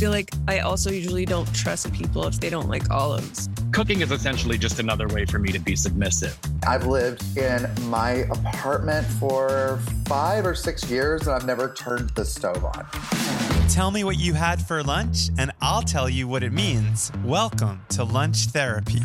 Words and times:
feel 0.00 0.10
like 0.10 0.30
I 0.48 0.60
also 0.60 0.90
usually 0.90 1.26
don't 1.26 1.54
trust 1.54 1.92
people 1.92 2.26
if 2.26 2.40
they 2.40 2.48
don't 2.48 2.70
like 2.70 2.88
olives. 2.90 3.50
Cooking 3.70 4.00
is 4.00 4.10
essentially 4.10 4.56
just 4.56 4.78
another 4.78 5.06
way 5.06 5.26
for 5.26 5.38
me 5.38 5.52
to 5.52 5.58
be 5.58 5.76
submissive. 5.76 6.38
I've 6.66 6.86
lived 6.86 7.36
in 7.36 7.68
my 7.90 8.24
apartment 8.30 9.06
for 9.06 9.78
five 10.06 10.46
or 10.46 10.54
six 10.54 10.88
years 10.88 11.26
and 11.26 11.32
I've 11.32 11.44
never 11.44 11.74
turned 11.74 12.08
the 12.10 12.24
stove 12.24 12.64
on. 12.64 12.88
Tell 13.68 13.90
me 13.90 14.02
what 14.02 14.18
you 14.18 14.32
had 14.32 14.62
for 14.62 14.82
lunch, 14.82 15.28
and 15.36 15.52
I'll 15.60 15.82
tell 15.82 16.08
you 16.08 16.26
what 16.26 16.42
it 16.42 16.52
means. 16.54 17.12
Welcome 17.22 17.84
to 17.90 18.02
Lunch 18.02 18.46
Therapy. 18.46 19.02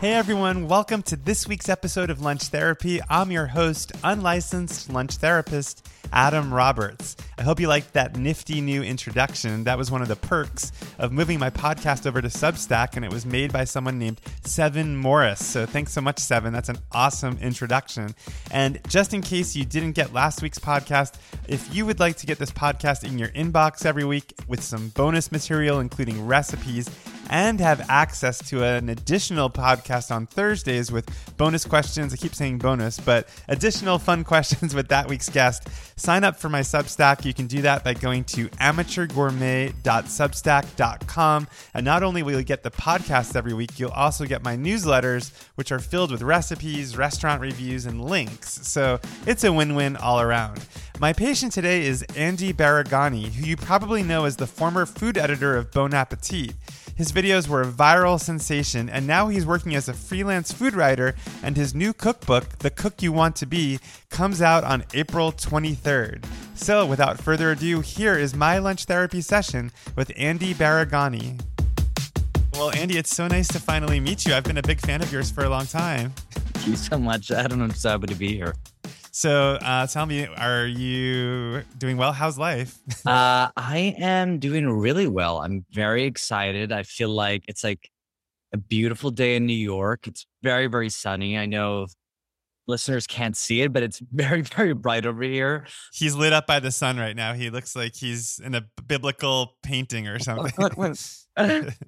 Hey 0.00 0.14
everyone, 0.14 0.68
welcome 0.68 1.02
to 1.02 1.16
this 1.16 1.46
week's 1.46 1.68
episode 1.68 2.08
of 2.08 2.22
Lunch 2.22 2.44
Therapy. 2.44 3.00
I'm 3.10 3.30
your 3.30 3.48
host, 3.48 3.92
unlicensed 4.02 4.90
lunch 4.90 5.16
therapist, 5.16 5.86
Adam 6.12 6.52
Roberts. 6.52 7.16
I 7.38 7.42
hope 7.42 7.60
you 7.60 7.68
liked 7.68 7.92
that 7.92 8.16
nifty 8.16 8.60
new 8.60 8.82
introduction. 8.82 9.64
That 9.64 9.78
was 9.78 9.90
one 9.90 10.02
of 10.02 10.08
the 10.08 10.16
perks 10.16 10.72
of 10.98 11.12
moving 11.12 11.38
my 11.38 11.50
podcast 11.50 12.06
over 12.06 12.20
to 12.20 12.28
Substack, 12.28 12.96
and 12.96 13.04
it 13.04 13.12
was 13.12 13.24
made 13.24 13.52
by 13.52 13.64
someone 13.64 13.98
named 13.98 14.20
Seven 14.44 14.96
Morris. 14.96 15.44
So 15.44 15.66
thanks 15.66 15.92
so 15.92 16.00
much, 16.00 16.18
Seven. 16.18 16.52
That's 16.52 16.68
an 16.68 16.78
awesome 16.92 17.38
introduction. 17.40 18.14
And 18.50 18.80
just 18.88 19.14
in 19.14 19.20
case 19.20 19.54
you 19.54 19.64
didn't 19.64 19.92
get 19.92 20.12
last 20.12 20.42
week's 20.42 20.58
podcast, 20.58 21.14
if 21.46 21.74
you 21.74 21.86
would 21.86 22.00
like 22.00 22.16
to 22.16 22.26
get 22.26 22.38
this 22.38 22.50
podcast 22.50 23.04
in 23.04 23.18
your 23.18 23.28
inbox 23.28 23.86
every 23.86 24.04
week 24.04 24.34
with 24.48 24.62
some 24.62 24.88
bonus 24.90 25.30
material, 25.30 25.80
including 25.80 26.26
recipes, 26.26 26.90
and 27.28 27.60
have 27.60 27.88
access 27.88 28.38
to 28.48 28.64
an 28.64 28.88
additional 28.88 29.50
podcast 29.50 30.14
on 30.14 30.26
Thursdays 30.26 30.90
with 30.90 31.08
bonus 31.36 31.64
questions. 31.64 32.12
I 32.12 32.16
keep 32.16 32.34
saying 32.34 32.58
bonus, 32.58 32.98
but 32.98 33.28
additional 33.48 33.98
fun 33.98 34.24
questions 34.24 34.74
with 34.74 34.88
that 34.88 35.08
week's 35.08 35.28
guest. 35.28 35.68
Sign 35.96 36.24
up 36.24 36.36
for 36.36 36.48
my 36.48 36.60
Substack. 36.60 37.24
You 37.24 37.34
can 37.34 37.46
do 37.46 37.62
that 37.62 37.84
by 37.84 37.94
going 37.94 38.24
to 38.24 38.48
amateurgourmet.substack.com. 38.48 41.48
And 41.74 41.84
not 41.84 42.02
only 42.02 42.22
will 42.22 42.38
you 42.38 42.44
get 42.44 42.62
the 42.62 42.70
podcast 42.70 43.36
every 43.36 43.54
week, 43.54 43.78
you'll 43.78 43.90
also 43.90 44.24
get 44.24 44.42
my 44.42 44.56
newsletters, 44.56 45.32
which 45.56 45.72
are 45.72 45.78
filled 45.78 46.10
with 46.10 46.22
recipes, 46.22 46.96
restaurant 46.96 47.40
reviews, 47.40 47.86
and 47.86 48.04
links. 48.04 48.66
So 48.66 49.00
it's 49.26 49.44
a 49.44 49.52
win 49.52 49.74
win 49.74 49.96
all 49.96 50.20
around. 50.20 50.66
My 51.00 51.12
patient 51.12 51.52
today 51.52 51.86
is 51.86 52.02
Andy 52.16 52.52
Baraghani, 52.52 53.26
who 53.26 53.46
you 53.46 53.56
probably 53.56 54.02
know 54.02 54.24
as 54.24 54.36
the 54.36 54.48
former 54.48 54.84
food 54.84 55.16
editor 55.16 55.56
of 55.56 55.70
Bon 55.70 55.94
Appetit. 55.94 56.54
His 56.98 57.12
videos 57.12 57.46
were 57.46 57.62
a 57.62 57.66
viral 57.66 58.20
sensation, 58.20 58.88
and 58.88 59.06
now 59.06 59.28
he's 59.28 59.46
working 59.46 59.76
as 59.76 59.88
a 59.88 59.94
freelance 59.94 60.50
food 60.50 60.74
writer, 60.74 61.14
and 61.44 61.56
his 61.56 61.72
new 61.72 61.92
cookbook, 61.92 62.58
The 62.58 62.70
Cook 62.70 63.02
You 63.02 63.12
Want 63.12 63.36
to 63.36 63.46
Be, 63.46 63.78
comes 64.10 64.42
out 64.42 64.64
on 64.64 64.82
April 64.92 65.30
23rd. 65.30 66.24
So, 66.56 66.84
without 66.84 67.20
further 67.20 67.52
ado, 67.52 67.82
here 67.82 68.18
is 68.18 68.34
my 68.34 68.58
lunch 68.58 68.86
therapy 68.86 69.20
session 69.20 69.70
with 69.94 70.10
Andy 70.16 70.54
Baraghani. 70.54 71.40
Well, 72.54 72.72
Andy, 72.72 72.98
it's 72.98 73.14
so 73.14 73.28
nice 73.28 73.46
to 73.46 73.60
finally 73.60 74.00
meet 74.00 74.26
you. 74.26 74.34
I've 74.34 74.42
been 74.42 74.58
a 74.58 74.62
big 74.62 74.80
fan 74.80 75.00
of 75.00 75.12
yours 75.12 75.30
for 75.30 75.44
a 75.44 75.48
long 75.48 75.66
time. 75.66 76.12
Thank 76.30 76.66
you 76.66 76.74
so 76.74 76.98
much. 76.98 77.30
Adam, 77.30 77.62
I'm 77.62 77.74
so 77.74 77.90
happy 77.90 78.08
to 78.08 78.16
be 78.16 78.34
here. 78.34 78.56
So, 79.18 79.54
uh, 79.54 79.84
tell 79.88 80.06
me, 80.06 80.28
are 80.28 80.64
you 80.64 81.64
doing 81.76 81.96
well? 81.96 82.12
How's 82.12 82.38
life? 82.38 82.78
uh, 83.04 83.50
I 83.56 83.96
am 83.98 84.38
doing 84.38 84.70
really 84.70 85.08
well. 85.08 85.38
I'm 85.38 85.66
very 85.72 86.04
excited. 86.04 86.70
I 86.70 86.84
feel 86.84 87.08
like 87.08 87.42
it's 87.48 87.64
like 87.64 87.90
a 88.54 88.58
beautiful 88.58 89.10
day 89.10 89.34
in 89.34 89.44
New 89.44 89.54
York. 89.54 90.06
It's 90.06 90.24
very, 90.44 90.68
very 90.68 90.88
sunny. 90.88 91.36
I 91.36 91.46
know 91.46 91.88
listeners 92.68 93.08
can't 93.08 93.36
see 93.36 93.62
it, 93.62 93.72
but 93.72 93.82
it's 93.82 94.00
very, 94.12 94.42
very 94.42 94.72
bright 94.72 95.04
over 95.04 95.24
here. 95.24 95.66
He's 95.92 96.14
lit 96.14 96.32
up 96.32 96.46
by 96.46 96.60
the 96.60 96.70
sun 96.70 96.96
right 96.96 97.16
now. 97.16 97.34
He 97.34 97.50
looks 97.50 97.74
like 97.74 97.96
he's 97.96 98.38
in 98.44 98.54
a 98.54 98.66
biblical 98.86 99.56
painting 99.64 100.06
or 100.06 100.20
something. 100.20 100.52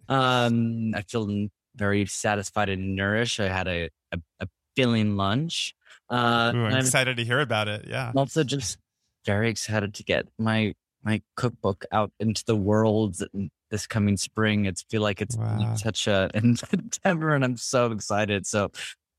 um, 0.08 0.94
I 0.96 1.02
feel 1.02 1.46
very 1.76 2.06
satisfied 2.06 2.70
and 2.70 2.96
nourished. 2.96 3.38
I 3.38 3.46
had 3.46 3.68
a, 3.68 3.88
a, 4.10 4.18
a 4.40 4.48
filling 4.74 5.16
lunch. 5.16 5.76
Uh, 6.10 6.52
Ooh, 6.54 6.64
I'm 6.66 6.76
excited 6.78 7.16
to 7.18 7.24
hear 7.24 7.40
about 7.40 7.68
it. 7.68 7.86
Yeah. 7.88 8.10
I'm 8.10 8.18
also 8.18 8.44
just 8.44 8.78
very 9.24 9.48
excited 9.48 9.94
to 9.94 10.04
get 10.04 10.26
my 10.38 10.74
my 11.02 11.22
cookbook 11.36 11.86
out 11.92 12.12
into 12.20 12.44
the 12.44 12.56
world 12.56 13.22
this 13.70 13.86
coming 13.86 14.16
spring. 14.16 14.66
It's 14.66 14.82
feel 14.82 15.02
like 15.02 15.22
it's 15.22 15.36
wow. 15.36 15.74
such 15.76 16.06
a 16.06 16.30
in 16.34 16.56
September, 16.56 17.34
and 17.34 17.44
I'm 17.44 17.56
so 17.56 17.92
excited. 17.92 18.46
So 18.46 18.70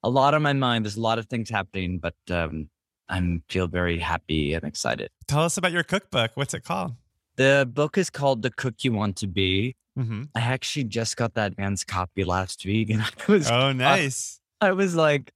a 0.03 0.09
lot 0.09 0.33
on 0.33 0.41
my 0.41 0.53
mind. 0.53 0.85
There's 0.85 0.97
a 0.97 1.01
lot 1.01 1.19
of 1.19 1.27
things 1.27 1.49
happening, 1.49 1.99
but 1.99 2.15
um, 2.29 2.69
I'm 3.09 3.43
feel 3.49 3.67
very 3.67 3.99
happy 3.99 4.53
and 4.53 4.63
excited. 4.63 5.09
Tell 5.27 5.43
us 5.43 5.57
about 5.57 5.71
your 5.71 5.83
cookbook. 5.83 6.31
What's 6.35 6.53
it 6.53 6.63
called? 6.63 6.95
The 7.37 7.67
book 7.71 7.97
is 7.97 8.09
called 8.09 8.41
The 8.41 8.51
Cook 8.51 8.83
You 8.83 8.91
Want 8.91 9.15
to 9.17 9.27
Be. 9.27 9.75
Mm-hmm. 9.97 10.23
I 10.35 10.41
actually 10.41 10.85
just 10.85 11.17
got 11.17 11.33
that 11.35 11.57
man's 11.57 11.83
copy 11.83 12.23
last 12.23 12.65
week, 12.65 12.89
and 12.91 13.01
I 13.01 13.09
was 13.27 13.49
oh 13.49 13.71
nice. 13.71 14.39
I 14.59 14.73
was 14.73 14.95
like, 14.95 15.33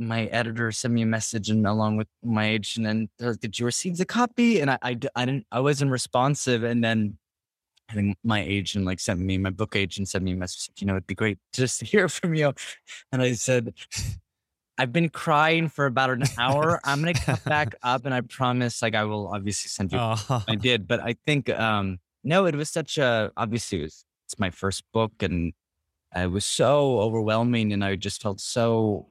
my 0.00 0.24
editor 0.26 0.72
sent 0.72 0.94
me 0.94 1.02
a 1.02 1.06
message 1.06 1.50
and 1.50 1.66
along 1.66 1.98
with 1.98 2.08
my 2.24 2.48
agent 2.48 2.86
and 2.86 3.08
they're 3.18 3.30
like, 3.30 3.40
did 3.40 3.58
you 3.58 3.66
receive 3.66 3.98
the 3.98 4.06
copy? 4.06 4.60
And 4.60 4.70
I, 4.70 4.78
I, 4.82 4.98
I 5.14 5.24
didn't, 5.26 5.46
I 5.52 5.60
wasn't 5.60 5.90
responsive. 5.90 6.64
And 6.64 6.82
then 6.82 7.18
I 7.90 7.94
think 7.94 8.16
my 8.24 8.40
agent 8.40 8.86
like 8.86 8.98
sent 8.98 9.20
me, 9.20 9.36
my 9.36 9.50
book 9.50 9.76
agent 9.76 10.08
sent 10.08 10.24
me 10.24 10.32
a 10.32 10.36
message, 10.36 10.70
you 10.78 10.86
know, 10.86 10.94
it'd 10.94 11.06
be 11.06 11.14
great 11.14 11.38
just 11.52 11.80
to 11.80 11.84
hear 11.84 12.08
from 12.08 12.34
you. 12.34 12.54
And 13.12 13.20
I 13.20 13.32
said, 13.32 13.74
I've 14.78 14.92
been 14.92 15.10
crying 15.10 15.68
for 15.68 15.84
about 15.84 16.08
an 16.08 16.22
hour. 16.38 16.80
I'm 16.84 17.02
going 17.02 17.14
to 17.14 17.20
come 17.20 17.38
back 17.44 17.74
up 17.82 18.06
and 18.06 18.14
I 18.14 18.22
promise 18.22 18.80
like 18.80 18.94
I 18.94 19.04
will 19.04 19.28
obviously 19.28 19.68
send 19.68 19.92
you. 19.92 19.98
Oh. 20.00 20.44
I 20.48 20.54
did, 20.54 20.88
but 20.88 21.00
I 21.00 21.16
think, 21.26 21.50
um, 21.50 21.98
no, 22.24 22.46
it 22.46 22.54
was 22.54 22.70
such 22.70 22.96
a, 22.96 23.30
obviously 23.36 23.80
it 23.80 23.82
was, 23.82 24.04
it's 24.26 24.38
my 24.38 24.48
first 24.48 24.82
book 24.94 25.12
and 25.20 25.52
it 26.16 26.30
was 26.30 26.46
so 26.46 27.00
overwhelming 27.00 27.72
and 27.72 27.84
I 27.84 27.96
just 27.96 28.22
felt 28.22 28.40
so 28.40 29.09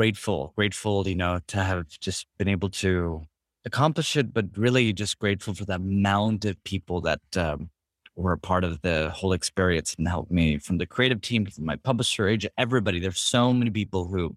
grateful, 0.00 0.54
grateful, 0.56 1.06
you 1.06 1.14
know, 1.14 1.38
to 1.46 1.62
have 1.62 1.86
just 2.00 2.26
been 2.38 2.48
able 2.48 2.70
to 2.70 3.22
accomplish 3.66 4.16
it, 4.16 4.32
but 4.32 4.46
really 4.56 4.94
just 4.94 5.18
grateful 5.18 5.52
for 5.52 5.66
the 5.66 5.74
amount 5.74 6.46
of 6.46 6.56
people 6.64 7.02
that 7.02 7.20
um, 7.36 7.68
were 8.16 8.32
a 8.32 8.38
part 8.38 8.64
of 8.64 8.80
the 8.80 9.10
whole 9.14 9.34
experience 9.34 9.94
and 9.98 10.08
helped 10.08 10.30
me 10.30 10.56
from 10.56 10.78
the 10.78 10.86
creative 10.86 11.20
team, 11.20 11.44
from 11.44 11.66
my 11.66 11.76
publisher, 11.76 12.26
agent, 12.26 12.54
everybody. 12.56 12.98
There's 12.98 13.20
so 13.20 13.52
many 13.52 13.70
people 13.70 14.06
who 14.06 14.34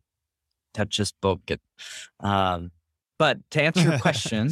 touch 0.74 0.98
this 0.98 1.14
book. 1.14 1.40
And, 1.48 1.60
um, 2.20 2.72
but 3.18 3.38
to 3.52 3.64
answer 3.64 3.84
your 3.84 4.00
question, 4.08 4.50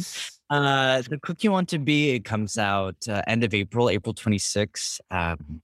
uh, 0.48 1.02
the 1.02 1.18
cook 1.22 1.44
you 1.44 1.52
want 1.52 1.68
to 1.68 1.78
be, 1.78 2.12
it 2.12 2.24
comes 2.24 2.56
out 2.56 2.96
uh, 3.06 3.20
end 3.26 3.44
of 3.44 3.52
April, 3.52 3.90
April 3.90 4.14
26th. 4.14 4.98
Um, 5.10 5.60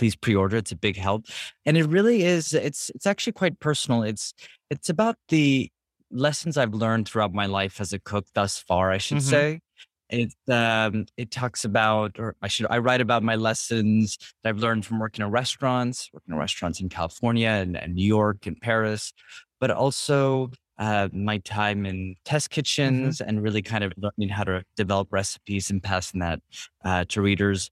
please 0.00 0.16
pre-order 0.16 0.56
it's 0.56 0.72
a 0.72 0.76
big 0.76 0.96
help 0.96 1.26
and 1.66 1.76
it 1.76 1.84
really 1.84 2.24
is 2.24 2.54
it's 2.54 2.90
it's 2.94 3.06
actually 3.06 3.32
quite 3.32 3.60
personal 3.60 4.02
it's 4.02 4.32
it's 4.70 4.88
about 4.88 5.16
the 5.28 5.70
lessons 6.10 6.56
I've 6.56 6.74
learned 6.74 7.08
throughout 7.08 7.32
my 7.32 7.46
life 7.46 7.80
as 7.80 7.92
a 7.92 7.98
cook 7.98 8.26
thus 8.34 8.58
far, 8.58 8.90
I 8.90 8.98
should 8.98 9.18
mm-hmm. 9.18 9.30
say. 9.30 9.60
It 10.08 10.34
um, 10.52 11.06
it 11.16 11.30
talks 11.30 11.64
about, 11.64 12.18
or 12.18 12.34
I 12.42 12.48
should, 12.48 12.66
I 12.68 12.78
write 12.78 13.00
about 13.00 13.22
my 13.22 13.36
lessons 13.36 14.18
that 14.42 14.50
I've 14.50 14.58
learned 14.58 14.84
from 14.84 14.98
working 14.98 15.24
in 15.24 15.30
restaurants, 15.30 16.10
working 16.12 16.32
in 16.34 16.38
restaurants 16.38 16.80
in 16.80 16.88
California 16.88 17.48
and, 17.48 17.76
and 17.76 17.94
New 17.94 18.06
York 18.06 18.44
and 18.46 18.60
Paris, 18.60 19.12
but 19.60 19.70
also 19.70 20.50
uh, 20.78 21.08
my 21.12 21.38
time 21.38 21.86
in 21.86 22.16
test 22.24 22.50
mm-hmm. 22.50 22.54
kitchens 22.54 23.18
mm-hmm. 23.18 23.28
and 23.28 23.42
really 23.42 23.62
kind 23.62 23.84
of 23.84 23.92
learning 23.98 24.30
how 24.30 24.42
to 24.42 24.64
develop 24.74 25.06
recipes 25.12 25.70
and 25.70 25.80
passing 25.80 26.18
that 26.20 26.40
uh, 26.84 27.04
to 27.08 27.22
readers 27.22 27.70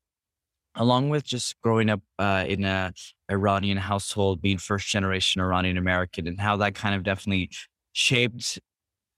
along 0.74 1.08
with 1.08 1.24
just 1.24 1.60
growing 1.62 1.90
up 1.90 2.00
uh, 2.18 2.44
in 2.46 2.64
a 2.64 2.92
Iranian 3.30 3.78
household, 3.78 4.40
being 4.40 4.58
first 4.58 4.88
generation 4.88 5.40
Iranian 5.40 5.78
American, 5.78 6.26
and 6.26 6.40
how 6.40 6.56
that 6.58 6.74
kind 6.74 6.94
of 6.94 7.02
definitely 7.02 7.50
shaped 7.92 8.58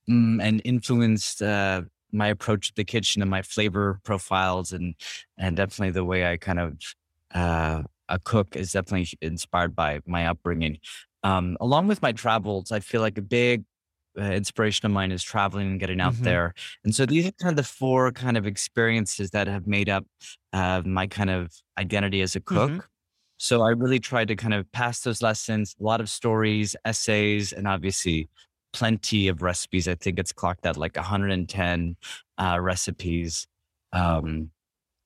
um, 0.09 0.39
and 0.41 0.61
influenced 0.65 1.41
uh, 1.41 1.83
my 2.11 2.27
approach 2.27 2.69
to 2.69 2.73
the 2.75 2.83
kitchen 2.83 3.21
and 3.21 3.31
my 3.31 3.41
flavor 3.41 3.99
profiles, 4.03 4.71
and 4.71 4.95
and 5.37 5.55
definitely 5.55 5.91
the 5.91 6.05
way 6.05 6.31
I 6.31 6.37
kind 6.37 6.59
of 6.59 6.73
uh, 7.33 7.83
a 8.09 8.19
cook 8.19 8.55
is 8.55 8.71
definitely 8.73 9.07
inspired 9.21 9.75
by 9.75 10.01
my 10.05 10.27
upbringing. 10.27 10.79
Um, 11.23 11.55
along 11.61 11.87
with 11.87 12.01
my 12.01 12.11
travels, 12.11 12.71
I 12.71 12.79
feel 12.79 13.01
like 13.01 13.17
a 13.17 13.21
big 13.21 13.63
uh, 14.19 14.23
inspiration 14.23 14.85
of 14.85 14.91
mine 14.91 15.11
is 15.11 15.23
traveling 15.23 15.71
and 15.71 15.79
getting 15.79 16.01
out 16.01 16.13
mm-hmm. 16.13 16.23
there. 16.23 16.53
And 16.83 16.93
so 16.93 17.05
these 17.05 17.27
are 17.27 17.31
kind 17.33 17.51
of 17.51 17.55
the 17.55 17.69
four 17.69 18.11
kind 18.11 18.37
of 18.37 18.45
experiences 18.45 19.31
that 19.31 19.47
have 19.47 19.67
made 19.67 19.89
up 19.89 20.05
uh, 20.53 20.81
my 20.85 21.07
kind 21.07 21.29
of 21.29 21.51
identity 21.77 22.21
as 22.21 22.35
a 22.35 22.41
cook. 22.41 22.71
Mm-hmm. 22.71 22.79
So 23.37 23.63
I 23.63 23.69
really 23.69 23.99
tried 23.99 24.27
to 24.27 24.35
kind 24.35 24.53
of 24.53 24.71
pass 24.71 24.99
those 24.99 25.21
lessons, 25.21 25.75
a 25.79 25.83
lot 25.83 25.99
of 25.99 26.09
stories, 26.09 26.75
essays, 26.85 27.53
and 27.53 27.67
obviously 27.67 28.29
plenty 28.71 29.27
of 29.27 29.41
recipes. 29.41 29.87
I 29.87 29.95
think 29.95 30.19
it's 30.19 30.31
clocked 30.31 30.65
at 30.65 30.77
like 30.77 30.95
110 30.95 31.95
uh, 32.37 32.57
recipes. 32.61 33.47
Um, 33.93 34.51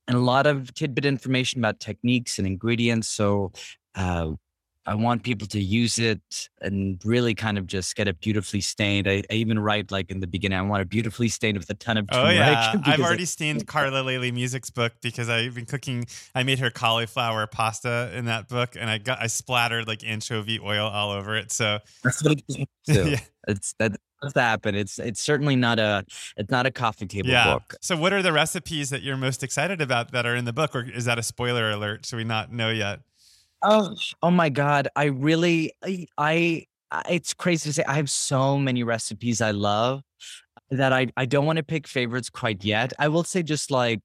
and 0.08 0.18
a 0.18 0.20
lot 0.20 0.48
of 0.48 0.74
tidbit 0.74 1.06
information 1.06 1.60
about 1.60 1.80
techniques 1.80 2.38
and 2.38 2.46
ingredients. 2.46 3.08
So 3.08 3.52
uh, 3.96 4.32
I 4.88 4.94
want 4.94 5.24
people 5.24 5.48
to 5.48 5.60
use 5.60 5.98
it 5.98 6.50
and 6.62 7.00
really 7.04 7.34
kind 7.34 7.58
of 7.58 7.66
just 7.66 7.96
get 7.96 8.08
it 8.08 8.20
beautifully 8.20 8.62
stained. 8.62 9.08
I, 9.08 9.24
I 9.32 9.34
even 9.34 9.58
write 9.58 9.92
like 9.92 10.12
in 10.12 10.20
the 10.20 10.28
beginning, 10.28 10.58
I 10.60 10.62
want 10.62 10.82
it 10.82 10.90
beautifully 10.90 11.28
stained 11.28 11.58
with 11.58 11.70
a 11.70 11.74
ton 11.74 11.98
of 11.98 12.06
Oh 12.12 12.30
yeah, 12.30 12.76
I've 12.86 13.00
already 13.00 13.24
it- 13.24 13.28
stained 13.28 13.66
Carla 13.76 14.04
Lalli 14.04 14.32
Music's 14.32 14.70
book 14.70 14.94
because 15.02 15.28
I've 15.30 15.56
been 15.56 15.66
cooking. 15.66 16.06
I 16.36 16.44
made 16.44 16.60
her 16.60 16.70
cauliflower 16.70 17.48
pasta 17.48 18.12
in 18.14 18.26
that 18.26 18.48
book, 18.48 18.76
and 18.80 18.90
I 18.90 19.00
got 19.00 19.22
I 19.22 19.28
splattered 19.28 19.88
like 19.88 20.04
anchovy 20.06 20.60
oil 20.60 20.88
all 20.88 21.12
over 21.12 21.36
it. 21.36 21.52
So 21.52 21.80
That's 22.04 22.24
what 22.24 22.34
it 22.34 22.44
is. 22.48 22.56
too. 22.96 23.10
yeah, 23.10 23.20
It's 23.48 23.74
that 23.80 23.94
does 24.22 24.34
happen. 24.36 24.76
It's 24.76 25.00
it's 25.00 25.20
certainly 25.20 25.56
not 25.56 25.80
a 25.80 26.06
it's 26.38 26.52
not 26.52 26.68
a 26.68 26.72
coffee 26.72 27.08
table 27.08 27.30
yeah. 27.30 27.54
book. 27.54 27.74
So 27.82 27.98
what 27.98 28.14
are 28.14 28.22
the 28.22 28.34
recipes 28.34 28.92
that 28.92 29.02
you're 29.02 29.18
most 29.18 29.42
excited 29.44 29.82
about 29.82 30.12
that 30.12 30.26
are 30.28 30.36
in 30.36 30.46
the 30.46 30.54
book, 30.54 30.76
or 30.76 30.82
is 30.84 31.06
that 31.06 31.18
a 31.18 31.24
spoiler 31.24 31.72
alert? 31.72 32.06
Should 32.06 32.18
we 32.18 32.24
not 32.24 32.52
know 32.54 32.70
yet? 32.70 33.00
Oh, 33.68 33.96
oh 34.22 34.32
my 34.32 34.50
God. 34.50 34.88
I 34.96 35.06
really, 35.06 35.74
I, 35.84 36.06
I, 36.18 36.66
I- 36.92 37.04
it's 37.10 37.34
crazy 37.34 37.70
to 37.70 37.74
say. 37.74 37.84
I 37.88 37.96
have 37.96 38.10
so 38.12 38.58
many 38.60 38.84
recipes 38.84 39.42
I 39.42 39.52
love 39.52 40.02
that 40.70 40.94
I, 40.94 41.08
I 41.18 41.26
don't 41.26 41.46
want 41.46 41.58
to 41.58 41.64
pick 41.64 41.88
favorites 41.88 42.30
quite 42.30 42.64
yet. 42.64 42.94
I 43.00 43.08
will 43.08 43.24
say 43.24 43.42
just 43.44 43.72
like, 43.72 44.02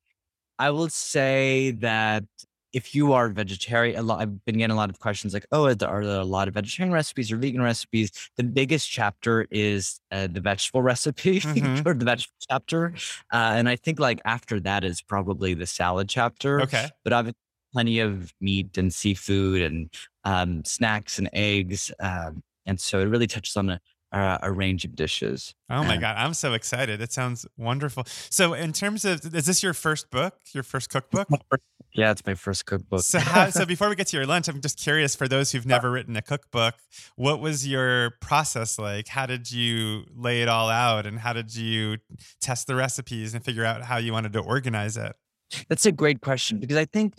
I 0.59 0.71
will 0.71 0.89
say 0.89 1.73
that 1.81 2.25
if 2.73 2.95
you 2.95 3.13
are 3.13 3.29
vegetarian, 3.29 3.99
a 3.99 4.03
lot, 4.03 4.21
I've 4.21 4.45
been 4.45 4.57
getting 4.59 4.73
a 4.73 4.77
lot 4.77 4.91
of 4.91 4.99
questions 5.01 5.35
like, 5.35 5.45
oh, 5.53 5.65
are 5.67 5.75
there, 5.75 5.89
are 5.89 6.07
there 6.07 6.21
a 6.21 6.25
lot 6.25 6.49
of 6.49 6.55
vegetarian 6.55 6.93
recipes 6.93 7.33
or 7.33 7.37
vegan 7.37 7.61
recipes? 7.63 8.13
The 8.37 8.45
biggest 8.45 8.89
chapter 8.91 9.47
is 9.51 10.01
uh, 10.13 10.29
the 10.31 10.41
vegetable 10.41 10.81
recipe 10.93 11.41
Mhm. 11.41 11.85
or 11.87 11.95
the 11.95 12.05
vegetable 12.05 12.37
chapter. 12.49 12.95
Uh, 13.33 13.53
and 13.57 13.69
I 13.69 13.77
think 13.77 13.99
like 14.01 14.21
after 14.25 14.61
that 14.61 14.85
is 14.85 15.03
probably 15.03 15.53
the 15.55 15.67
salad 15.67 16.09
chapter 16.09 16.63
Okay. 16.63 16.89
but 17.05 17.13
I've 17.13 17.33
plenty 17.73 18.01
of 18.01 18.33
meat 18.41 18.77
and 18.79 18.93
seafood 18.93 19.63
and 19.63 19.91
um, 20.25 20.65
snacks 20.65 21.19
and 21.19 21.29
eggs, 21.33 21.93
um, 22.01 22.43
and 22.67 22.81
so 22.81 23.01
it 23.01 23.05
really 23.05 23.27
touches 23.27 23.57
on 23.57 23.71
a, 23.71 23.81
a, 24.13 24.39
a 24.45 24.53
range 24.53 24.85
of 24.85 24.95
dishes. 24.97 25.55
Oh 25.71 25.85
my 25.85 25.97
Uh, 25.97 26.01
god, 26.01 26.17
I'm 26.19 26.35
so 26.35 26.53
excited! 26.55 27.01
It 27.01 27.13
sounds 27.13 27.47
wonderful. 27.57 28.05
So, 28.07 28.55
in 28.55 28.73
terms 28.73 29.05
of, 29.05 29.35
is 29.35 29.47
this 29.47 29.63
your 29.63 29.75
first 29.75 30.11
book, 30.11 30.35
your 30.53 30.63
first 30.63 30.91
cookbook? 30.91 31.29
Yeah, 31.93 32.13
it's 32.13 32.25
my 32.25 32.35
first 32.35 32.67
cookbook. 32.67 33.01
So, 33.03 33.19
how, 33.19 33.51
so 33.51 33.67
before 33.75 33.89
we 33.89 33.97
get 33.97 34.07
to 34.09 34.17
your 34.17 34.27
lunch, 34.27 34.47
I'm 34.49 34.61
just 34.61 34.79
curious 34.79 35.17
for 35.17 35.27
those 35.27 35.51
who've 35.51 35.67
never 35.67 35.91
written 35.91 36.17
a 36.17 36.23
cookbook, 36.23 36.75
what 37.17 37.41
was 37.41 37.67
your 37.67 38.13
process 38.21 38.79
like? 38.79 39.09
How 39.09 39.27
did 39.27 39.51
you 39.51 40.05
lay 40.15 40.43
it 40.43 40.49
all 40.49 40.69
out, 40.69 41.07
and 41.07 41.19
how 41.19 41.33
did 41.33 41.55
you 41.55 41.97
test 42.41 42.67
the 42.69 42.75
recipes 42.77 43.35
and 43.35 43.45
figure 43.45 43.65
out 43.65 43.83
how 43.83 43.97
you 43.97 44.13
wanted 44.13 44.33
to 44.35 44.41
organize 44.41 44.97
it? 44.97 45.17
That's 45.69 45.85
a 45.87 45.93
great 45.93 46.21
question 46.21 46.59
because 46.61 46.77
I 46.77 46.85
think, 46.85 47.15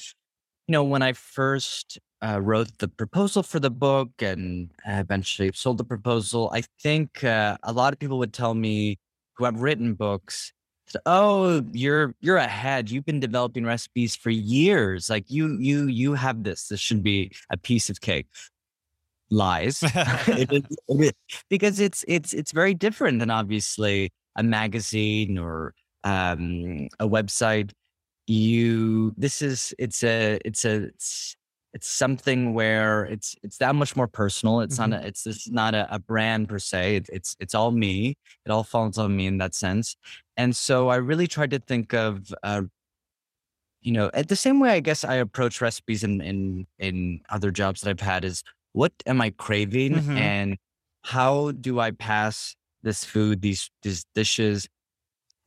you 0.71 0.77
know, 0.77 0.85
when 0.85 1.01
I 1.01 1.12
first 1.12 2.00
uh, 2.25 2.39
wrote 2.39 2.77
the 2.77 2.88
proposal 2.88 3.44
for 3.44 3.59
the 3.59 3.69
book 3.69 4.09
and 4.21 4.71
eventually 4.88 5.51
sold 5.53 5.79
the 5.79 5.83
proposal, 5.83 6.50
I 6.53 6.63
think 6.81 7.25
uh, 7.25 7.57
a 7.63 7.73
lot 7.73 7.91
of 7.91 8.00
people 8.00 8.18
would 8.19 8.31
tell 8.31 8.53
me 8.53 8.97
who 9.35 9.44
have 9.44 9.59
written 9.59 9.95
books, 9.95 10.53
"Oh, 11.06 11.62
you're 11.73 12.15
you're 12.21 12.38
ahead. 12.38 12.89
You've 12.89 13.03
been 13.03 13.19
developing 13.19 13.65
recipes 13.65 14.15
for 14.15 14.29
years. 14.29 15.09
Like 15.09 15.25
you 15.27 15.57
you 15.59 15.88
you 15.88 16.13
have 16.13 16.45
this. 16.45 16.69
This 16.69 16.79
should 16.79 17.03
be 17.03 17.33
a 17.50 17.57
piece 17.57 17.89
of 17.89 18.00
cake." 18.00 18.27
Lies. 19.29 19.83
it 19.83 20.53
is, 20.53 20.63
it 20.88 21.01
is, 21.01 21.44
because 21.50 21.81
it's 21.81 22.06
it's 22.07 22.33
it's 22.33 22.53
very 22.53 22.73
different 22.73 23.19
than 23.19 23.29
obviously 23.29 24.09
a 24.38 24.44
magazine 24.44 25.38
or 25.38 25.73
um, 26.06 26.88
a 26.97 27.09
website 27.09 27.71
you 28.31 29.13
this 29.18 29.42
is 29.42 29.74
it's 29.78 30.04
a 30.04 30.39
it's 30.45 30.63
a 30.66 30.75
it's, 30.83 31.36
it's 31.74 31.88
something 31.88 32.54
where 32.54 33.06
it's 33.06 33.36
it's 33.44 33.57
that 33.57 33.75
much 33.75 33.95
more 33.95 34.07
personal. 34.07 34.62
It's 34.62 34.78
not 34.80 34.92
a, 34.94 35.07
it's 35.07 35.24
this 35.24 35.50
not 35.50 35.74
a, 35.75 35.88
a 35.94 36.00
brand 36.00 36.50
per 36.50 36.60
se. 36.60 36.95
It, 36.98 37.10
it's 37.12 37.36
it's 37.39 37.56
all 37.56 37.72
me. 37.72 38.16
It 38.45 38.51
all 38.51 38.63
falls 38.63 38.98
on 38.98 39.16
me 39.16 39.25
in 39.28 39.38
that 39.39 39.54
sense. 39.56 39.95
And 40.38 40.56
so 40.56 40.89
i 40.89 40.95
really 40.95 41.28
tried 41.28 41.51
to 41.51 41.60
think 41.60 41.94
of 41.94 42.33
uh 42.44 42.63
you 43.81 43.92
know 43.92 44.10
at 44.13 44.28
the 44.28 44.36
same 44.36 44.60
way 44.60 44.69
i 44.72 44.80
guess 44.80 45.04
i 45.04 45.16
approach 45.16 45.62
recipes 45.62 46.04
in 46.04 46.22
in 46.22 46.66
in 46.80 47.19
other 47.30 47.51
jobs 47.51 47.81
that 47.81 47.89
i've 47.89 48.00
had 48.00 48.24
is 48.24 48.44
what 48.74 48.92
am 49.06 49.22
i 49.22 49.30
craving 49.31 49.94
Mhm. 49.94 50.18
and 50.18 50.57
how 51.04 51.51
do 51.51 51.80
i 51.80 51.92
pass 51.92 52.56
this 52.83 53.04
food 53.04 53.42
these 53.42 53.69
these 53.83 54.06
dishes 54.16 54.68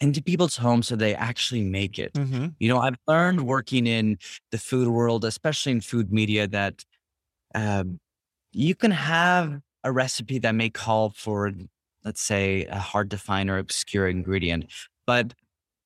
into 0.04 0.22
people's 0.22 0.56
homes 0.56 0.86
so 0.88 0.94
they 0.96 1.14
actually 1.14 1.64
make 1.80 1.98
it 1.98 2.12
Mm-hmm. 2.12 2.48
you 2.60 2.68
know, 2.68 2.78
I've 2.86 3.00
learned 3.08 3.40
working 3.46 3.86
in 3.86 4.18
the 4.52 4.58
food 4.58 4.88
world, 4.88 5.24
especially 5.24 5.72
in 5.72 5.80
food 5.80 6.12
media, 6.12 6.46
that 6.48 6.84
um, 7.54 7.98
you 8.52 8.74
can 8.74 8.90
have 8.90 9.46
a 9.82 9.90
recipe 9.90 10.38
that 10.40 10.54
may 10.54 10.70
call 10.70 11.10
for, 11.10 11.50
let's 12.04 12.20
say, 12.20 12.66
a 12.66 12.78
hard 12.78 13.10
to 13.10 13.18
find 13.18 13.50
or 13.50 13.58
obscure 13.58 14.06
ingredient. 14.08 14.64
But 15.06 15.34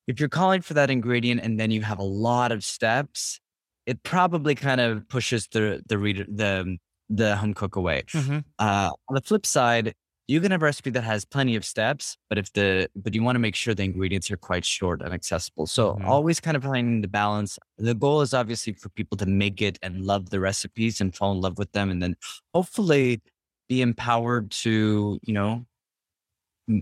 if 0.08 0.18
you're 0.18 0.28
calling 0.40 0.62
for 0.62 0.74
that 0.74 0.90
ingredient 0.90 1.40
and 1.44 1.58
then 1.60 1.70
you 1.70 1.82
have 1.82 1.98
a 1.98 2.10
lot 2.28 2.50
of 2.52 2.64
steps, 2.64 3.40
it 3.86 4.02
probably 4.02 4.54
kind 4.54 4.80
of 4.80 5.08
pushes 5.08 5.48
the 5.52 5.82
the 5.88 5.96
reader 5.96 6.24
the 6.28 6.76
the 7.08 7.36
home 7.36 7.54
cook 7.54 7.76
away. 7.76 8.02
Mm-hmm. 8.12 8.38
Uh, 8.58 8.90
on 9.08 9.14
the 9.14 9.22
flip 9.22 9.46
side, 9.46 9.94
you 10.28 10.40
can 10.40 10.52
have 10.52 10.62
a 10.62 10.66
recipe 10.66 10.90
that 10.90 11.02
has 11.04 11.24
plenty 11.24 11.56
of 11.56 11.64
steps, 11.64 12.18
but 12.28 12.38
if 12.38 12.52
the 12.52 12.88
but 12.96 13.14
you 13.14 13.22
want 13.22 13.36
to 13.36 13.40
make 13.40 13.54
sure 13.54 13.74
the 13.74 13.84
ingredients 13.84 14.30
are 14.30 14.36
quite 14.36 14.64
short 14.64 15.02
and 15.02 15.14
accessible. 15.14 15.66
So 15.66 15.96
Mhm. 15.96 16.04
always 16.04 16.40
kind 16.40 16.56
of 16.56 16.64
finding 16.64 17.00
the 17.00 17.08
balance. 17.08 17.58
The 17.78 17.94
goal 17.94 18.20
is 18.22 18.34
obviously 18.34 18.74
for 18.74 18.90
people 18.90 19.16
to 19.18 19.26
make 19.26 19.62
it 19.62 19.78
and 19.82 20.04
love 20.04 20.30
the 20.30 20.40
recipes 20.40 21.00
and 21.00 21.14
fall 21.16 21.32
in 21.32 21.40
love 21.40 21.58
with 21.58 21.72
them, 21.72 21.90
and 21.90 22.02
then 22.02 22.16
hopefully 22.54 23.20
be 23.68 23.82
empowered 23.82 24.50
to 24.50 25.18
you 25.24 25.34
know 25.34 25.66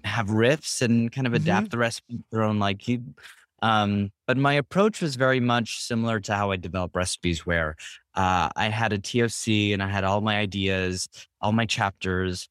have 0.05 0.29
riffs 0.29 0.83
and 0.83 1.13
kind 1.13 1.27
of 1.27 1.35
Mhm. 1.35 1.35
adapt 1.35 1.71
the 1.71 1.79
recipe 1.79 2.17
to 2.17 2.25
their 2.33 2.43
own 2.43 2.59
liking. 2.59 3.15
Um, 3.63 4.11
but 4.27 4.37
my 4.37 4.53
approach 4.53 5.01
was 5.01 5.17
very 5.17 5.41
much 5.41 5.81
similar 5.81 6.21
to 6.21 6.35
how 6.35 6.51
I 6.51 6.57
develop 6.57 6.95
recipes, 6.95 7.47
where 7.47 7.77
uh, 8.15 8.51
I 8.57 8.69
had 8.69 8.93
a 8.93 8.99
TOC 8.99 9.73
and 9.73 9.83
I 9.83 9.89
had 9.89 10.05
all 10.05 10.21
my 10.21 10.37
ideas, 10.39 11.09
all 11.41 11.53
my 11.53 11.67
chapters, 11.67 12.49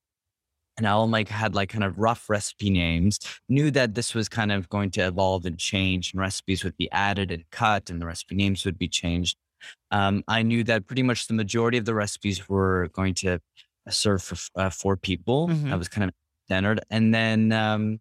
and 0.77 0.87
I 0.87 0.91
all 0.91 1.07
like 1.07 1.29
had 1.29 1.55
like 1.55 1.69
kind 1.69 1.83
of 1.83 1.97
rough 1.97 2.29
recipe 2.29 2.69
names. 2.69 3.19
Knew 3.49 3.71
that 3.71 3.95
this 3.95 4.13
was 4.13 4.27
kind 4.29 4.51
of 4.51 4.67
going 4.69 4.91
to 4.91 5.01
evolve 5.07 5.45
and 5.45 5.57
change, 5.57 6.13
and 6.13 6.19
recipes 6.21 6.63
would 6.63 6.77
be 6.77 6.91
added 6.91 7.31
and 7.31 7.43
cut, 7.51 7.89
and 7.89 8.01
the 8.01 8.05
recipe 8.05 8.35
names 8.35 8.65
would 8.65 8.77
be 8.77 8.87
changed. 8.87 9.37
Um, 9.91 10.23
I 10.27 10.43
knew 10.43 10.63
that 10.65 10.85
pretty 10.87 11.03
much 11.03 11.27
the 11.27 11.33
majority 11.33 11.77
of 11.77 11.85
the 11.85 11.95
recipes 11.95 12.47
were 12.49 12.89
going 12.93 13.13
to 13.15 13.39
serve 13.89 14.21
for 14.23 14.35
uh, 14.55 14.69
four 14.69 14.97
people. 14.97 15.47
Mhm. 15.47 15.69
That 15.69 15.77
was 15.79 15.87
kind 15.89 16.07
of 16.09 16.13
centered. 16.47 16.81
and 16.89 17.13
then 17.13 17.51
um, 17.51 17.99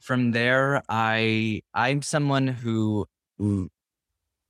from 0.00 0.32
there, 0.32 0.82
I 0.88 1.62
I'm 1.74 2.02
someone 2.02 2.46
who 2.48 3.06
who 3.38 3.70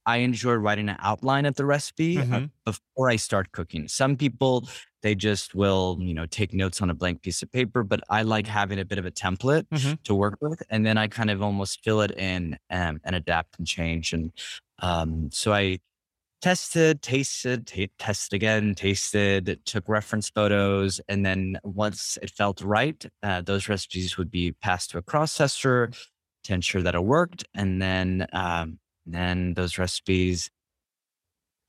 I 0.08 0.18
enjoy 0.18 0.54
writing 0.54 0.88
an 0.88 0.96
outline 1.00 1.46
of 1.46 1.56
the 1.56 1.64
recipe 1.66 2.26
uh, 2.32 2.40
Mhm. 2.40 2.50
before 2.64 3.10
I 3.10 3.16
start 3.16 3.52
cooking. 3.52 3.88
Some 3.88 4.16
people 4.16 4.68
they 5.02 5.14
just 5.14 5.54
will 5.54 5.98
you 6.00 6.14
know 6.14 6.26
take 6.26 6.52
notes 6.54 6.82
on 6.82 6.90
a 6.90 6.94
blank 6.94 7.22
piece 7.22 7.42
of 7.42 7.52
paper, 7.52 7.84
but 7.84 8.00
I 8.10 8.22
like 8.22 8.46
having 8.48 8.80
a 8.80 8.84
bit 8.84 8.98
of 8.98 9.06
a 9.06 9.10
template 9.12 9.66
Mhm. 9.70 9.98
to 10.04 10.14
work 10.14 10.38
with, 10.40 10.62
and 10.70 10.84
then 10.86 10.98
I 10.98 11.08
kind 11.08 11.30
of 11.30 11.42
almost 11.42 11.84
fill 11.84 12.00
it 12.02 12.12
in 12.12 12.58
um, 12.70 13.00
and 13.04 13.14
adapt 13.16 13.58
and 13.58 13.66
change. 13.66 14.12
And 14.12 14.32
um, 14.80 15.30
so 15.32 15.52
I 15.52 15.78
tested, 16.42 17.02
tasted, 17.02 17.66
ta- 17.66 17.92
tested 17.98 18.34
again, 18.36 18.74
tasted, 18.74 19.60
took 19.64 19.88
reference 19.88 20.30
photos, 20.30 21.00
and 21.08 21.26
then 21.26 21.58
once 21.64 22.18
it 22.22 22.30
felt 22.30 22.60
right, 22.62 23.04
uh, 23.22 23.40
those 23.42 23.68
recipes 23.68 24.16
would 24.18 24.30
be 24.30 24.52
passed 24.52 24.90
to 24.90 24.98
a 24.98 25.02
tester 25.02 25.90
to 26.44 26.54
ensure 26.54 26.82
that 26.82 26.94
it 26.94 27.04
worked, 27.04 27.44
and 27.54 27.82
then 27.82 28.26
um, 28.32 28.78
then 29.14 29.54
those 29.54 29.78
recipes 29.78 30.50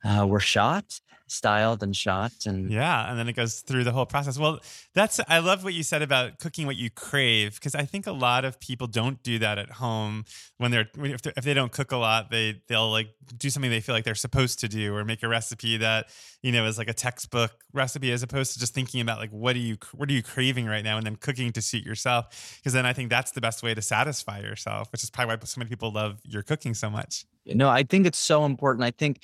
uh, 0.04 0.26
were 0.28 0.40
shot, 0.40 1.00
styled, 1.28 1.84
and 1.84 1.96
shot, 1.96 2.32
and 2.46 2.72
Yeah, 2.72 3.10
and 3.10 3.20
then 3.20 3.28
it 3.28 3.34
goes 3.34 3.62
through 3.62 3.84
the 3.84 3.92
whole 3.92 4.06
process. 4.06 4.38
Well, 4.38 4.60
that's 4.94 5.20
I 5.28 5.40
love 5.40 5.64
what 5.64 5.74
you 5.74 5.84
said 5.84 6.02
about 6.02 6.40
cooking 6.40 6.66
what 6.66 6.76
you 6.76 6.90
crave 6.90 7.56
because 7.56 7.76
I 7.76 7.84
think 7.84 8.08
a 8.08 8.12
lot 8.12 8.46
of 8.46 8.60
people 8.60 8.88
don't 8.88 9.22
do 9.24 9.40
that 9.40 9.58
at 9.58 9.70
home 9.72 10.26
when 10.58 10.72
they're 10.72 10.88
if, 10.98 11.22
they're 11.22 11.34
if 11.36 11.44
they 11.44 11.54
don't 11.54 11.72
cook 11.72 11.92
a 11.92 11.98
lot, 11.98 12.32
they 12.32 12.62
they'll 12.68 12.92
like 12.92 13.10
do 13.38 13.50
something 13.50 13.70
they 13.70 13.82
feel 13.82 13.96
like 13.96 14.04
they're 14.04 14.16
supposed 14.16 14.60
to 14.60 14.68
do 14.68 14.96
or 14.96 15.06
make 15.06 15.24
a 15.24 15.28
recipe 15.28 15.78
that 15.78 16.10
you 16.42 16.52
know 16.52 16.66
is 16.66 16.78
like 16.78 16.90
a 16.90 16.94
textbook 16.94 17.52
recipe 17.74 18.12
as 18.12 18.24
opposed 18.24 18.54
to 18.54 18.60
just 18.60 18.74
thinking 18.74 19.02
about 19.02 19.20
like 19.20 19.32
what 19.32 19.56
are 19.56 19.60
you 19.60 19.78
what 19.94 20.10
are 20.10 20.14
you 20.14 20.24
craving 20.24 20.66
right 20.66 20.84
now 20.84 20.98
and 20.98 21.06
then 21.06 21.16
cooking 21.16 21.52
to 21.52 21.62
suit 21.62 21.84
yourself 21.84 22.58
because 22.60 22.74
then 22.74 22.86
I 22.86 22.94
think 22.94 23.10
that's 23.10 23.32
the 23.32 23.42
best 23.42 23.64
way 23.64 23.74
to 23.74 23.82
satisfy 23.82 24.40
yourself, 24.40 24.92
which 24.92 25.04
is 25.04 25.10
probably 25.10 25.36
why 25.36 25.40
so 25.44 25.60
many 25.60 25.70
people 25.70 25.92
love 25.92 26.20
your 26.24 26.44
cooking 26.44 26.74
so 26.74 26.90
much. 26.90 27.26
No, 27.46 27.70
I 27.70 27.84
think 27.84 28.06
it's 28.06 28.20
so 28.20 28.46
important. 28.46 28.84
I 28.84 28.92
think, 28.92 29.22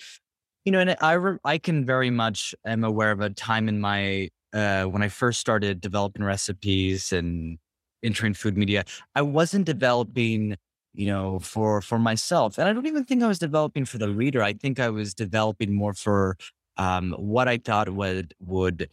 you 0.66 0.72
know, 0.72 0.80
and 0.80 0.96
I 1.00 1.14
re- 1.14 1.38
I 1.46 1.58
can 1.60 1.86
very 1.86 2.10
much 2.10 2.56
am 2.66 2.84
aware 2.84 3.12
of 3.12 3.22
a 3.22 3.30
time 3.30 3.70
in 3.70 3.80
my 3.80 4.30
uh, 4.52 4.84
when 4.86 5.04
I 5.04 5.10
first 5.10 5.40
started 5.40 5.80
developing 5.80 6.24
recipes 6.24 7.14
and 7.14 7.60
entering 8.04 8.34
food 8.34 8.58
media. 8.58 8.84
I 9.14 9.22
wasn't 9.22 9.66
developing, 9.66 10.58
you 10.94 11.06
know, 11.06 11.40
for 11.40 11.82
for 11.82 12.00
myself, 12.00 12.58
and 12.58 12.68
I 12.68 12.74
don't 12.74 12.88
even 12.88 13.06
think 13.06 13.22
I 13.22 13.28
was 13.28 13.40
developing 13.40 13.86
for 13.86 14.00
the 14.00 14.10
reader. 14.10 14.42
I 14.42 14.54
think 14.54 14.80
I 14.80 14.90
was 14.90 15.14
developing 15.14 15.74
more 15.74 15.94
for 15.94 16.36
um, 16.78 17.14
what 17.18 17.48
I 17.48 17.58
thought 17.58 17.90
would 17.90 18.34
would 18.40 18.90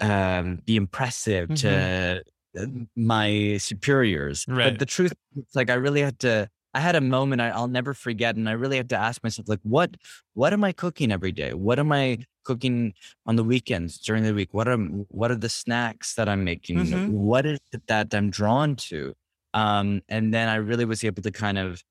um, 0.00 0.60
be 0.66 0.76
impressive 0.76 1.54
to 1.56 2.22
uh, 2.58 2.66
my 2.94 3.56
superiors. 3.58 4.44
Right. 4.48 4.70
But 4.70 4.78
the 4.78 4.86
truth, 4.86 5.14
it's 5.36 5.56
like 5.56 5.70
I 5.70 5.74
really 5.74 6.02
had 6.02 6.18
to. 6.20 6.50
I 6.74 6.80
had 6.80 6.94
a 6.96 7.00
moment 7.00 7.40
I, 7.42 7.48
I'll 7.50 7.68
never 7.68 7.94
forget, 7.94 8.36
and 8.36 8.48
I 8.48 8.52
really 8.52 8.76
had 8.76 8.88
to 8.90 8.96
ask 8.96 9.22
myself, 9.22 9.48
like, 9.48 9.60
what 9.62 9.96
what 10.34 10.52
am 10.52 10.64
I 10.64 10.72
cooking 10.72 11.10
every 11.12 11.32
day? 11.32 11.52
What 11.54 11.78
am 11.78 11.92
I 11.92 12.24
cooking 12.44 12.94
on 13.26 13.36
the 13.36 13.44
weekends 13.44 13.98
during 13.98 14.22
the 14.24 14.34
week? 14.34 14.54
What 14.54 14.68
are 14.68 14.78
what 14.78 15.30
are 15.30 15.36
the 15.36 15.48
snacks 15.48 16.14
that 16.14 16.28
I'm 16.28 16.44
making? 16.44 16.76
Mhm. 16.78 17.08
What 17.08 17.46
is 17.46 17.58
it 17.72 17.86
that 17.88 18.14
I'm 18.14 18.30
drawn 18.30 18.76
to? 18.76 19.14
Um, 19.54 20.02
and 20.08 20.32
then 20.32 20.48
I 20.48 20.56
really 20.56 20.84
was 20.84 21.02
able 21.04 21.22
to 21.22 21.30
kind 21.32 21.58
of 21.58 21.82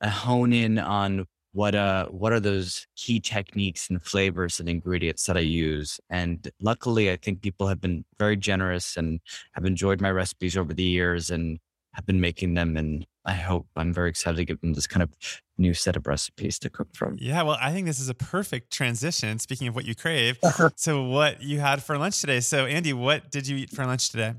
uh, 0.00 0.10
hone 0.10 0.52
in 0.52 0.78
on 0.78 1.26
what 1.52 1.74
uh 1.74 2.06
what 2.08 2.32
are 2.32 2.40
those 2.40 2.86
key 2.96 3.20
techniques 3.20 3.88
and 3.88 4.02
flavors 4.04 4.58
and 4.58 4.68
ingredients 4.68 5.26
that 5.26 5.36
I 5.36 5.40
use. 5.40 6.00
And 6.10 6.50
luckily, 6.60 7.10
I 7.12 7.16
think 7.16 7.42
people 7.42 7.68
have 7.68 7.80
been 7.80 8.04
very 8.18 8.36
generous 8.36 8.96
and 8.96 9.20
have 9.52 9.64
enjoyed 9.64 10.00
my 10.00 10.10
recipes 10.10 10.56
over 10.56 10.74
the 10.74 10.82
years 10.84 11.30
and 11.30 11.60
have 11.94 12.06
been 12.06 12.20
making 12.20 12.54
them. 12.54 12.76
And 12.76 13.06
I 13.24 13.32
hope 13.32 13.66
I'm 13.76 13.92
very 13.92 14.10
excited 14.10 14.36
to 14.36 14.44
give 14.44 14.60
them 14.60 14.74
this 14.74 14.86
kind 14.86 15.02
of 15.02 15.10
new 15.56 15.74
set 15.74 15.96
of 15.96 16.06
recipes 16.06 16.58
to 16.60 16.70
cook 16.70 16.88
from. 16.94 17.16
Yeah, 17.18 17.42
well, 17.42 17.56
I 17.60 17.72
think 17.72 17.86
this 17.86 18.00
is 18.00 18.08
a 18.08 18.14
perfect 18.14 18.72
transition. 18.72 19.38
Speaking 19.38 19.68
of 19.68 19.74
what 19.74 19.84
you 19.84 19.94
crave, 19.94 20.38
so 20.76 21.02
what 21.04 21.42
you 21.42 21.60
had 21.60 21.82
for 21.82 21.96
lunch 21.96 22.20
today. 22.20 22.40
So, 22.40 22.66
Andy, 22.66 22.92
what 22.92 23.30
did 23.30 23.48
you 23.48 23.56
eat 23.56 23.70
for 23.70 23.86
lunch 23.86 24.10
today? 24.10 24.34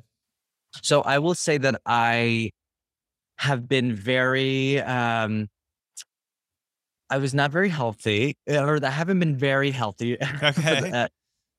So 0.83 1.01
I 1.01 1.19
will 1.19 1.35
say 1.35 1.57
that 1.57 1.81
I 1.85 2.51
have 3.37 3.67
been 3.67 3.93
very 3.93 4.81
um 4.81 5.47
I 7.09 7.17
was 7.19 7.33
not 7.33 7.51
very 7.51 7.69
healthy, 7.69 8.35
or 8.47 8.83
I 8.83 8.89
haven't 8.89 9.19
been 9.19 9.37
very 9.37 9.71
healthy. 9.71 10.17
Okay. 10.43 10.91
uh, 10.91 11.07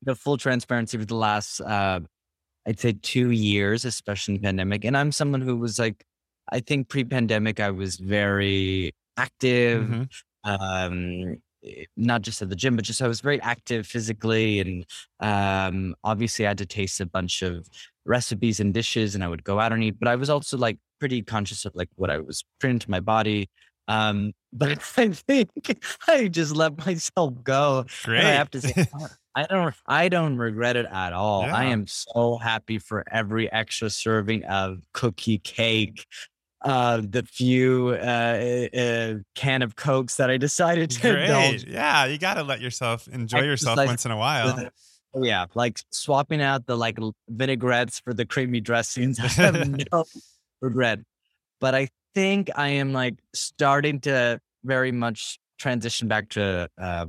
the 0.03 0.15
full 0.15 0.37
transparency 0.37 0.99
for 0.99 1.05
the 1.05 1.15
last 1.15 1.61
uh 1.61 2.00
I'd 2.67 2.81
say 2.81 2.95
two 3.03 3.31
years, 3.31 3.85
especially 3.85 4.35
in 4.37 4.41
pandemic. 4.43 4.85
And 4.85 4.97
I'm 4.97 5.13
someone 5.13 5.41
who 5.41 5.57
was 5.57 5.79
like, 5.79 6.05
I 6.53 6.61
think 6.61 6.89
pre-pandemic 6.89 7.61
I 7.61 7.71
was 7.71 7.97
very 7.97 8.93
active, 9.17 9.85
Mhm. 9.89 10.09
um 10.45 11.37
eh, 11.65 11.85
not 11.97 12.23
just 12.23 12.43
at 12.43 12.49
the 12.51 12.57
gym, 12.57 12.77
but 12.77 12.85
just 12.85 13.03
I 13.03 13.09
was 13.09 13.21
very 13.21 13.41
active 13.43 13.87
physically. 13.87 14.61
And 14.61 14.85
um 15.21 15.95
obviously 16.05 16.47
I 16.47 16.51
had 16.51 16.59
to 16.59 16.67
taste 16.67 17.01
a 17.01 17.07
bunch 17.07 17.43
of 17.43 17.67
recipes 18.05 18.61
and 18.61 18.73
dishes 18.75 19.15
and 19.15 19.25
I 19.25 19.29
would 19.29 19.45
go 19.45 19.59
out 19.61 19.73
and 19.73 19.83
eat. 19.83 19.99
But 19.99 20.09
I 20.09 20.17
was 20.17 20.31
also 20.31 20.57
like 20.57 20.79
pretty 21.01 21.23
conscious 21.23 21.65
of 21.65 21.75
like 21.75 21.89
what 21.97 22.11
I 22.11 22.19
was 22.19 22.45
putting 22.61 22.77
into 22.77 22.91
my 22.91 23.01
body. 23.01 23.49
Um, 23.89 24.33
but 24.53 24.71
I 24.99 25.09
think 25.09 25.51
I 26.09 26.29
just 26.29 26.55
let 26.57 26.79
myself 26.87 27.35
go. 27.43 27.85
Great. 28.05 28.19
And 28.21 28.29
I 28.29 28.33
have 28.33 28.51
to 28.53 28.61
say, 28.61 28.87
I 29.37 29.45
don't, 29.45 29.75
I 29.87 30.09
don't 30.09 30.38
regret 30.38 30.76
it 30.76 30.87
at 30.90 31.12
all. 31.12 31.43
I 31.43 31.66
am 31.66 31.87
so 31.87 32.38
happy 32.38 32.78
for 32.78 33.05
every 33.11 33.52
extra 33.52 33.90
serving 33.90 34.45
of 34.45 34.78
cookie 34.95 35.38
cake, 35.38 36.07
uh, 36.62 37.02
the 37.07 37.23
few 37.23 37.90
uh, 37.90 38.66
uh, 38.75 39.14
can 39.35 39.61
of 39.61 39.76
cokes 39.76 40.16
that 40.16 40.31
I 40.31 40.38
decided 40.38 40.88
to 40.93 41.21
indulge. 41.21 41.64
Yeah, 41.64 42.07
you 42.07 42.16
got 42.16 42.35
to 42.35 42.45
let 42.45 42.62
yourself 42.62 43.09
enjoy 43.09 43.43
yourself 43.43 43.76
once 43.76 44.07
in 44.07 44.11
a 44.11 44.16
while. 44.16 44.71
Oh, 45.14 45.23
yeah, 45.23 45.45
like 45.55 45.81
swapping 45.93 46.40
out 46.40 46.64
the 46.64 46.76
like 46.76 46.99
vinaigrettes 47.28 48.00
for 48.00 48.14
the 48.14 48.25
creamy 48.25 48.61
dressings. 48.61 49.21
I 49.23 49.28
have 49.28 49.69
no 49.93 50.05
regret. 50.62 51.00
But 51.61 51.75
I 51.75 51.88
think 52.14 52.50
I 52.57 52.69
am 52.69 52.95
like 52.95 53.16
starting 53.35 54.00
to 54.00 54.40
very 54.64 54.93
much 54.93 55.38
transition 55.59 56.09
back 56.09 56.31
to 56.31 56.71
uh, 56.81 57.07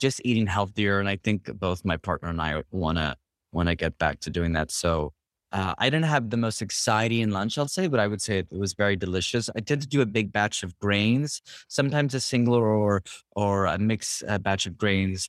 just 0.00 0.20
eating 0.24 0.46
healthier, 0.46 1.00
and 1.00 1.08
I 1.08 1.16
think 1.16 1.50
both 1.58 1.84
my 1.84 1.96
partner 1.96 2.28
and 2.28 2.40
I 2.40 2.62
wanna 2.70 3.16
wanna 3.52 3.74
get 3.74 3.98
back 3.98 4.20
to 4.20 4.30
doing 4.30 4.52
that. 4.54 4.70
So. 4.70 5.12
Uh, 5.52 5.74
I 5.78 5.90
didn't 5.90 6.04
have 6.04 6.30
the 6.30 6.36
most 6.36 6.62
exciting 6.62 7.30
lunch, 7.30 7.58
I'll 7.58 7.66
say, 7.66 7.88
but 7.88 7.98
I 7.98 8.06
would 8.06 8.22
say 8.22 8.38
it 8.38 8.46
was 8.52 8.72
very 8.74 8.94
delicious. 8.94 9.50
I 9.56 9.58
tend 9.58 9.82
to 9.82 9.88
do 9.88 10.00
a 10.00 10.06
big 10.06 10.32
batch 10.32 10.62
of 10.62 10.78
grains, 10.78 11.42
sometimes 11.66 12.14
a 12.14 12.20
single 12.20 12.54
or 12.54 13.02
or 13.34 13.66
a 13.66 13.76
mixed 13.76 14.22
uh, 14.28 14.38
batch 14.38 14.66
of 14.66 14.78
grains 14.78 15.28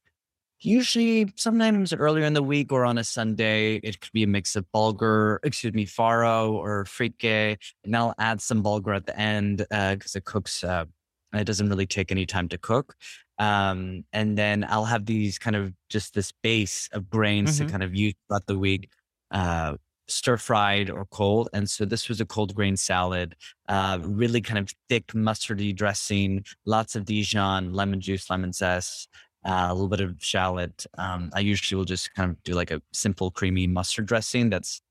usually 0.62 1.32
sometimes 1.36 1.94
earlier 1.94 2.26
in 2.26 2.34
the 2.34 2.44
week 2.44 2.72
or 2.72 2.86
on 2.86 2.98
a 2.98 3.04
Sunday, 3.04 3.76
it 3.78 4.00
could 4.00 4.12
be 4.12 4.24
a 4.24 4.28
mix 4.28 4.56
of 4.56 4.66
bulgur, 4.74 5.40
excuse 5.44 5.74
me, 5.74 5.86
farro 5.86 6.52
or 6.52 6.86
freekeh, 6.86 7.58
and 7.84 7.96
I'll 7.96 8.14
add 8.20 8.42
some 8.42 8.64
bulgur 8.64 8.96
at 8.96 9.06
the 9.06 9.20
end 9.20 9.66
because 9.70 10.16
it 10.16 10.26
cooks. 10.26 10.64
Uh, 10.64 10.86
it 11.34 11.46
doesn't 11.46 11.70
really 11.70 11.88
take 11.88 12.12
any 12.12 12.26
time 12.26 12.50
to 12.50 12.58
cook, 12.58 12.96
um, 13.46 14.06
and 14.14 14.38
then 14.38 14.58
I'll 14.70 14.86
have 14.94 15.06
these 15.06 15.38
kind 15.40 15.56
of 15.56 15.74
just 15.90 16.14
this 16.14 16.32
base 16.44 16.90
of 16.94 17.10
grains 17.10 17.52
Mhm. 17.60 17.66
to 17.66 17.72
kind 17.72 17.84
of 17.84 17.96
use 17.96 18.14
throughout 18.28 18.46
the 18.48 18.58
week. 18.60 18.90
Uh, 19.32 19.76
stir 20.08 20.36
fried 20.38 20.90
or 20.90 21.06
cold 21.06 21.48
and 21.54 21.70
so 21.70 21.86
this 21.86 22.10
was 22.10 22.20
a 22.20 22.26
cold 22.26 22.54
grain 22.54 22.76
salad 22.76 23.34
uh 23.70 23.98
really 24.02 24.42
kind 24.42 24.60
of 24.60 24.68
thick 24.90 25.08
mustardy 25.14 25.74
dressing 25.74 26.44
lots 26.66 26.98
of 26.98 27.06
dijon 27.06 27.72
lemon 27.72 28.02
juice 28.02 28.30
lemon 28.30 28.52
zest 28.52 29.08
uh, 29.46 29.68
a 29.70 29.74
little 29.74 29.88
bit 29.88 30.02
of 30.02 30.16
shallot. 30.20 30.86
Um, 30.98 31.32
I 31.34 31.40
usually 31.40 31.78
will 31.78 31.86
just 31.86 32.14
kind 32.14 32.30
of 32.30 32.44
do 32.44 32.54
like 32.54 32.72
a 32.72 32.82
simple 32.94 33.32
creamy 33.32 33.68
mustard 33.68 34.06
dressing 34.06 34.50
that's 34.52 34.82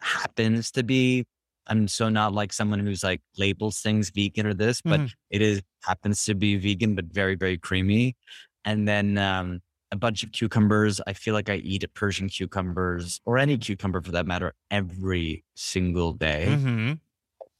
happens 0.00 0.70
to 0.72 0.82
be. 0.84 1.24
I'm 1.68 1.88
so 1.88 2.08
not 2.08 2.32
like 2.32 2.52
someone 2.52 2.80
who's 2.80 3.04
like 3.04 3.20
labels 3.38 3.80
things 3.80 4.10
vegan 4.10 4.46
or 4.46 4.54
this, 4.54 4.80
but 4.82 5.02
Mhm. 5.02 5.12
it 5.30 5.42
is 5.42 5.62
happens 5.84 6.24
to 6.24 6.34
be 6.34 6.56
vegan, 6.56 6.94
but 6.94 7.06
very 7.06 7.34
very 7.36 7.58
creamy. 7.58 8.16
And 8.64 8.86
then 8.88 9.18
um, 9.18 9.60
a 9.92 9.96
bunch 9.96 10.22
of 10.22 10.32
cucumbers. 10.32 11.00
I 11.06 11.12
feel 11.14 11.34
like 11.34 11.48
I 11.48 11.56
eat 11.56 11.84
Persian 11.94 12.28
cucumbers 12.28 13.20
or 13.24 13.38
any 13.38 13.56
cucumber 13.58 14.02
for 14.02 14.10
that 14.12 14.26
matter 14.26 14.54
every 14.70 15.44
single 15.56 16.12
day 16.12 16.46
Mhm. 16.58 17.00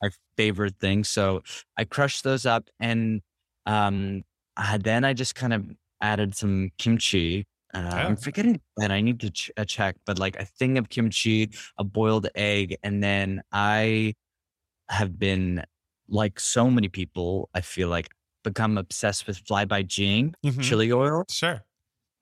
my 0.03 0.11
favorite 0.37 0.77
thing. 0.81 1.05
So 1.05 1.43
I 1.77 1.85
crushed 1.85 2.25
those 2.25 2.47
up 2.47 2.69
and 2.81 3.23
um 3.67 4.25
uh, 4.57 4.79
then 4.79 5.05
I 5.05 5.15
just 5.15 5.35
kind 5.37 5.53
of 5.53 5.65
added 6.03 6.35
some 6.37 6.71
kimchi. 6.79 7.47
Uh, 7.75 7.79
I'm 7.79 8.17
forgetting 8.17 8.61
and 8.81 8.93
I 8.93 9.01
need 9.01 9.21
to 9.21 9.31
ch- 9.31 9.51
uh, 9.57 9.65
check, 9.65 9.97
but 10.07 10.19
like 10.19 10.37
a 10.41 10.45
thing 10.45 10.79
of 10.79 10.89
kimchi, 10.89 11.51
a 11.79 11.85
boiled 11.85 12.29
egg, 12.35 12.77
and 12.83 13.03
then 13.03 13.43
I 13.53 14.15
have 14.89 15.19
been 15.19 15.65
like 16.09 16.41
so 16.41 16.71
many 16.71 16.89
people. 16.89 17.51
I 17.55 17.61
feel 17.61 17.89
like 17.89 18.09
become 18.45 18.79
obsessed 18.79 19.27
with 19.27 19.39
fly 19.47 19.65
by 19.67 19.83
Jing 19.83 20.35
Mhm. 20.45 20.63
chili 20.63 20.91
oil 20.93 21.25
Sure. 21.31 21.63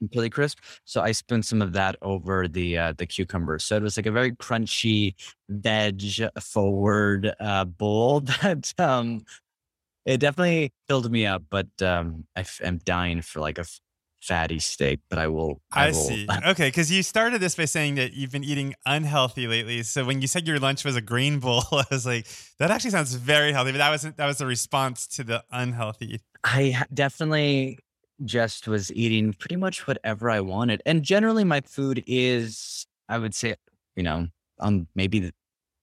and 0.01 0.13
chili 0.13 0.31
crisp. 0.31 0.59
So 0.85 1.01
I 1.03 1.13
spun 1.13 1.43
some 1.43 1.63
of 1.63 1.73
that 1.75 1.97
over 2.03 2.49
the 2.49 2.79
uh, 2.79 2.93
the 2.99 3.07
cucumbers. 3.07 3.65
So 3.65 3.77
it 3.77 3.83
was 3.83 3.97
like 3.97 4.07
a 4.07 4.11
very 4.13 4.33
crunchy 4.33 5.15
veg 5.49 6.03
forward 6.41 7.33
uh, 7.41 7.65
bowl 7.67 8.21
that 8.43 8.73
um 8.79 9.25
it 10.05 10.19
definitely 10.19 10.73
filled 10.89 11.11
me 11.11 11.27
up. 11.27 11.45
But 11.51 11.69
um 11.83 12.27
I 12.37 12.41
f- 12.41 12.61
am 12.65 12.79
dying 12.79 13.23
for 13.23 13.41
like 13.41 13.59
a 13.59 13.63
f- 13.63 13.81
fatty 14.27 14.59
steak. 14.59 15.01
But 15.09 15.19
I 15.19 15.29
will. 15.29 15.61
I, 15.73 15.89
will, 15.89 15.95
see. 15.95 16.27
Okay, 16.47 16.69
because 16.69 16.91
you 16.91 17.03
started 17.03 17.41
this 17.41 17.55
by 17.55 17.65
saying 17.65 17.95
that 17.97 18.15
you've 18.15 18.33
been 18.33 18.45
eating 18.45 18.75
unhealthy 18.85 19.47
lately. 19.47 19.83
So 19.83 20.05
when 20.05 20.21
you 20.21 20.29
said 20.29 20.47
your 20.47 20.59
lunch 20.59 20.85
was 20.85 20.97
a 20.97 21.01
green 21.01 21.39
bowl, 21.39 21.65
I 21.73 21.85
was 21.91 22.07
like, 22.07 22.27
that 22.59 22.71
actually 22.71 22.91
sounds 22.91 23.15
very 23.15 23.53
healthy. 23.53 23.73
But 23.73 23.79
that 23.79 23.91
wasn't. 23.91 24.17
That 24.17 24.27
was 24.27 24.41
a 24.41 24.47
response 24.47 25.07
to 25.09 25.25
the 25.25 25.45
unhealthy. 25.51 26.21
I 26.45 26.85
definitely 26.93 27.79
just 28.25 28.67
was 28.67 28.93
eating 28.93 29.33
pretty 29.33 29.57
much 29.57 29.87
whatever 29.87 30.31
I 30.31 30.41
wanted. 30.41 30.83
And 30.87 31.03
generally 31.03 31.45
my 31.45 31.61
food 31.61 32.03
is, 32.07 32.87
I 33.09 33.19
would 33.19 33.35
say, 33.35 33.57
you 33.95 34.03
know, 34.03 34.29
um, 34.61 34.87
maybe 34.95 35.21
the, 35.21 35.33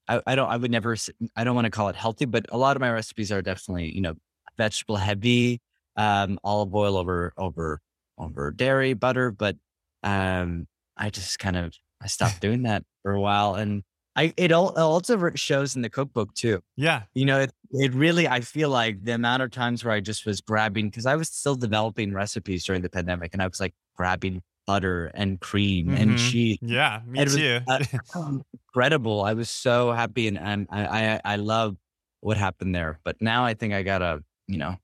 I, 0.08 0.22
I 0.26 0.36
don't, 0.36 0.50
I 0.50 0.58
would 0.58 0.72
never, 0.72 0.96
I 1.36 1.44
don't 1.44 1.56
want 1.56 1.66
to 1.66 1.72
call 1.72 1.90
it 1.90 1.96
healthy, 1.96 2.26
but 2.26 2.46
a 2.50 2.58
lot 2.58 2.76
of 2.76 2.82
my 2.82 2.92
recipes 2.92 3.32
are 3.32 3.42
definitely, 3.42 3.94
you 3.94 4.02
know, 4.02 4.16
vegetable 4.58 4.96
heavy, 4.96 5.62
um, 5.96 6.40
olive 6.44 6.74
oil 6.74 6.98
over, 6.98 7.34
over, 7.38 7.82
over 8.18 8.52
dairy, 8.52 8.94
butter. 8.94 9.32
But, 9.32 9.58
um, 10.04 10.68
I 10.98 11.10
just 11.10 11.40
kind 11.40 11.56
of, 11.58 11.74
I 12.02 12.08
stopped 12.08 12.40
doing 12.42 12.64
that 12.64 12.84
for 13.02 13.14
a 13.14 13.22
while. 13.22 13.56
And 13.56 13.84
I, 14.16 14.34
it 14.38 14.52
all 14.52 14.70
it 14.70 14.78
also 14.80 15.32
shows 15.36 15.76
in 15.76 15.82
the 15.82 15.90
cookbook 15.90 16.34
too. 16.36 16.62
Yeah. 16.76 17.04
You 17.16 17.26
know, 17.26 17.40
it, 17.40 17.52
it 17.72 17.94
really, 17.94 18.28
I 18.28 18.42
feel 18.42 18.70
like 18.70 19.04
the 19.04 19.14
amount 19.14 19.42
of 19.42 19.50
times 19.52 19.84
where 19.84 19.94
I 19.94 20.02
just 20.02 20.26
was 20.26 20.40
grabbing, 20.42 20.90
because 20.90 21.06
I 21.08 21.16
was 21.16 21.30
still 21.30 21.56
developing 21.56 22.14
recipes 22.14 22.64
during 22.66 22.82
the 22.84 22.90
pandemic 22.90 23.34
and 23.34 23.42
I 23.42 23.48
was 23.48 23.60
like 23.60 23.74
grabbing 23.96 24.44
butter 24.68 25.08
and 25.16 25.40
cream 25.42 25.94
and 25.96 26.12
Mhm. 26.12 26.18
cheese. 26.32 26.58
Yeah. 26.62 27.02
Me 27.08 27.22
It 27.22 27.24
was, 27.26 27.36
too. 27.36 27.60
uh, 27.68 27.80
incredible. 28.54 29.24
I 29.24 29.34
was 29.34 29.50
so 29.50 29.92
happy 29.92 30.28
and, 30.28 30.38
and 30.38 30.68
I, 30.70 30.86
I, 31.16 31.22
I 31.26 31.36
love 31.38 31.76
what 32.22 32.38
happened 32.38 32.76
there. 32.76 33.00
But 33.04 33.22
now 33.22 33.46
I 33.46 33.54
think 33.56 33.74
I 33.74 33.84
gotta, 33.84 34.24
you 34.48 34.58
know, 34.58 34.76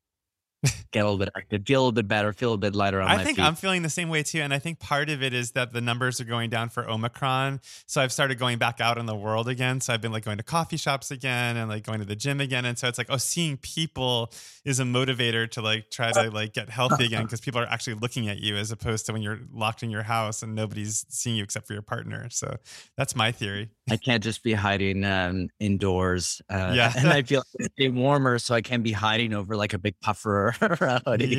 get 0.92 1.02
a 1.02 1.10
little 1.10 1.18
bit 1.18 1.30
active, 1.36 1.66
feel 1.66 1.80
a 1.80 1.84
little 1.84 1.92
bit 1.94 2.08
better, 2.08 2.34
feel 2.34 2.54
a 2.54 2.58
bit 2.58 2.76
lighter 2.76 3.00
on 3.00 3.08
I 3.08 3.18
my 3.18 3.24
think 3.24 3.38
feet. 3.38 3.46
I'm 3.46 3.56
feeling 3.56 3.82
the 3.82 3.90
same 3.90 4.10
way 4.10 4.24
too. 4.24 4.42
And 4.42 4.54
I 4.54 4.60
think 4.60 4.80
part 4.80 5.10
of 5.10 5.24
it 5.24 5.34
is 5.34 5.52
that 5.52 5.72
the 5.72 5.82
numbers 5.82 6.20
are 6.20 6.26
going 6.26 6.50
down 6.50 6.70
for 6.70 6.90
Omicron. 6.90 7.62
So 7.86 8.02
I've 8.02 8.12
started 8.12 8.38
going 8.40 8.58
back 8.58 8.82
out 8.82 8.98
in 8.98 9.06
the 9.06 9.16
world 9.16 9.48
again. 9.48 9.80
So 9.80 9.94
I've 9.94 10.02
been 10.02 10.12
like 10.12 10.26
going 10.26 10.38
to 10.38 10.44
coffee 10.44 10.78
shops 10.78 11.12
again 11.12 11.56
and 11.56 11.70
like 11.70 11.84
going 11.84 12.00
to 12.00 12.06
the 12.06 12.16
gym 12.16 12.42
again. 12.42 12.66
And 12.66 12.78
so 12.78 12.88
it's 12.88 12.98
like, 12.98 13.08
oh, 13.10 13.18
seeing 13.18 13.58
people 13.58 14.34
is 14.66 14.80
a 14.80 14.84
motivator 14.84 15.50
to 15.52 15.62
like 15.62 15.90
try 15.90 16.12
to 16.12 16.30
like 16.30 16.54
get 16.54 16.70
healthy 16.70 17.06
again 17.06 17.24
because 17.24 17.40
people 17.40 17.62
are 17.62 17.68
actually 17.68 17.96
looking 17.96 18.28
at 18.28 18.40
you 18.40 18.58
as 18.58 18.72
opposed 18.72 19.06
to 19.06 19.14
when 19.14 19.22
you're 19.22 19.40
locked 19.54 19.84
in 19.84 19.90
your 19.90 20.04
house 20.04 20.44
and 20.44 20.56
nobody's 20.56 21.06
seeing 21.10 21.38
you 21.38 21.44
except 21.44 21.68
for 21.68 21.74
your 21.74 21.82
partner. 21.82 22.30
So 22.30 22.58
that's 22.98 23.16
my 23.16 23.32
theory. 23.32 23.70
I 23.90 23.98
can't 23.98 24.24
just 24.24 24.44
be 24.44 24.54
hiding 24.54 25.06
um, 25.06 25.48
indoors. 25.60 26.42
Uh, 26.50 26.74
Yeah. 26.76 26.94
And 27.00 27.08
I 27.08 27.22
feel 27.22 27.44
it's 27.54 27.94
warmer, 27.94 28.40
so 28.40 28.54
I 28.54 28.62
can't 28.62 28.84
be 28.84 28.92
hiding 28.92 29.34
over 29.34 29.56
like 29.56 29.74
a 29.74 29.78
big 29.78 29.98
puffer 30.02 30.49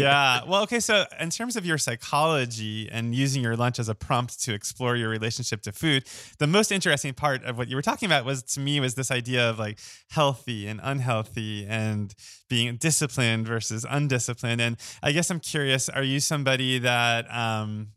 Yeah. 0.01 0.41
Well, 0.47 0.63
okay. 0.63 0.81
So, 0.81 1.05
in 1.19 1.31
terms 1.31 1.57
of 1.57 1.65
your 1.67 1.79
psychology 1.79 2.89
and 2.91 3.15
using 3.15 3.43
your 3.43 3.57
lunch 3.57 3.79
as 3.79 3.89
a 3.89 3.95
prompt 3.95 4.43
to 4.45 4.55
explore 4.55 4.97
your 4.97 5.09
relationship 5.09 5.63
to 5.63 5.73
food, 5.73 6.05
the 6.39 6.47
most 6.47 6.73
interesting 6.73 7.15
part 7.15 7.45
of 7.45 7.59
what 7.59 7.69
you 7.69 7.77
were 7.77 7.83
talking 7.83 8.07
about 8.07 8.25
was 8.25 8.43
to 8.43 8.61
me 8.61 8.81
was 8.81 8.95
this 8.95 9.11
idea 9.11 9.49
of 9.49 9.59
like 9.59 9.79
healthy 10.11 10.67
and 10.67 10.81
unhealthy 10.83 11.67
and 11.67 12.15
being 12.49 12.77
disciplined 12.77 13.47
versus 13.47 13.87
undisciplined. 13.89 14.61
And 14.61 14.77
I 15.03 15.13
guess 15.13 15.31
I'm 15.31 15.41
curious: 15.41 15.89
Are 15.89 16.03
you 16.03 16.21
somebody 16.21 16.79
that 16.81 17.33
um, 17.35 17.89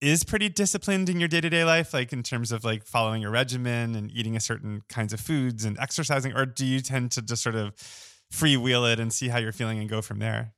is 0.00 0.22
pretty 0.22 0.48
disciplined 0.48 1.08
in 1.08 1.18
your 1.18 1.28
day-to-day 1.28 1.64
life 1.64 1.94
like 1.94 2.12
in 2.12 2.22
terms 2.22 2.52
of 2.52 2.62
like 2.62 2.84
following 2.84 3.24
a 3.24 3.30
regimen 3.30 3.94
and 3.94 4.10
eating 4.10 4.36
a 4.36 4.40
certain 4.40 4.82
kinds 4.88 5.12
of 5.12 5.20
foods 5.20 5.64
and 5.64 5.78
exercising 5.78 6.34
or 6.34 6.44
do 6.44 6.66
you 6.66 6.80
tend 6.80 7.10
to 7.10 7.22
just 7.22 7.42
sort 7.42 7.54
of 7.54 7.72
freewheel 8.38 8.90
it 8.92 9.00
and 9.00 9.12
see 9.12 9.28
how 9.28 9.38
you're 9.38 9.52
feeling 9.52 9.78
and 9.78 9.88
go 9.88 10.02
from 10.02 10.18
there 10.18 10.54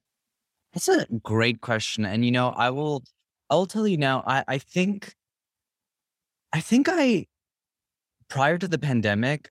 That's 0.72 0.88
a 0.88 1.06
great 1.22 1.60
question. 1.60 2.04
And 2.04 2.24
you 2.24 2.30
know, 2.30 2.48
I 2.50 2.70
will 2.70 3.02
I 3.50 3.54
will 3.54 3.66
tell 3.66 3.86
you 3.86 3.96
now, 3.96 4.22
I, 4.26 4.44
I 4.48 4.58
think 4.58 5.14
I 6.52 6.60
think 6.60 6.88
I 6.90 7.26
prior 8.28 8.58
to 8.58 8.68
the 8.68 8.78
pandemic, 8.78 9.50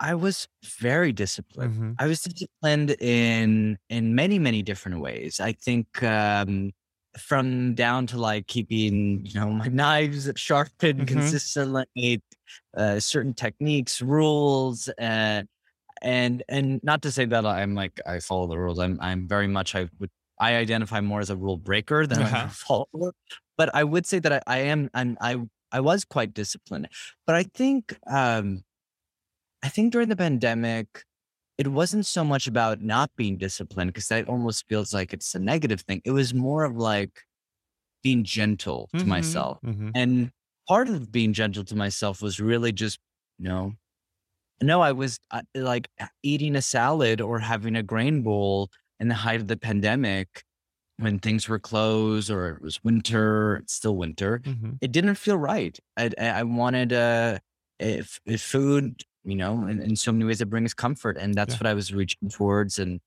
I 0.00 0.14
was 0.14 0.48
very 0.64 1.12
disciplined. 1.12 1.76
Mhm. 1.78 1.98
I 1.98 2.06
was 2.08 2.22
disciplined 2.22 2.92
in 3.00 3.78
in 3.90 4.14
many, 4.14 4.38
many 4.38 4.62
different 4.62 5.00
ways. 5.00 5.40
I 5.40 5.52
think 5.52 6.02
um 6.02 6.72
from 7.18 7.74
down 7.74 8.06
to 8.08 8.18
like 8.18 8.46
keeping, 8.48 9.26
you 9.26 9.40
know, 9.40 9.50
my 9.52 9.68
knives 9.72 10.30
sharpened 10.36 11.06
Mhm. 11.06 11.08
consistently, 11.08 12.22
uh, 12.76 13.00
certain 13.00 13.34
techniques, 13.34 14.02
rules, 14.02 14.88
uh, 15.00 15.44
and 16.02 16.42
and 16.48 16.80
not 16.82 17.02
to 17.02 17.12
say 17.12 17.24
that 17.26 17.46
I'm 17.46 17.74
like 17.74 18.00
I 18.06 18.20
follow 18.20 18.46
the 18.46 18.58
rules. 18.58 18.78
I'm 18.78 18.98
I'm 19.00 19.28
very 19.28 19.48
much 19.48 19.74
I 19.74 19.88
would 19.98 20.10
I 20.40 20.56
identify 20.56 21.00
more 21.00 21.20
as 21.20 21.30
a 21.30 21.36
rule 21.36 21.56
breaker 21.56 22.06
than 22.06 22.20
Uh-huh. 22.22 22.46
a 22.46 22.48
follower. 22.50 23.12
But 23.56 23.74
I 23.74 23.84
would 23.84 24.06
say 24.06 24.18
that 24.20 24.32
I, 24.32 24.42
I 24.46 24.58
am 24.60 24.90
I'm, 24.94 25.16
I 25.20 25.36
I 25.72 25.80
was 25.80 26.04
quite 26.04 26.34
disciplined. 26.34 26.88
But 27.26 27.36
I 27.36 27.44
think 27.44 27.98
um 28.06 28.64
I 29.62 29.68
think 29.68 29.92
during 29.92 30.08
the 30.08 30.16
pandemic, 30.16 31.04
it 31.58 31.68
wasn't 31.68 32.06
so 32.06 32.24
much 32.24 32.46
about 32.46 32.82
not 32.82 33.10
being 33.16 33.38
disciplined 33.38 33.92
because 33.92 34.08
that 34.08 34.28
almost 34.28 34.66
feels 34.68 34.94
like 34.94 35.12
it's 35.12 35.34
a 35.34 35.38
negative 35.40 35.82
thing. 35.82 36.02
It 36.04 36.12
was 36.12 36.34
more 36.34 36.64
of 36.64 36.76
like 36.76 37.24
being 38.02 38.24
gentle 38.24 38.90
to 38.98 39.04
Mhm. 39.04 39.08
myself. 39.08 39.58
Mhm. 39.64 39.92
And 39.94 40.32
part 40.68 40.88
of 40.88 41.12
being 41.12 41.32
gentle 41.32 41.64
to 41.64 41.76
myself 41.76 42.22
was 42.22 42.40
really 42.40 42.72
just, 42.72 43.00
you 43.38 43.48
know, 43.48 43.74
no, 44.62 44.80
I 44.80 44.92
was 44.92 45.18
uh, 45.30 45.42
like 45.54 45.88
eating 46.22 46.56
a 46.56 46.62
salad 46.62 47.20
or 47.20 47.38
having 47.38 47.76
a 47.76 47.82
grain 47.82 48.22
bowl 48.22 48.70
in 49.00 49.08
the 49.08 49.14
height 49.14 49.40
of 49.40 49.48
the 49.48 49.56
pandemic 49.56 50.44
when 50.98 51.18
things 51.18 51.48
were 51.48 51.58
closed 51.60 52.30
or 52.30 52.50
it 52.50 52.62
was 52.62 52.82
winter, 52.84 53.56
it's 53.56 53.72
still 53.74 53.96
winter. 53.96 54.40
Mhm. 54.40 54.78
It 54.80 54.92
didn't 54.92 55.14
feel 55.16 55.36
right. 55.38 55.78
I, 55.96 56.10
I 56.20 56.42
wanted 56.42 56.92
uh, 56.92 57.38
if, 57.78 58.20
if 58.26 58.42
food, 58.42 59.02
you 59.24 59.36
know, 59.36 59.66
in, 59.66 59.80
in 59.80 59.96
so 59.96 60.12
many 60.12 60.24
ways 60.24 60.40
it 60.40 60.50
brings 60.50 60.74
comfort. 60.74 61.16
And 61.18 61.34
that's 61.34 61.54
Yeah. 61.54 61.58
what 61.58 61.66
I 61.68 61.74
was 61.74 61.92
reaching 61.94 62.28
towards. 62.28 62.78
And 62.78 63.00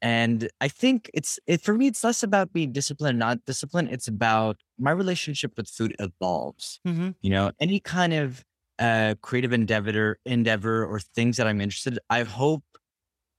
and 0.00 0.48
I 0.60 0.68
think 0.68 1.10
it's 1.12 1.40
it 1.46 1.60
for 1.60 1.74
me, 1.74 1.88
it's 1.88 2.04
less 2.04 2.22
about 2.22 2.52
being 2.52 2.72
disciplined, 2.72 3.18
not 3.18 3.44
disciplined. 3.46 3.90
It's 3.90 4.06
about 4.08 4.60
my 4.78 4.92
relationship 4.92 5.52
with 5.56 5.68
food 5.68 5.94
evolves. 5.98 6.80
Mhm. 6.86 7.16
You 7.20 7.30
know, 7.30 7.52
any 7.60 7.80
kind 7.80 8.12
of 8.12 8.44
uh, 8.78 9.14
creative 9.22 9.52
endeavor, 9.52 10.18
endeavor, 10.24 10.86
or 10.86 11.00
things 11.00 11.36
that 11.38 11.46
I'm 11.46 11.60
interested. 11.60 11.98
I 12.10 12.22
hope, 12.24 12.64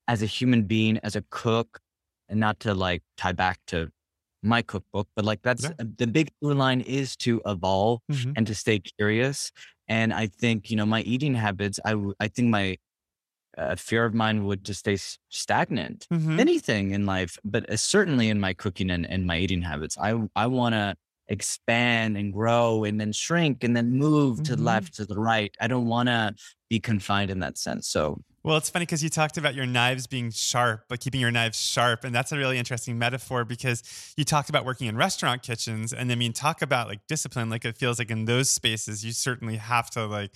as 0.07 0.21
a 0.21 0.25
human 0.25 0.63
being, 0.63 0.99
as 1.03 1.15
a 1.15 1.23
cook, 1.29 1.79
and 2.29 2.39
not 2.39 2.59
to 2.61 2.73
like 2.73 3.03
tie 3.17 3.33
back 3.33 3.59
to 3.67 3.91
my 4.43 4.61
cookbook, 4.61 5.07
but 5.15 5.25
like 5.25 5.41
that's 5.43 5.69
Yeah. 5.69 5.73
the 5.77 6.07
big 6.07 6.31
blue 6.41 6.53
line 6.53 6.81
is 6.81 7.15
to 7.17 7.41
evolve 7.45 8.01
Mhm. 8.09 8.35
and 8.35 8.47
to 8.47 8.55
stay 8.55 8.79
curious. 8.79 9.51
And 9.87 10.13
I 10.13 10.27
think 10.27 10.69
you 10.71 10.77
know 10.77 10.85
my 10.85 11.01
eating 11.01 11.35
habits. 11.35 11.79
I 11.85 11.95
I 12.19 12.27
think 12.29 12.49
my 12.49 12.77
uh, 13.57 13.75
fear 13.75 14.05
of 14.05 14.13
mine 14.13 14.45
would 14.45 14.65
to 14.65 14.73
stay 14.73 14.97
stagnant 15.29 16.07
Mhm. 16.11 16.39
anything 16.39 16.91
in 16.91 17.05
life, 17.05 17.37
but 17.43 17.69
uh, 17.69 17.77
certainly 17.77 18.29
in 18.29 18.39
my 18.39 18.53
cooking 18.53 18.89
and, 18.91 19.05
and 19.05 19.25
my 19.27 19.37
eating 19.37 19.61
habits. 19.61 19.97
I 19.97 20.15
I 20.35 20.47
want 20.47 20.73
to 20.73 20.95
expand 21.29 22.17
and 22.17 22.33
grow 22.33 22.83
and 22.83 22.99
then 22.99 23.11
shrink 23.13 23.63
and 23.63 23.75
then 23.77 23.91
move 23.91 24.43
to 24.43 24.55
the 24.55 24.63
Mhm. 24.63 24.63
left 24.63 24.95
to 24.95 25.05
the 25.05 25.19
right. 25.19 25.55
I 25.61 25.67
don't 25.67 25.87
want 25.87 26.07
to 26.09 26.35
be 26.69 26.79
confined 26.79 27.31
in 27.31 27.39
that 27.39 27.57
sense. 27.57 27.87
So 27.87 28.21
Well, 28.43 28.55
it's 28.57 28.69
funny 28.69 28.85
because 28.85 29.03
you 29.03 29.09
talked 29.09 29.37
about 29.37 29.53
your 29.53 29.65
knives 29.65 30.07
being 30.07 30.31
sharp, 30.31 30.85
but 30.87 31.01
keeping 31.01 31.19
your 31.19 31.29
knives 31.29 31.59
sharp. 31.59 32.05
And 32.05 32.15
that's 32.15 32.31
a 32.31 32.37
really 32.37 32.57
interesting 32.57 32.97
metaphor 32.97 33.43
because 33.43 33.83
you 34.15 34.23
talked 34.23 34.49
about 34.49 34.63
working 34.63 34.87
in 34.87 34.95
restaurant 34.95 35.43
kitchens. 35.43 35.91
And 35.91 36.09
I 36.09 36.15
mean, 36.15 36.31
talk 36.31 36.61
about 36.61 36.87
like 36.87 37.05
discipline. 37.07 37.49
Like 37.49 37.65
it 37.65 37.77
feels 37.77 37.99
like 37.99 38.09
in 38.09 38.25
those 38.25 38.49
spaces, 38.49 39.03
you 39.03 39.11
certainly 39.11 39.57
have 39.57 39.89
to 39.91 40.05
like, 40.05 40.31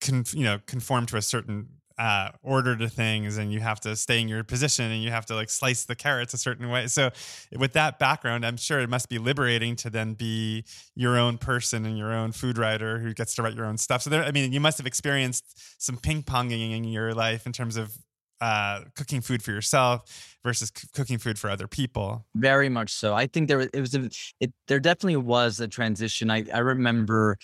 con- 0.00 0.24
you 0.32 0.44
know, 0.44 0.60
conform 0.66 1.06
to 1.06 1.16
a 1.16 1.22
certain 1.22 1.68
uh, 1.98 2.30
order 2.42 2.76
to 2.76 2.88
things 2.88 3.38
and 3.38 3.52
you 3.52 3.60
have 3.60 3.80
to 3.80 3.96
stay 3.96 4.20
in 4.20 4.28
your 4.28 4.44
position 4.44 4.90
and 4.90 5.02
you 5.02 5.10
have 5.10 5.24
to 5.26 5.34
like 5.34 5.48
slice 5.48 5.84
the 5.84 5.96
carrots 5.96 6.34
a 6.34 6.38
certain 6.38 6.68
way. 6.68 6.86
So, 6.88 7.10
with 7.56 7.72
that 7.72 7.98
background, 7.98 8.44
I'm 8.44 8.56
sure 8.58 8.80
it 8.80 8.90
must 8.90 9.08
be 9.08 9.18
liberating 9.18 9.76
to 9.76 9.90
then 9.90 10.14
be 10.14 10.64
your 10.94 11.16
own 11.16 11.38
person 11.38 11.86
and 11.86 11.96
your 11.96 12.12
own 12.12 12.32
food 12.32 12.58
writer 12.58 12.98
who 12.98 13.14
gets 13.14 13.34
to 13.36 13.42
write 13.42 13.54
your 13.54 13.64
own 13.66 13.78
stuff. 13.78 14.02
So, 14.02 14.10
there, 14.10 14.24
I 14.24 14.30
mean, 14.30 14.52
you 14.52 14.60
must 14.60 14.78
have 14.78 14.86
experienced 14.86 15.82
some 15.82 15.96
ping 15.96 16.22
ponging 16.22 16.76
in 16.76 16.84
your 16.84 17.14
life 17.14 17.46
in 17.46 17.52
terms 17.52 17.76
of 17.76 17.96
uh, 18.40 18.82
cooking 18.94 19.20
food 19.20 19.42
for 19.42 19.50
yourself 19.50 20.36
versus 20.44 20.70
c- 20.74 20.88
cooking 20.94 21.18
food 21.18 21.38
for 21.38 21.48
other 21.48 21.66
people. 21.66 22.26
very 22.34 22.68
much 22.68 22.90
so. 22.92 23.14
I 23.14 23.26
think 23.26 23.48
there 23.48 23.58
was 23.58 23.68
it 23.72 23.80
was 23.80 23.94
a 23.94 24.10
it 24.40 24.52
there 24.68 24.78
definitely 24.80 25.16
was 25.16 25.60
a 25.60 25.68
transition. 25.68 26.30
I 26.30 26.44
I 26.52 26.58
remember 26.58 27.38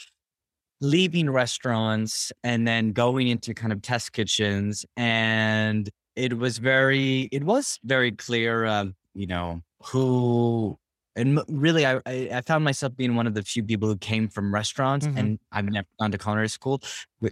leaving 0.82 1.30
restaurants 1.30 2.32
and 2.44 2.68
then 2.68 2.92
going 2.92 3.28
into 3.28 3.54
kind 3.54 3.72
of 3.72 3.82
test 3.82 4.12
kitchens 4.12 4.84
and 4.98 5.90
it 6.16 6.38
was 6.38 6.58
very 6.58 7.28
it 7.32 7.44
was 7.44 7.80
very 7.84 8.12
clear 8.12 8.66
um 8.66 8.94
you 9.14 9.26
know 9.26 9.62
who 9.84 10.76
and 11.16 11.40
really 11.48 11.86
I, 11.86 12.00
I 12.06 12.42
found 12.46 12.64
myself 12.64 12.96
being 12.96 13.14
one 13.16 13.26
of 13.28 13.34
the 13.34 13.42
few 13.44 13.62
people 13.62 13.88
who 13.88 13.96
came 13.96 14.28
from 14.28 14.52
restaurants 14.52 15.06
Mhm. 15.06 15.18
and 15.18 15.38
I've 15.52 15.66
never 15.66 15.86
gone 16.00 16.10
to 16.12 16.18
culinary 16.18 16.48
school 16.48 16.82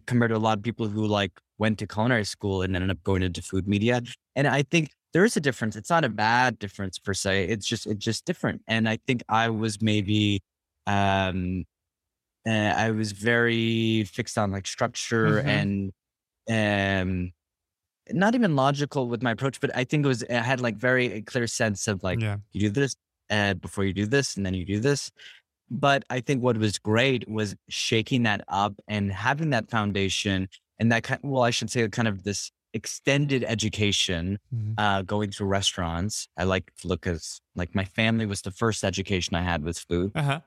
compared 0.07 0.31
to 0.31 0.37
a 0.37 0.39
lot 0.39 0.59
of 0.59 0.65
people 0.65 0.89
who 0.89 1.07
like 1.07 1.33
went 1.59 1.79
to 1.81 1.87
culinary 1.89 2.25
school 2.25 2.63
and 2.63 2.77
ended 2.77 2.91
up 2.91 3.03
going 3.03 3.23
into 3.23 3.43
food 3.43 3.67
media 3.69 4.03
and 4.37 4.47
I 4.47 4.63
think 4.63 4.91
there 5.13 5.25
is 5.25 5.37
a 5.37 5.41
difference 5.41 5.77
it's 5.77 5.91
not 5.91 6.05
a 6.05 6.09
bad 6.09 6.59
difference 6.61 6.99
per 6.99 7.15
se 7.15 7.47
it's 7.49 7.67
just 7.67 7.87
it's 7.87 8.05
just 8.05 8.25
different 8.27 8.63
and 8.69 8.89
I 8.89 8.99
think 9.07 9.23
I 9.29 9.49
was 9.51 9.83
maybe 9.83 10.41
um 10.87 11.65
uh, 12.47 12.51
I 12.51 12.91
was 12.91 13.13
very 13.13 14.05
fixed 14.05 14.39
on 14.39 14.51
like 14.51 14.67
structure 14.67 15.43
Mhm. 15.43 15.47
and 15.57 15.93
um 16.51 17.33
not 18.13 18.35
even 18.35 18.57
logical 18.57 19.09
with 19.09 19.23
my 19.23 19.31
approach, 19.33 19.61
but 19.61 19.71
I 19.77 19.85
think 19.85 20.05
it 20.05 20.09
was 20.09 20.25
I 20.29 20.35
had 20.35 20.61
like 20.61 20.77
very 20.77 21.23
clear 21.23 21.47
sense 21.47 21.87
of 21.87 22.03
like 22.03 22.21
yeah. 22.21 22.39
you 22.53 22.61
do 22.63 22.71
this 22.71 22.97
uh, 23.31 23.55
before 23.55 23.85
you 23.85 23.93
do 23.93 24.07
this, 24.07 24.37
and 24.37 24.45
then 24.45 24.55
you 24.55 24.65
do 24.65 24.81
this. 24.81 25.11
But 25.71 26.05
I 26.11 26.21
think 26.21 26.43
what 26.43 26.57
was 26.59 26.79
great 26.79 27.29
was 27.29 27.55
shaking 27.69 28.25
that 28.25 28.43
up 28.49 28.75
and 28.89 29.13
having 29.13 29.51
that 29.51 29.71
foundation 29.71 30.49
and 30.81 30.91
that 30.91 31.05
kind. 31.05 31.21
Well, 31.23 31.45
I 31.45 31.51
should 31.51 31.71
say 31.71 31.87
kind 31.89 32.09
of 32.09 32.25
this 32.25 32.51
extended 32.73 33.45
education, 33.45 34.39
Mhm. 34.53 34.75
uh, 34.79 35.03
going 35.03 35.31
to 35.33 35.45
restaurants. 35.45 36.27
I 36.37 36.45
like 36.45 36.73
to 36.81 36.89
look 36.89 37.07
as 37.07 37.41
like 37.55 37.75
my 37.75 37.85
family 37.85 38.27
was 38.27 38.43
the 38.43 38.51
first 38.51 38.83
education 38.83 39.37
I 39.37 39.43
had 39.43 39.63
with 39.63 39.79
food 39.79 40.11
Uh-huh. 40.17 40.41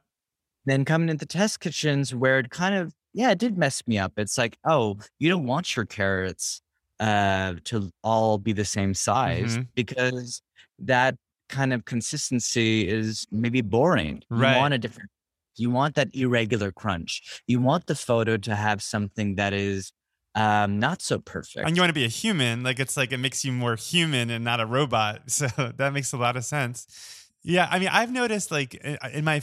Then 0.66 0.86
coming 0.86 1.10
into 1.10 1.26
test 1.26 1.60
kitchens 1.60 2.14
where 2.16 2.40
it 2.40 2.50
kind 2.50 2.76
of 2.76 2.94
yeah 3.14 3.32
it 3.32 3.38
did 3.40 3.58
mess 3.58 3.84
me 3.88 3.98
up 3.98 4.14
it's 4.18 4.38
like 4.38 4.58
oh 4.66 4.98
you 5.20 5.30
don't 5.30 5.46
want 5.46 5.76
your 5.76 5.86
carrots 5.86 6.62
uh 7.00 7.54
to 7.64 7.90
all 8.04 8.38
be 8.38 8.54
the 8.54 8.66
same 8.66 8.94
size 8.94 9.58
Mhm. 9.58 9.68
because 9.76 10.42
that 10.80 11.16
kind 11.50 11.74
of 11.74 11.86
consistency 11.86 12.88
is 12.88 13.26
maybe 13.32 13.62
boring 13.62 14.24
you 14.32 14.38
want 14.38 14.74
a 14.74 14.78
different 14.78 15.10
you 15.56 15.70
want 15.70 15.96
that 15.96 16.10
irregular 16.16 16.72
crunch 16.72 17.42
you 17.48 17.60
want 17.60 17.86
the 17.88 17.96
photo 17.96 18.38
to 18.38 18.56
have 18.56 18.82
something 18.82 19.36
that 19.36 19.54
is 19.54 19.92
um, 20.36 20.80
not 20.80 21.00
so 21.04 21.20
perfect. 21.20 21.68
And 21.68 21.76
you 21.78 21.82
want 21.84 21.92
to 21.92 21.94
be 21.94 22.06
a 22.06 22.08
human, 22.08 22.64
like 22.64 22.80
it's 22.80 22.98
like 22.98 23.12
it 23.12 23.20
makes 23.20 23.46
you 23.46 23.52
more 23.52 23.76
human 23.76 24.32
and 24.32 24.44
not 24.44 24.60
a 24.60 24.66
robot. 24.66 25.22
So 25.30 25.46
that 25.78 25.94
makes 25.94 26.12
a 26.12 26.18
lot 26.18 26.36
of 26.36 26.44
sense. 26.44 27.23
Yeah, 27.44 27.68
I 27.70 27.80
mean, 27.80 27.90
I've 27.92 28.12
noticed 28.12 28.52
like 28.52 28.76
in 28.76 29.26
my 29.26 29.42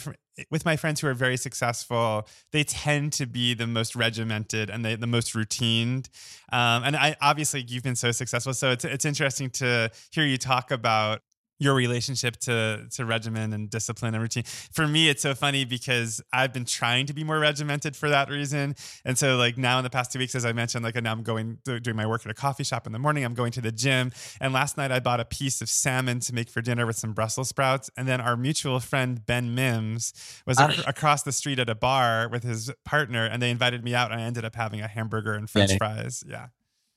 with 0.50 0.64
my 0.64 0.76
friends 0.76 1.00
who 1.00 1.06
are 1.06 1.14
very 1.14 1.36
successful, 1.36 2.26
they 2.50 2.64
tend 2.64 3.12
to 3.14 3.26
be 3.26 3.52
the 3.52 3.66
most 3.66 3.94
regimented 3.94 4.70
and 4.70 4.82
they, 4.82 4.94
the 4.94 5.06
most 5.06 5.34
routined. 5.34 6.08
Um, 6.50 6.84
and 6.84 6.96
I 6.96 7.16
obviously 7.20 7.62
you've 7.68 7.82
been 7.82 7.96
so 7.96 8.10
successful, 8.10 8.54
so 8.54 8.70
it's 8.70 8.84
it's 8.86 9.04
interesting 9.04 9.50
to 9.50 9.90
hear 10.12 10.24
you 10.24 10.38
talk 10.38 10.70
about 10.70 11.20
your 11.60 11.74
relationship 11.74 12.38
to 12.38 12.86
to 12.90 13.04
regimen 13.04 13.52
and 13.52 13.70
discipline 13.70 14.14
and 14.14 14.22
routine. 14.22 14.42
For 14.72 14.88
me, 14.88 15.08
it's 15.08 15.22
so 15.22 15.34
funny 15.34 15.64
because 15.64 16.20
I've 16.32 16.52
been 16.52 16.64
trying 16.64 17.06
to 17.06 17.12
be 17.12 17.22
more 17.22 17.38
regimented 17.38 17.94
for 17.94 18.08
that 18.08 18.30
reason. 18.30 18.74
And 19.04 19.16
so, 19.16 19.36
like 19.36 19.58
now 19.58 19.78
in 19.78 19.84
the 19.84 19.90
past 19.90 20.10
two 20.10 20.18
weeks, 20.18 20.34
as 20.34 20.46
I 20.46 20.52
mentioned, 20.52 20.82
like 20.82 21.00
now 21.00 21.12
I'm 21.12 21.22
going 21.22 21.58
doing 21.64 21.96
my 21.96 22.06
work 22.06 22.24
at 22.24 22.30
a 22.30 22.34
coffee 22.34 22.64
shop 22.64 22.86
in 22.86 22.92
the 22.92 22.98
morning. 22.98 23.24
I'm 23.24 23.34
going 23.34 23.52
to 23.52 23.60
the 23.60 23.70
gym, 23.70 24.10
and 24.40 24.52
last 24.52 24.76
night 24.78 24.90
I 24.90 25.00
bought 25.00 25.20
a 25.20 25.24
piece 25.24 25.60
of 25.60 25.68
salmon 25.68 26.20
to 26.20 26.34
make 26.34 26.48
for 26.48 26.62
dinner 26.62 26.86
with 26.86 26.96
some 26.96 27.12
Brussels 27.12 27.50
sprouts. 27.50 27.90
And 27.96 28.08
then 28.08 28.20
our 28.20 28.36
mutual 28.36 28.80
friend 28.80 29.24
Ben 29.24 29.54
Mims 29.54 30.42
was 30.46 30.58
ah. 30.58 30.70
ac- 30.70 30.82
across 30.86 31.22
the 31.22 31.32
street 31.32 31.58
at 31.58 31.68
a 31.68 31.74
bar 31.74 32.28
with 32.28 32.42
his 32.42 32.72
partner, 32.86 33.26
and 33.26 33.42
they 33.42 33.50
invited 33.50 33.84
me 33.84 33.94
out, 33.94 34.12
and 34.12 34.20
I 34.20 34.24
ended 34.24 34.46
up 34.46 34.54
having 34.54 34.80
a 34.80 34.88
hamburger 34.88 35.34
and 35.34 35.48
French 35.48 35.76
fries. 35.76 36.24
Yeah. 36.26 36.46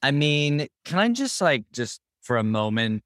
I 0.02 0.12
mean, 0.12 0.68
can 0.86 1.00
I 1.00 1.10
just 1.10 1.42
like 1.42 1.66
just 1.74 2.00
for 2.22 2.38
a 2.38 2.44
moment 2.44 3.04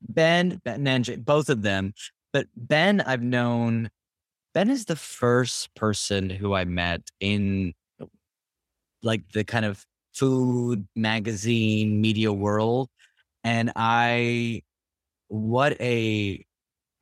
Ben, 0.00 0.60
Ben 0.64 0.86
and 0.86 1.04
NJ, 1.04 1.24
both 1.24 1.48
of 1.48 1.62
them. 1.62 1.94
But 2.32 2.46
Ben, 2.56 3.00
I've 3.00 3.22
known, 3.22 3.90
Ben 4.54 4.70
is 4.70 4.84
the 4.84 4.96
first 4.96 5.74
person 5.74 6.30
who 6.30 6.54
I 6.54 6.64
met 6.64 7.02
in 7.20 7.74
like 9.02 9.22
the 9.32 9.44
kind 9.44 9.64
of 9.64 9.84
food 10.12 10.86
magazine 10.94 12.00
media 12.00 12.32
world. 12.32 12.88
And 13.44 13.72
I, 13.76 14.62
what 15.28 15.80
a 15.80 16.44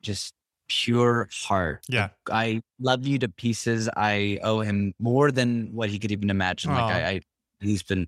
just 0.01 0.33
pure 0.69 1.27
heart. 1.43 1.83
Yeah. 1.89 2.09
I 2.31 2.61
love 2.79 3.05
you 3.05 3.19
to 3.19 3.27
pieces. 3.27 3.89
I 3.97 4.39
owe 4.43 4.61
him 4.61 4.93
more 4.99 5.31
than 5.31 5.69
what 5.73 5.89
he 5.89 5.99
could 5.99 6.11
even 6.11 6.29
imagine. 6.29 6.71
Aww. 6.71 6.75
Like 6.75 6.95
I, 6.95 7.09
I, 7.09 7.21
he's 7.59 7.83
been 7.83 8.07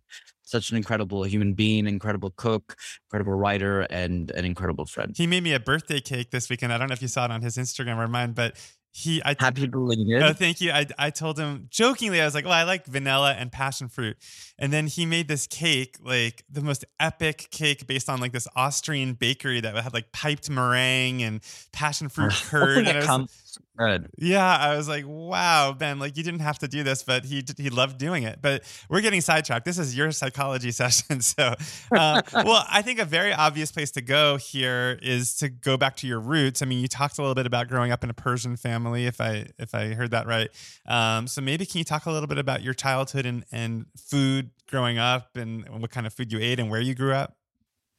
such 0.51 0.69
an 0.71 0.77
incredible 0.77 1.23
human 1.23 1.53
being, 1.53 1.87
incredible 1.87 2.31
cook, 2.35 2.75
incredible 3.07 3.33
writer, 3.33 3.81
and 3.81 4.29
an 4.31 4.45
incredible 4.45 4.85
friend. 4.85 5.13
He 5.15 5.25
made 5.25 5.43
me 5.43 5.53
a 5.53 5.59
birthday 5.59 6.01
cake 6.01 6.31
this 6.31 6.49
weekend. 6.49 6.73
I 6.73 6.77
don't 6.77 6.89
know 6.89 6.93
if 6.93 7.01
you 7.01 7.07
saw 7.07 7.25
it 7.25 7.31
on 7.31 7.41
his 7.41 7.57
Instagram 7.57 7.97
or 7.97 8.07
mine, 8.07 8.33
but 8.33 8.55
he 8.93 9.23
I 9.23 9.35
happy 9.39 9.67
belated. 9.67 10.21
Oh, 10.21 10.33
thank 10.33 10.59
you. 10.59 10.71
I 10.71 10.85
I 10.99 11.11
told 11.11 11.39
him 11.39 11.67
jokingly, 11.69 12.19
I 12.19 12.25
was 12.25 12.35
like, 12.35 12.43
"Well, 12.43 12.53
I 12.53 12.63
like 12.63 12.85
vanilla 12.85 13.33
and 13.33 13.49
passion 13.49 13.87
fruit," 13.87 14.17
and 14.59 14.73
then 14.73 14.87
he 14.87 15.05
made 15.05 15.29
this 15.29 15.47
cake, 15.47 15.95
like 16.03 16.43
the 16.49 16.59
most 16.61 16.83
epic 16.99 17.47
cake 17.51 17.87
based 17.87 18.09
on 18.09 18.19
like 18.19 18.33
this 18.33 18.49
Austrian 18.53 19.13
bakery 19.13 19.61
that 19.61 19.75
had 19.75 19.93
like 19.93 20.11
piped 20.11 20.49
meringue 20.49 21.23
and 21.23 21.39
passion 21.71 22.09
fruit 22.09 22.33
curd. 22.49 22.85
and 22.85 23.07
was, 23.07 23.50
good. 23.77 24.09
Yeah, 24.17 24.57
I 24.57 24.75
was 24.75 24.87
like, 24.87 25.05
"Wow, 25.07 25.73
Ben! 25.77 25.99
Like 25.99 26.17
you 26.17 26.23
didn't 26.23 26.41
have 26.41 26.59
to 26.59 26.67
do 26.67 26.83
this, 26.83 27.03
but 27.03 27.25
he 27.25 27.43
he 27.57 27.69
loved 27.69 27.97
doing 27.97 28.23
it." 28.23 28.39
But 28.41 28.63
we're 28.89 29.01
getting 29.01 29.21
sidetracked. 29.21 29.65
This 29.65 29.77
is 29.77 29.95
your 29.95 30.11
psychology 30.11 30.71
session, 30.81 31.21
so 31.21 31.55
uh, 31.91 32.21
well, 32.33 32.65
I 32.69 32.81
think 32.81 32.99
a 32.99 33.05
very 33.05 33.33
obvious 33.33 33.71
place 33.71 33.91
to 33.91 34.01
go 34.01 34.37
here 34.37 34.99
is 35.01 35.35
to 35.37 35.49
go 35.49 35.77
back 35.77 35.95
to 35.97 36.07
your 36.07 36.19
roots. 36.19 36.61
I 36.61 36.65
mean, 36.65 36.79
you 36.79 36.87
talked 36.87 37.17
a 37.17 37.21
little 37.21 37.35
bit 37.35 37.45
about 37.45 37.67
growing 37.67 37.91
up 37.91 38.03
in 38.03 38.09
a 38.09 38.13
Persian 38.13 38.57
family, 38.57 39.05
if 39.05 39.19
I 39.21 39.47
if 39.57 39.73
I 39.75 39.93
heard 39.93 40.11
that 40.11 40.27
right. 40.27 40.49
Um, 40.85 41.27
so 41.27 41.41
maybe 41.41 41.65
can 41.65 41.79
you 41.79 41.85
talk 41.85 42.05
a 42.05 42.11
little 42.11 42.27
bit 42.27 42.37
about 42.37 42.61
your 42.61 42.73
childhood 42.73 43.25
and, 43.25 43.45
and 43.51 43.85
food 43.97 44.51
growing 44.67 44.97
up, 44.97 45.35
and 45.35 45.67
what 45.69 45.91
kind 45.91 46.07
of 46.07 46.13
food 46.13 46.31
you 46.31 46.39
ate, 46.39 46.59
and 46.59 46.69
where 46.69 46.81
you 46.81 46.95
grew 46.95 47.13
up? 47.13 47.35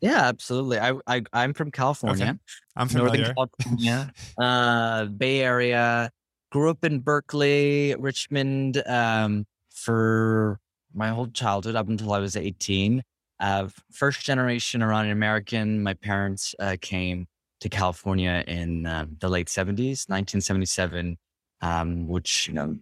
Yeah, 0.03 0.23
absolutely. 0.23 0.81
I, 0.81 0.95
I 1.07 1.45
am 1.45 1.55
from 1.55 1.71
California. 1.71 2.25
Okay. 2.25 2.39
I'm 2.77 2.89
familiar. 2.89 3.33
Northern 3.35 3.35
California, 3.35 4.13
uh, 4.39 5.05
Bay 5.07 5.41
Area. 5.41 6.11
Grew 6.51 6.69
up 6.69 6.85
in 6.85 6.99
Berkeley, 6.99 7.95
Richmond, 7.99 8.83
um, 8.87 9.47
for 9.75 10.59
my 10.93 11.09
whole 11.09 11.29
childhood 11.29 11.77
up 11.77 11.89
until 11.89 12.13
I 12.13 12.19
was 12.19 12.37
18. 12.37 13.03
Uh, 13.41 13.69
first 13.93 14.25
generation 14.25 14.83
Iranian 14.83 15.13
American. 15.13 15.83
My 15.83 15.95
parents 15.95 16.55
uh, 16.59 16.77
came 16.81 17.27
to 17.61 17.69
California 17.69 18.45
in 18.47 18.85
uh, 18.87 19.07
the 19.21 19.29
late 19.29 19.47
70s, 19.47 20.09
1977, 20.09 21.17
um, 21.63 22.09
which, 22.09 22.49
you 22.49 22.55
know, 22.55 22.77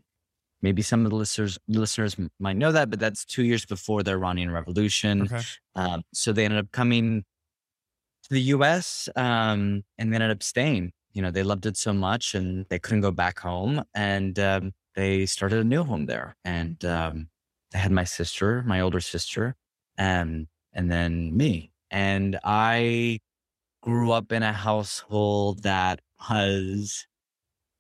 maybe 0.63 0.83
some 0.83 1.05
of 1.05 1.11
the 1.11 1.17
listeners 1.17 1.59
listeners 1.69 2.17
might 2.39 2.57
know 2.57 2.73
that, 2.73 2.91
but 2.91 3.01
that's 3.01 3.25
two 3.25 3.45
years 3.45 3.65
before 3.65 4.03
the 4.03 4.13
Iranian 4.13 4.51
Revolution. 4.51 5.23
Okay. 5.23 5.41
Uh, 5.75 6.01
so 6.13 6.33
they 6.33 6.45
ended 6.45 6.61
up 6.61 6.73
coming 6.73 7.25
to 8.25 8.31
the 8.31 8.43
U.S. 8.55 9.09
Um, 9.17 9.85
and 9.99 10.13
they 10.13 10.17
ended 10.17 10.31
up 10.31 10.43
staying. 10.43 10.93
You 11.13 11.23
know, 11.23 11.31
they 11.31 11.43
loved 11.43 11.67
it 11.67 11.77
so 11.77 11.93
much, 11.93 12.35
and 12.35 12.67
they 12.69 12.79
couldn't 12.79 13.01
go 13.01 13.11
back 13.11 13.41
home, 13.41 13.83
and 13.95 14.39
um, 14.39 14.73
they 14.95 15.27
started 15.27 15.59
a 15.59 15.65
new 15.65 15.83
home 15.83 16.07
there. 16.07 16.37
And 16.45 16.85
um, 16.85 17.29
they 17.73 17.79
had 17.79 17.91
my 17.93 18.05
sister, 18.05 18.63
my 18.67 18.81
older 18.81 19.01
sister, 19.01 19.57
and 19.99 20.47
and 20.73 20.91
then 20.91 21.37
me. 21.37 21.73
And 21.91 22.39
I 22.45 23.19
grew 23.83 24.13
up 24.13 24.31
in 24.31 24.43
a 24.43 24.53
household 24.53 25.63
that 25.63 26.01
was 26.29 27.07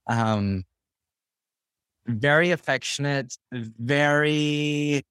um 0.06 0.64
very 2.18 2.50
affectionate, 2.50 3.36
very 3.52 5.02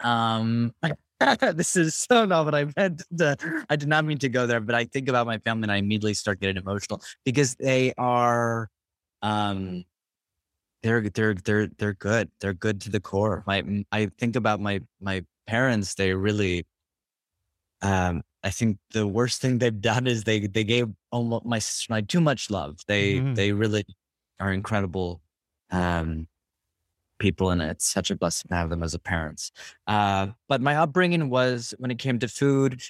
um 0.00 0.72
this 1.54 1.76
is 1.76 1.94
so 1.94 2.24
not 2.24 2.44
what 2.44 2.54
I 2.54 2.66
meant. 2.76 3.02
To, 3.18 3.64
I 3.70 3.76
did 3.76 3.88
not 3.88 4.04
mean 4.04 4.18
to 4.18 4.28
go 4.28 4.46
there, 4.46 4.60
but 4.60 4.74
I 4.74 4.84
think 4.84 5.08
about 5.08 5.26
my 5.26 5.38
family 5.38 5.64
and 5.64 5.72
I 5.72 5.76
immediately 5.76 6.14
start 6.14 6.40
getting 6.40 6.56
emotional 6.56 7.02
because 7.24 7.54
they 7.54 7.92
are 7.96 8.68
um 9.22 9.84
they're 10.82 11.08
they're 11.08 11.34
they're 11.34 11.68
they're 11.78 11.94
good. 11.94 12.30
They're 12.40 12.54
good 12.54 12.80
to 12.82 12.90
the 12.90 13.00
core. 13.00 13.42
My 13.46 13.84
I 13.92 14.06
think 14.18 14.36
about 14.36 14.60
my 14.60 14.80
my 15.00 15.24
parents, 15.46 15.94
they 15.94 16.12
really 16.12 16.66
um 17.82 18.22
I 18.42 18.50
think 18.50 18.78
the 18.92 19.06
worst 19.06 19.40
thing 19.40 19.58
they've 19.58 19.80
done 19.80 20.06
is 20.06 20.24
they 20.24 20.46
they 20.46 20.64
gave 20.64 20.88
almost 21.10 21.46
my 21.46 21.58
sister 21.58 21.94
and 21.94 21.96
I 21.96 22.00
too 22.02 22.20
much 22.20 22.50
love. 22.50 22.80
They 22.86 23.14
mm-hmm. 23.14 23.34
they 23.34 23.52
really 23.52 23.84
are 24.40 24.52
incredible 24.52 25.22
um, 25.74 26.28
people, 27.18 27.50
and 27.50 27.60
it's 27.62 27.86
such 27.86 28.10
a 28.10 28.16
blessing 28.16 28.48
to 28.48 28.54
have 28.54 28.70
them 28.70 28.82
as 28.82 28.94
a 28.94 28.98
parents. 28.98 29.50
Uh, 29.86 30.28
but 30.48 30.60
my 30.60 30.76
upbringing 30.76 31.30
was 31.30 31.74
when 31.78 31.90
it 31.90 31.98
came 31.98 32.18
to 32.20 32.28
food, 32.28 32.80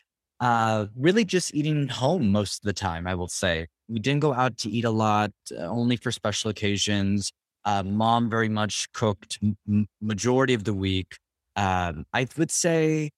uh, 0.41 0.87
really 0.97 1.25
just 1.25 1.55
eating 1.55 1.89
home 1.89 2.31
most 2.31 2.63
of 2.63 2.67
the 2.67 2.73
time. 2.73 3.07
I 3.07 3.15
will 3.15 3.29
say 3.29 3.67
we 3.89 3.99
didn't 3.99 4.21
go 4.21 4.35
out 4.35 4.59
to 4.59 4.71
eat 4.71 4.85
a 4.85 4.91
lot, 4.91 5.33
uh, 5.53 5.63
only 5.63 5.97
for 5.97 6.11
special 6.13 6.51
occasions. 6.51 7.33
Uh, 7.65 7.83
mom 7.83 8.29
very 8.29 8.49
much 8.49 8.93
cooked 8.93 9.39
m- 9.43 9.87
majority 10.01 10.53
of 10.53 10.65
the 10.65 10.75
week. 10.75 11.17
Um, 11.57 12.05
I 12.13 12.27
would 12.37 12.51
say 12.51 13.11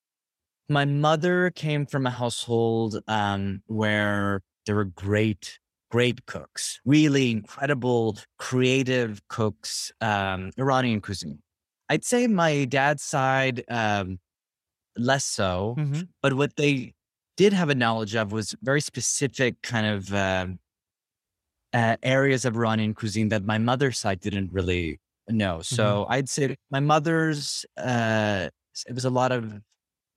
my 0.69 0.85
mother 0.85 1.51
came 1.51 1.87
from 1.87 2.07
a 2.07 2.11
household 2.11 3.03
um, 3.09 3.63
where 3.67 4.43
there 4.67 4.77
were 4.77 4.85
great, 4.85 5.59
great 5.90 6.27
cooks, 6.27 6.81
really 6.85 7.31
incredible, 7.31 8.16
creative 8.38 9.20
cooks, 9.29 9.92
um, 10.01 10.51
Iranian 10.59 11.01
cuisine. 11.01 11.38
I'd 11.88 12.05
say 12.05 12.27
my 12.27 12.64
dad's 12.64 13.03
side, 13.03 13.64
um, 13.68 14.18
less 14.96 15.25
so, 15.25 15.77
mm-hmm. 15.79 16.03
but 16.22 16.33
what 16.35 16.57
they 16.57 16.94
did 17.37 17.53
have 17.53 17.70
a 17.70 17.75
knowledge 17.75 18.14
of 18.14 18.33
was 18.33 18.55
very 18.62 18.81
specific 18.81 19.61
kind 19.62 19.87
of 19.87 20.12
uh, 20.12 20.46
uh, 21.72 21.96
areas 22.03 22.44
of 22.44 22.57
Iranian 22.57 22.94
cuisine 22.94 23.29
that 23.29 23.44
my 23.44 23.59
mother's 23.59 23.99
side 23.99 24.20
didn't 24.20 24.53
really 24.53 24.99
know. 25.29 25.61
So 25.62 25.85
mm-hmm. 25.85 26.12
I'd 26.12 26.29
say 26.29 26.57
my 26.70 26.81
mother's, 26.81 27.64
uh, 27.77 28.49
it 28.88 28.94
was 28.94 29.05
a 29.05 29.11
lot 29.11 29.33
of 29.33 29.61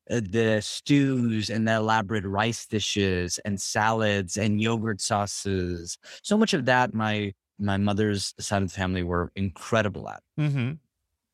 the 0.09 0.59
stews 0.61 1.49
and 1.49 1.67
the 1.67 1.75
elaborate 1.75 2.25
rice 2.25 2.65
dishes 2.65 3.39
and 3.45 3.61
salads 3.61 4.37
and 4.37 4.61
yogurt 4.61 5.01
sauces. 5.01 5.97
So 6.23 6.37
much 6.37 6.53
of 6.53 6.65
that, 6.65 6.93
my 6.93 7.33
my 7.59 7.77
mother's 7.77 8.33
side 8.39 8.63
of 8.63 8.69
the 8.69 8.75
family 8.75 9.03
were 9.03 9.31
incredible 9.35 10.09
at. 10.09 10.23
Mm-hmm. 10.39 10.73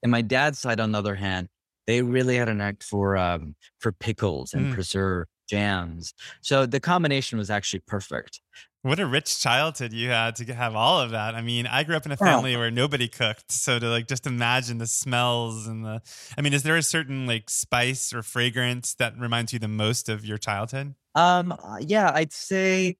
And 0.03 0.11
my 0.11 0.21
dad's 0.21 0.59
side, 0.59 0.79
on 0.79 0.91
the 0.91 0.97
other 0.97 1.15
hand, 1.15 1.47
they 1.87 2.01
really 2.01 2.35
had 2.35 2.49
an 2.49 2.61
act 2.61 2.83
for 2.83 3.15
um, 3.15 3.55
for 3.79 3.91
pickles 3.91 4.53
and 4.53 4.67
mm. 4.67 4.73
preserve 4.73 5.27
jams. 5.47 6.13
So 6.41 6.65
the 6.65 6.79
combination 6.79 7.37
was 7.37 7.49
actually 7.49 7.81
perfect. 7.81 8.41
What 8.85 8.99
a 8.99 9.07
rich 9.07 9.39
childhood 9.39 9.93
you 9.93 10.09
had 10.09 10.35
to 10.35 10.53
have 10.53 10.75
all 10.75 10.99
of 10.99 11.09
that. 11.09 11.33
I 11.33 11.41
mean, 11.41 11.65
I 11.65 11.81
grew 11.81 11.95
up 11.95 12.05
in 12.05 12.11
a 12.11 12.17
family 12.17 12.55
where 12.55 12.69
nobody 12.69 13.07
cooked, 13.07 13.51
so 13.51 13.79
to 13.79 13.87
like 13.87 14.07
just 14.07 14.27
imagine 14.27 14.77
the 14.77 14.85
smells 14.85 15.65
and 15.65 15.83
the. 15.83 16.03
I 16.37 16.41
mean, 16.41 16.53
is 16.53 16.61
there 16.61 16.77
a 16.77 16.83
certain 16.83 17.25
like 17.25 17.49
spice 17.49 18.13
or 18.13 18.21
fragrance 18.21 18.93
that 18.95 19.17
reminds 19.17 19.53
you 19.53 19.57
the 19.57 19.67
most 19.67 20.07
of 20.07 20.23
your 20.23 20.37
childhood? 20.37 20.93
Um, 21.15 21.51
uh, 21.51 21.77
yeah, 21.81 22.11
I'd 22.13 22.31
say, 22.31 22.97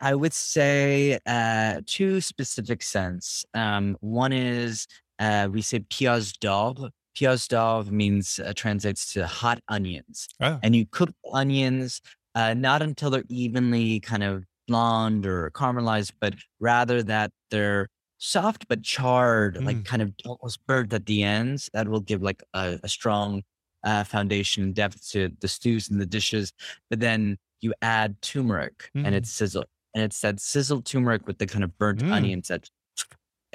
I 0.00 0.14
would 0.14 0.32
say, 0.32 1.18
uh, 1.26 1.82
two 1.84 2.22
specific 2.22 2.82
scents. 2.82 3.44
Um, 3.52 3.98
one 4.00 4.32
is 4.32 4.86
uh, 5.18 5.48
we 5.52 5.60
say 5.60 5.80
piaz 5.80 6.32
dagh, 6.38 6.90
Piaz 7.16 7.48
dagh 7.48 7.90
means 7.90 8.38
uh, 8.40 8.52
translates 8.54 9.12
to 9.12 9.26
hot 9.26 9.60
onions, 9.68 10.28
Oh. 10.40 10.58
and 10.62 10.74
you 10.76 10.86
cook 10.90 11.10
onions 11.32 12.00
uh, 12.34 12.54
not 12.54 12.82
until 12.82 13.10
they're 13.10 13.24
evenly 13.28 14.00
kind 14.00 14.22
of 14.24 14.44
blonde 14.66 15.26
or 15.26 15.50
caramelized, 15.52 16.12
but 16.20 16.34
rather 16.60 17.02
that 17.02 17.30
they're 17.50 17.88
soft 18.18 18.66
but 18.68 18.82
charred, 18.82 19.62
like 19.64 19.76
Mm. 19.78 19.84
kind 19.84 20.02
of 20.02 20.12
almost 20.24 20.64
burnt 20.66 20.92
at 20.92 21.06
the 21.06 21.22
ends. 21.22 21.70
That 21.74 21.88
will 21.88 22.00
give 22.00 22.22
like 22.22 22.42
a, 22.54 22.78
a 22.82 22.88
strong 22.88 23.42
uh, 23.84 24.04
foundation 24.04 24.64
and 24.64 24.74
depth 24.74 25.08
to 25.10 25.30
the 25.40 25.48
stews 25.48 25.88
and 25.90 26.00
the 26.00 26.06
dishes. 26.06 26.52
But 26.90 27.00
then 27.00 27.36
you 27.60 27.74
add 27.82 28.20
turmeric 28.22 28.90
and 28.94 29.14
Mm. 29.14 29.18
it's 29.18 29.30
sizzled, 29.30 29.66
and 29.94 30.02
it's 30.04 30.20
that 30.22 30.40
sizzled 30.40 30.86
turmeric 30.86 31.26
with 31.26 31.38
the 31.38 31.46
kind 31.46 31.62
of 31.64 31.76
burnt 31.78 32.02
Mm. 32.02 32.10
onions 32.10 32.48
that 32.48 32.68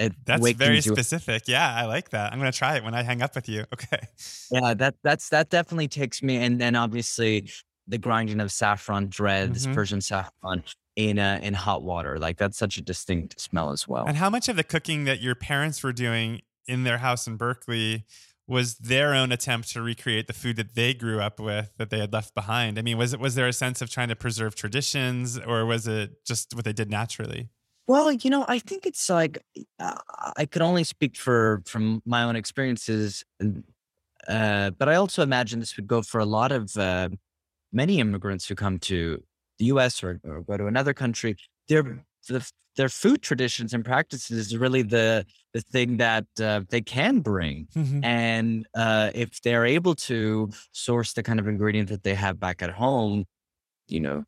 it 0.00 0.14
That's 0.24 0.50
very 0.52 0.80
specific. 0.80 1.46
Yeah, 1.46 1.72
I 1.72 1.84
like 1.84 2.10
that. 2.10 2.32
I'm 2.32 2.38
gonna 2.38 2.50
try 2.52 2.76
it 2.76 2.84
when 2.84 2.94
I 2.94 3.02
hang 3.02 3.22
up 3.22 3.34
with 3.34 3.48
you. 3.48 3.64
Okay. 3.74 4.00
Yeah, 4.50 4.74
that 4.74 4.94
that's 5.04 5.28
that 5.28 5.50
definitely 5.50 5.88
takes 5.88 6.22
me, 6.22 6.36
and 6.36 6.60
then 6.60 6.74
obviously 6.74 7.50
the 7.86 7.98
grinding 7.98 8.40
of 8.40 8.50
saffron 8.50 9.10
threads, 9.10 9.66
Mhm. 9.66 9.74
Persian 9.74 10.00
saffron 10.00 10.64
in 10.96 11.18
uh, 11.18 11.38
in 11.42 11.54
hot 11.54 11.82
water, 11.82 12.18
like 12.18 12.38
that's 12.38 12.58
such 12.58 12.78
a 12.78 12.82
distinct 12.82 13.40
smell 13.40 13.70
as 13.70 13.86
well. 13.86 14.04
And 14.06 14.16
how 14.16 14.30
much 14.30 14.48
of 14.48 14.56
the 14.56 14.64
cooking 14.64 15.04
that 15.04 15.20
your 15.20 15.34
parents 15.34 15.82
were 15.82 15.92
doing 15.92 16.40
in 16.66 16.84
their 16.84 16.98
house 16.98 17.26
in 17.26 17.36
Berkeley 17.36 18.04
was 18.46 18.76
their 18.78 19.14
own 19.14 19.30
attempt 19.32 19.70
to 19.72 19.82
recreate 19.82 20.26
the 20.26 20.32
food 20.32 20.56
that 20.56 20.74
they 20.74 20.92
grew 20.94 21.20
up 21.20 21.38
with 21.38 21.70
that 21.78 21.90
they 21.90 21.98
had 22.00 22.12
left 22.12 22.34
behind? 22.34 22.78
I 22.78 22.82
mean, 22.82 22.96
was 22.98 23.12
it 23.12 23.20
was 23.20 23.34
there 23.34 23.48
a 23.48 23.52
sense 23.52 23.82
of 23.82 23.90
trying 23.90 24.08
to 24.08 24.16
preserve 24.16 24.54
traditions 24.54 25.38
or 25.38 25.66
was 25.66 25.86
it 25.86 26.24
just 26.26 26.54
what 26.54 26.64
they 26.64 26.72
did 26.72 26.90
naturally? 26.90 27.50
Well, 27.90 28.12
you 28.12 28.30
know, 28.30 28.44
I 28.46 28.60
think 28.60 28.86
it's 28.86 29.10
like 29.10 29.42
uh, 29.80 29.96
I 30.36 30.46
could 30.46 30.62
only 30.62 30.84
speak 30.84 31.16
for 31.16 31.60
from 31.66 32.00
my 32.06 32.22
own 32.22 32.36
experiences, 32.36 33.24
uh, 34.28 34.70
but 34.78 34.88
I 34.88 34.94
also 34.94 35.24
imagine 35.24 35.58
this 35.58 35.76
would 35.76 35.88
go 35.88 36.00
for 36.00 36.20
a 36.20 36.24
lot 36.24 36.52
of 36.52 36.76
uh, 36.76 37.08
many 37.72 37.98
immigrants 37.98 38.46
who 38.46 38.54
come 38.54 38.78
to 38.90 39.20
the 39.58 39.64
U.S. 39.64 40.04
or, 40.04 40.20
or 40.22 40.42
go 40.42 40.56
to 40.56 40.66
another 40.68 40.94
country. 40.94 41.34
Their 41.68 42.04
the, 42.28 42.48
their 42.76 42.88
food 42.88 43.22
traditions 43.22 43.74
and 43.74 43.84
practices 43.84 44.38
is 44.38 44.56
really 44.56 44.82
the 44.82 45.26
the 45.52 45.60
thing 45.60 45.96
that 45.96 46.26
uh, 46.40 46.60
they 46.68 46.82
can 46.82 47.18
bring, 47.18 47.66
and 48.04 48.68
uh, 48.76 49.10
if 49.16 49.42
they're 49.42 49.66
able 49.66 49.96
to 49.96 50.50
source 50.70 51.12
the 51.14 51.24
kind 51.24 51.40
of 51.40 51.48
ingredient 51.48 51.88
that 51.88 52.04
they 52.04 52.14
have 52.14 52.38
back 52.38 52.62
at 52.62 52.70
home, 52.70 53.24
you 53.88 53.98
know, 53.98 54.24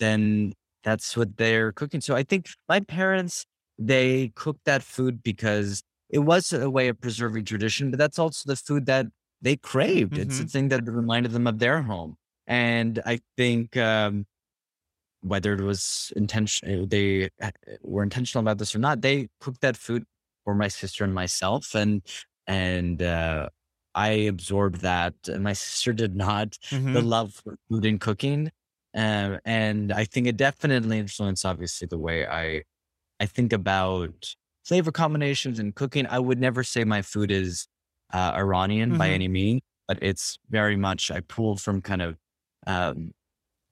then 0.00 0.52
that's 0.84 1.16
what 1.16 1.36
they're 1.36 1.72
cooking. 1.72 2.00
So 2.00 2.14
I 2.16 2.22
think 2.22 2.48
my 2.68 2.80
parents 2.80 3.46
they 3.78 4.30
cooked 4.36 4.64
that 4.66 4.82
food 4.82 5.22
because 5.22 5.82
it 6.10 6.20
was 6.20 6.52
a 6.52 6.70
way 6.70 6.88
of 6.88 7.00
preserving 7.00 7.44
tradition, 7.46 7.90
but 7.90 7.98
that's 7.98 8.18
also 8.18 8.44
the 8.46 8.56
food 8.56 8.86
that 8.86 9.06
they 9.42 9.56
craved. 9.56 10.18
It's 10.18 10.38
the 10.38 10.46
thing 10.46 10.68
that 10.68 10.86
reminded 10.86 11.32
them 11.32 11.46
of 11.46 11.58
their 11.58 11.82
home. 11.82 12.16
And 12.46 13.02
I 13.06 13.20
think 13.36 13.76
um, 13.76 14.26
whether 15.22 15.54
it 15.54 15.60
was 15.60 16.12
intentional, 16.16 16.86
they 16.86 17.30
uh, 17.42 17.50
were 17.82 18.02
intentional 18.02 18.42
about 18.42 18.58
this 18.58 18.74
or 18.74 18.78
not, 18.78 19.00
they 19.00 19.28
cooked 19.40 19.60
that 19.62 19.76
food 19.76 20.04
for 20.44 20.54
my 20.54 20.68
sister 20.68 21.04
and 21.04 21.14
myself, 21.14 21.74
and 21.74 22.02
and 22.46 23.02
uh, 23.02 23.48
I 23.94 24.10
absorbed 24.10 24.80
that. 24.82 25.14
And 25.28 25.42
my 25.42 25.54
sister 25.54 25.92
did 25.94 26.14
not 26.16 26.58
Mhm. 26.70 26.92
the 26.92 27.02
love 27.02 27.34
for 27.44 27.56
food 27.68 27.84
and 27.86 28.00
cooking. 28.00 28.50
Um, 28.94 29.40
and 29.44 29.92
I 29.92 30.04
think 30.04 30.26
it 30.26 30.36
definitely 30.36 30.98
influenced, 30.98 31.44
obviously, 31.44 31.86
the 31.88 31.98
way 31.98 32.26
I 32.26 32.62
I 33.20 33.26
think 33.26 33.52
about 33.52 34.34
flavor 34.64 34.92
combinations 34.92 35.58
and 35.58 35.74
cooking. 35.74 36.06
I 36.08 36.18
would 36.20 36.40
never 36.40 36.64
say 36.64 36.84
my 36.84 37.02
food 37.02 37.30
is 37.30 37.68
uh, 38.12 38.32
Iranian 38.36 38.96
by 38.96 39.10
Mhm. 39.10 39.10
any 39.10 39.28
means, 39.28 39.62
but 39.88 40.02
it's 40.02 40.38
very 40.50 40.76
much 40.76 41.10
I 41.10 41.20
pulled 41.20 41.60
from 41.60 41.82
kind 41.82 42.02
of 42.02 42.18
um, 42.66 43.12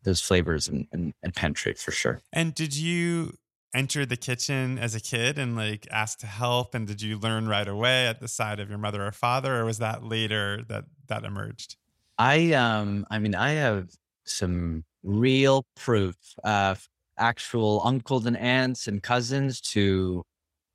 those 0.04 0.20
flavors 0.22 0.68
and, 0.68 0.88
and, 0.92 1.14
and 1.22 1.34
pantry 1.34 1.74
for 1.74 1.92
sure. 1.92 2.22
And 2.32 2.54
did 2.54 2.74
you 2.76 3.38
enter 3.74 4.04
the 4.04 4.16
kitchen 4.16 4.78
as 4.78 4.94
a 4.94 5.00
kid 5.00 5.38
and 5.38 5.56
like 5.56 5.86
ask 5.90 6.18
to 6.20 6.26
help? 6.26 6.74
And 6.74 6.86
did 6.86 7.00
you 7.02 7.18
learn 7.18 7.48
right 7.48 7.68
away 7.68 8.06
at 8.06 8.20
the 8.20 8.28
side 8.28 8.60
of 8.60 8.68
your 8.68 8.78
mother 8.78 9.06
or 9.06 9.12
father, 9.12 9.60
or 9.60 9.64
was 9.64 9.78
that 9.78 10.02
later 10.04 10.62
that 10.68 10.84
that 11.08 11.24
emerged? 11.24 11.76
I 12.18 12.52
um 12.52 13.06
I 13.10 13.18
mean 13.18 13.34
I 13.34 13.50
have 13.52 13.90
some 14.24 14.84
real 15.02 15.64
proof 15.76 16.16
of 16.44 16.88
actual 17.18 17.82
uncles 17.84 18.26
and 18.26 18.36
aunts 18.36 18.88
and 18.88 19.02
cousins 19.02 19.60
to 19.60 20.24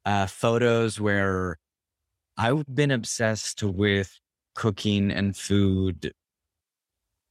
uh 0.06 0.28
photos 0.28 1.00
where 1.00 1.58
I've 2.38 2.66
been 2.74 2.92
obsessed 2.92 3.63
with 3.63 4.20
cooking 4.56 5.12
and 5.12 5.38
food 5.38 6.13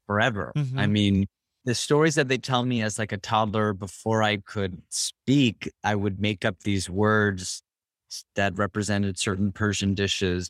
forever. 0.06 0.54
I 0.76 0.86
Mhm. 0.86 0.86
mean 0.86 1.26
the 1.64 1.74
stories 1.74 2.14
that 2.14 2.28
they 2.28 2.38
tell 2.38 2.64
me 2.64 2.82
as 2.82 2.98
like 2.98 3.12
a 3.12 3.16
toddler 3.18 3.72
before 3.72 4.22
I 4.22 4.38
could 4.38 4.82
speak, 4.90 5.70
I 5.82 5.94
would 5.94 6.20
make 6.20 6.44
up 6.44 6.60
these 6.60 6.88
words 6.88 7.62
that 8.36 8.56
represented 8.56 9.18
certain 9.18 9.52
Persian 9.52 9.94
dishes. 9.94 10.48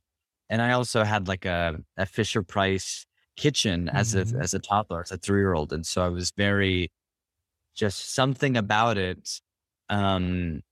And 0.51 0.61
I 0.63 0.73
also 0.73 1.05
had 1.05 1.27
like 1.29 1.45
a, 1.45 1.81
a 1.97 2.07
Fisher 2.07 2.43
Price 2.43 3.07
kitchen 3.37 3.89
as 3.91 4.15
a 4.15 4.25
Mhm. 4.25 4.43
as 4.43 4.55
a 4.55 4.59
toddler, 4.59 5.03
as 5.03 5.13
a 5.13 5.19
three 5.19 5.41
year 5.41 5.55
old, 5.55 5.73
and 5.73 5.87
so 5.87 6.05
I 6.05 6.09
was 6.09 6.33
very 6.37 6.91
just 7.75 8.15
something 8.15 8.57
about 8.57 8.99
it. 8.99 9.41
Um, 9.89 10.63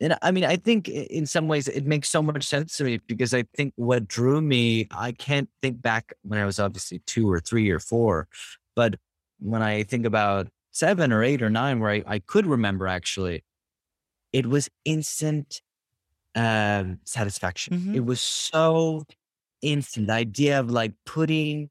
and 0.00 0.16
I 0.22 0.30
mean, 0.30 0.44
I 0.44 0.56
think 0.56 0.88
in 0.88 1.26
some 1.26 1.48
ways 1.48 1.68
it 1.68 1.86
makes 1.86 2.08
so 2.10 2.22
much 2.22 2.44
sense 2.44 2.76
to 2.78 2.84
me 2.84 2.98
because 3.06 3.34
I 3.34 3.44
think 3.56 3.74
what 3.76 4.08
drew 4.08 4.40
me, 4.40 4.88
I 4.92 5.12
can't 5.12 5.48
think 5.62 5.82
back 5.82 6.12
when 6.22 6.40
I 6.40 6.46
was 6.46 6.58
obviously 6.60 7.00
two 7.06 7.30
or 7.30 7.40
three 7.40 7.70
or 7.70 7.80
four, 7.80 8.28
but 8.76 8.96
when 9.40 9.62
I 9.62 9.82
think 9.84 10.06
about 10.06 10.48
seven 10.72 11.12
or 11.12 11.22
eight 11.24 11.42
or 11.42 11.50
nine, 11.50 11.80
where 11.80 11.90
I, 11.90 12.02
I 12.06 12.18
could 12.20 12.46
remember 12.46 12.86
actually, 12.86 13.44
it 14.32 14.46
was 14.46 14.68
instant 14.84 15.62
um, 16.34 17.00
satisfaction. 17.04 17.74
Mhm. 17.78 17.96
It 17.96 18.00
was 18.06 18.20
so 18.20 19.04
instant. 19.62 20.08
The 20.08 20.14
idea 20.14 20.60
of 20.60 20.70
like 20.70 20.94
putting 21.06 21.70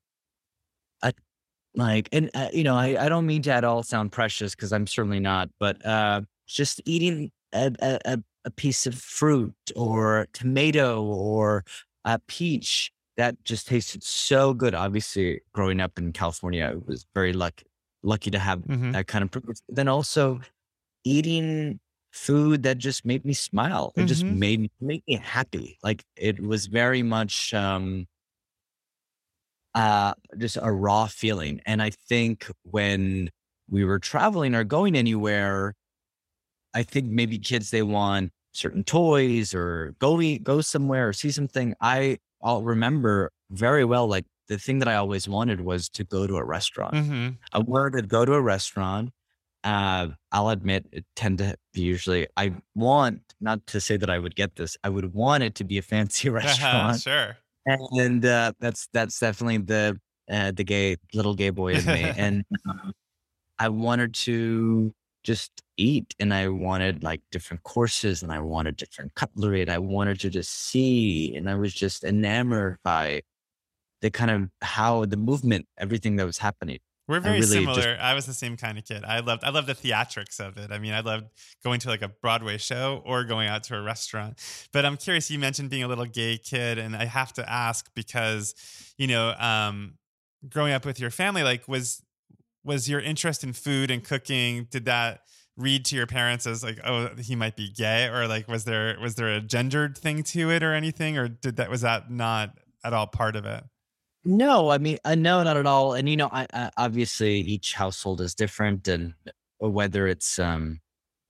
like, 1.76 2.10
and 2.12 2.30
uh, 2.34 2.50
you 2.54 2.64
know, 2.64 2.76
I, 2.76 3.06
I 3.06 3.10
don't 3.10 3.26
mean 3.26 3.42
to 3.44 3.52
at 3.54 3.64
all 3.64 3.84
sound 3.84 4.12
precious 4.12 4.56
because 4.56 4.74
I'm 4.74 4.88
certainly 4.88 5.20
not, 5.20 5.50
but 5.60 5.84
uh, 5.86 6.22
just 6.48 6.82
eating 6.86 7.32
a, 7.54 7.72
a, 7.82 8.00
a- 8.06 8.24
piece 8.56 8.88
of 8.88 8.96
fruit 8.96 9.54
or 9.76 10.28
tomato 10.34 11.04
or 11.04 11.64
a 12.06 12.18
peach 12.28 12.92
that 13.16 13.36
just 13.44 13.68
tasted 13.68 14.02
so 14.02 14.54
good. 14.56 14.74
Obviously, 14.74 15.42
growing 15.54 15.80
up 15.80 16.00
in 16.00 16.12
California, 16.14 16.66
I 16.66 16.76
was 16.88 17.06
very 17.14 17.34
lucky 17.34 17.66
lucky 18.02 18.32
to 18.32 18.40
have 18.40 18.60
Mhm. 18.62 18.94
that 18.94 19.06
kind 19.08 19.24
of 19.24 19.30
privilege. 19.30 19.58
Then 19.68 19.88
also 19.88 20.40
eating 21.04 21.80
food 22.12 22.64
that 22.64 22.78
just 22.78 23.06
made 23.06 23.26
me 23.26 23.34
smile. 23.34 23.94
It 23.96 24.06
just 24.06 24.28
Mhm. 24.28 24.38
made 24.40 24.72
made 24.82 25.04
me 25.08 25.16
happy. 25.16 25.78
Like 25.84 26.04
it 26.16 26.40
was 26.40 26.68
very 26.68 27.04
much 27.04 27.54
um 27.54 28.08
uh 29.76 30.14
just 30.38 30.58
a 30.62 30.72
raw 30.72 31.08
feeling. 31.08 31.62
And 31.66 31.82
I 31.82 31.90
think 31.92 32.48
when 32.64 33.30
we 33.70 33.86
were 33.86 34.00
traveling 34.00 34.56
or 34.56 34.64
going 34.64 34.96
anywhere, 34.96 35.76
I 36.74 36.84
think 36.84 37.08
maybe 37.08 37.40
kids 37.40 37.72
they 37.72 37.82
want 37.84 38.32
certain 38.52 38.84
toys 38.84 39.54
or 39.54 39.96
go 40.00 40.20
eat, 40.22 40.44
go 40.44 40.62
somewhere 40.62 41.10
or 41.10 41.14
see 41.14 41.32
something. 41.32 41.76
I 41.82 42.18
I'll 42.42 42.64
remember 42.64 43.32
very 43.52 43.86
well 43.86 44.08
like 44.08 44.26
the 44.48 44.58
thing 44.58 44.80
that 44.80 44.88
I 44.88 44.96
always 44.96 45.28
wanted 45.28 45.62
was 45.62 45.90
to 45.90 46.04
go 46.04 46.26
to 46.26 46.38
a 46.38 46.44
restaurant. 46.44 46.96
Mhm. 46.96 47.38
I 47.52 47.60
wanted 47.60 48.02
to 48.02 48.08
go 48.08 48.26
to 48.26 48.34
a 48.34 48.42
restaurant. 48.42 49.12
Uh, 49.64 50.08
I'll 50.32 50.50
admit 50.50 50.88
it 50.92 51.06
tend 51.16 51.40
to 51.40 51.56
be 51.74 51.82
usually 51.82 52.28
I 52.38 52.54
want 52.76 53.22
not 53.42 53.68
to 53.68 53.82
say 53.82 53.98
that 53.98 54.10
I 54.10 54.18
would 54.18 54.36
get 54.36 54.56
this. 54.56 54.78
I 54.84 54.90
would 54.90 55.14
want 55.14 55.44
it 55.44 55.56
to 55.56 55.64
be 55.64 55.78
a 55.78 55.82
fancy 55.82 56.30
restaurant. 56.42 57.02
sure. 57.02 57.38
And 57.92 58.26
uh, 58.26 58.54
that's 58.60 58.88
that's 58.94 59.20
definitely 59.20 59.58
the 59.58 60.00
uh, 60.30 60.52
the 60.52 60.64
gay 60.64 60.98
little 61.14 61.36
gay 61.36 61.50
boy 61.50 61.74
in 61.74 61.86
me. 61.86 62.04
and 62.18 62.44
um, 62.68 62.94
I 63.60 63.70
wanted 63.70 64.14
to 64.16 64.94
just 65.24 65.52
eat, 65.78 66.16
and 66.20 66.34
I 66.34 66.48
wanted 66.50 67.04
like 67.04 67.22
different 67.32 67.64
courses, 67.64 68.24
and 68.24 68.32
I 68.32 68.40
wanted 68.40 68.78
different 68.78 69.16
cutlery, 69.16 69.62
and 69.62 69.72
I 69.72 69.80
wanted 69.80 70.20
to 70.22 70.30
just 70.30 70.52
see, 70.52 71.36
and 71.36 71.50
I 71.50 71.56
was 71.56 71.74
just 71.74 72.04
enamored 72.04 72.78
by 72.84 73.22
the 74.02 74.12
kind 74.12 74.32
of 74.32 74.50
how 74.62 75.06
the 75.06 75.18
movement, 75.18 75.68
everything 75.78 76.16
that 76.18 76.26
was 76.26 76.38
happening. 76.40 76.80
We're 77.10 77.20
very 77.22 77.40
really 77.40 77.66
just- 77.66 77.82
similar. 77.82 77.98
I 78.00 78.14
was 78.14 78.28
the 78.28 78.36
same 78.36 78.56
kind 78.56 78.78
of 78.78 78.86
kid. 78.86 79.04
I 79.04 79.22
loved 79.22 79.44
I 79.44 79.50
loved 79.50 79.68
the 79.68 79.74
theatrics 79.74 80.40
of 80.40 80.60
it. 80.60 80.72
I 80.72 80.78
mean, 80.78 80.94
I 80.94 81.00
loved 81.00 81.26
going 81.64 81.80
to 81.80 81.90
like 81.90 82.04
a 82.04 82.08
Broadway 82.08 82.60
show 82.60 83.02
or 83.04 83.24
going 83.24 83.48
out 83.48 83.64
to 83.64 83.76
a 83.76 83.82
restaurant. 83.82 84.40
But 84.72 84.86
I'm 84.86 84.96
curious, 84.96 85.32
you 85.32 85.40
mentioned 85.40 85.72
being 85.72 85.84
a 85.84 85.88
little 85.88 86.06
gay 86.06 86.38
kid, 86.38 86.78
and 86.78 86.96
I 86.96 87.06
have 87.06 87.34
to 87.34 87.52
ask 87.52 87.90
because, 87.96 88.54
you 89.00 89.08
know, 89.08 89.32
um, 89.40 89.96
growing 90.48 90.72
up 90.72 90.86
with 90.86 91.00
your 91.00 91.10
family, 91.10 91.42
like 91.42 91.68
was 91.68 92.04
was 92.64 92.88
your 92.88 93.00
interest 93.00 93.44
in 93.44 93.54
food 93.54 93.90
and 93.90 94.04
cooking, 94.04 94.68
did 94.70 94.86
that 94.86 95.22
read 95.58 95.86
to 95.86 95.96
your 95.96 96.06
parents 96.06 96.46
as 96.46 96.64
like, 96.64 96.80
oh, 96.86 97.10
he 97.20 97.36
might 97.36 97.56
be 97.56 97.72
gay? 97.72 98.08
Or 98.08 98.28
like 98.28 98.48
was 98.48 98.66
there 98.66 98.98
was 99.02 99.16
there 99.16 99.30
a 99.34 99.42
gendered 99.42 99.98
thing 99.98 100.22
to 100.24 100.52
it 100.52 100.62
or 100.62 100.76
anything? 100.76 101.18
Or 101.18 101.28
did 101.28 101.56
that 101.56 101.72
was 101.72 101.82
that 101.82 102.12
not 102.12 102.52
at 102.84 102.94
all 102.94 103.08
part 103.08 103.36
of 103.36 103.46
it? 103.46 103.64
No, 104.30 104.70
I 104.70 104.78
mean, 104.78 104.98
uh, 105.06 105.16
no, 105.16 105.42
not 105.44 105.58
at 105.58 105.66
all. 105.66 105.94
And 105.94 106.08
you 106.08 106.16
know, 106.18 106.30
I, 106.32 106.46
I 106.54 106.70
obviously 106.78 107.40
each 107.40 107.74
household 107.74 108.22
is 108.22 108.36
different, 108.36 108.88
and 108.88 109.14
uh, 109.28 109.70
whether 109.70 110.08
it's 110.08 110.38
um, 110.38 110.82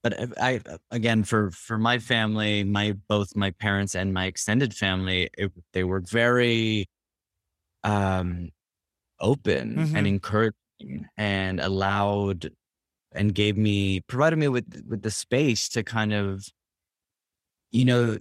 but 0.04 0.16
I 0.42 0.62
again 0.92 1.24
for 1.24 1.52
for 1.52 1.78
my 1.78 2.00
family, 2.00 2.64
my 2.64 2.94
both 3.10 3.36
my 3.36 3.52
parents 3.52 3.96
and 3.96 4.14
my 4.14 4.26
extended 4.26 4.74
family, 4.76 5.30
it, 5.38 5.52
they 5.74 5.84
were 5.86 6.02
very 6.02 6.88
um 7.84 8.50
open 9.22 9.86
Mhm. 9.86 9.96
and 9.96 10.08
encouraging 10.08 11.08
and 11.18 11.60
allowed 11.62 12.52
and 13.14 13.36
gave 13.36 13.58
me 13.58 14.02
provided 14.02 14.38
me 14.40 14.48
with 14.50 14.84
with 14.88 15.04
the 15.04 15.12
space 15.12 15.70
to 15.70 15.84
kind 15.84 16.14
of 16.14 16.48
you 17.72 17.86
know 17.86 18.18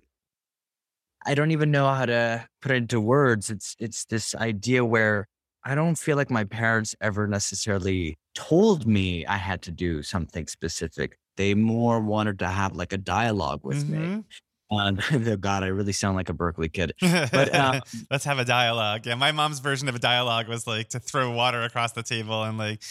I 1.28 1.34
don't 1.34 1.50
even 1.50 1.70
know 1.70 1.86
how 1.92 2.06
to 2.06 2.48
put 2.62 2.72
it 2.72 2.76
into 2.76 3.00
words. 3.02 3.50
It's 3.50 3.76
it's 3.78 4.06
this 4.06 4.34
idea 4.34 4.82
where 4.82 5.28
I 5.62 5.74
don't 5.74 5.96
feel 5.98 6.16
like 6.16 6.30
my 6.30 6.44
parents 6.44 6.94
ever 7.02 7.26
necessarily 7.26 8.16
told 8.34 8.86
me 8.86 9.26
I 9.26 9.36
had 9.36 9.60
to 9.62 9.70
do 9.70 10.02
something 10.02 10.46
specific. 10.46 11.18
They 11.36 11.52
more 11.52 12.00
wanted 12.00 12.38
to 12.38 12.46
have 12.46 12.74
like 12.76 12.94
a 12.94 12.96
dialogue 12.96 13.60
with 13.62 13.86
me. 13.86 13.98
Mhm. 13.98 14.24
And 14.70 15.28
oh 15.28 15.36
God, 15.36 15.64
I 15.64 15.66
really 15.66 15.92
sound 15.92 16.16
like 16.16 16.30
a 16.30 16.32
Berkeley 16.32 16.70
kid. 16.70 16.94
But 17.00 17.54
um, 17.54 17.82
Let's 18.10 18.24
have 18.24 18.38
a 18.38 18.44
dialogue. 18.46 19.04
Yeah, 19.04 19.14
my 19.14 19.32
mom's 19.32 19.58
version 19.58 19.86
of 19.88 19.94
a 19.94 19.98
dialogue 19.98 20.48
was 20.48 20.66
like 20.66 20.88
to 20.90 20.98
throw 21.00 21.30
water 21.30 21.62
across 21.62 21.92
the 21.92 22.02
table 22.02 22.42
and 22.42 22.56
like. 22.56 22.82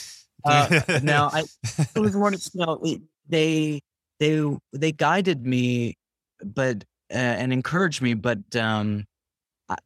uh, 0.45 0.81
now 1.01 1.29
I 1.33 1.43
it 1.95 1.99
was 1.99 2.15
more 2.15 2.31
you 2.31 2.37
know, 2.53 2.79
they 3.27 3.81
they 4.19 4.57
they 4.73 4.91
guided 4.91 5.43
me, 5.43 5.97
but 6.45 6.83
uh, 6.83 6.85
and 7.09 7.53
encouraged 7.53 8.01
me, 8.01 8.13
but 8.13 8.55
um, 8.55 9.05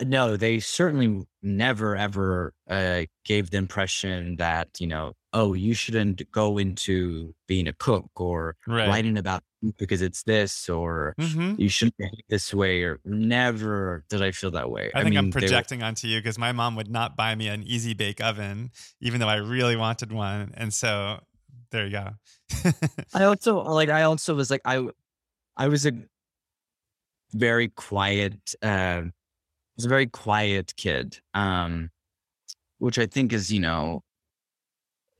no, 0.03 0.37
they 0.37 0.59
certainly 0.59 1.25
never 1.41 1.95
ever 1.95 2.53
uh, 2.69 3.03
gave 3.25 3.49
the 3.49 3.57
impression 3.57 4.35
that 4.37 4.69
you 4.79 4.87
know, 4.87 5.13
oh, 5.33 5.53
you 5.53 5.73
shouldn't 5.73 6.29
go 6.31 6.57
into 6.57 7.33
being 7.47 7.67
a 7.67 7.73
cook 7.73 8.09
or 8.15 8.55
right. 8.67 8.87
writing 8.87 9.17
about 9.17 9.43
because 9.77 10.01
it's 10.01 10.23
this 10.23 10.69
or 10.69 11.15
hmm 11.19 11.53
you 11.57 11.69
shouldn't 11.69 11.95
behave 11.97 12.25
this 12.29 12.53
way 12.53 12.81
or 12.81 12.99
never 13.05 14.03
did 14.09 14.21
I 14.23 14.31
feel 14.31 14.51
that 14.51 14.71
way. 14.71 14.91
I 14.93 15.03
think 15.03 15.15
I'm 15.15 15.25
mean, 15.25 15.25
were- 15.27 15.31
projecting 15.31 15.83
onto 15.83 16.07
you 16.07 16.19
because 16.19 16.37
my 16.37 16.51
mom 16.51 16.75
would 16.75 16.89
not 16.89 17.15
buy 17.15 17.35
me 17.35 17.47
an 17.47 17.63
easy 17.63 17.93
bake 17.93 18.21
oven, 18.21 18.71
even 18.99 19.19
though 19.19 19.27
I 19.27 19.35
really 19.35 19.75
wanted 19.75 20.11
one. 20.11 20.53
And 20.55 20.73
so 20.73 21.19
there 21.71 21.85
you 21.85 21.91
go. 21.91 22.09
I 23.13 23.23
also 23.25 23.61
like 23.61 23.89
I 23.89 24.03
also 24.03 24.35
was 24.35 24.49
like 24.49 24.61
I 24.65 24.87
I 25.57 25.67
was 25.67 25.85
a 25.85 25.91
very 27.33 27.69
quiet 27.69 28.55
uh 28.61 29.03
was 29.75 29.85
a 29.85 29.89
very 29.89 30.07
quiet 30.07 30.73
kid. 30.77 31.19
Um 31.33 31.89
which 32.79 32.97
I 32.97 33.05
think 33.05 33.31
is, 33.31 33.51
you 33.51 33.59
know, 33.59 34.03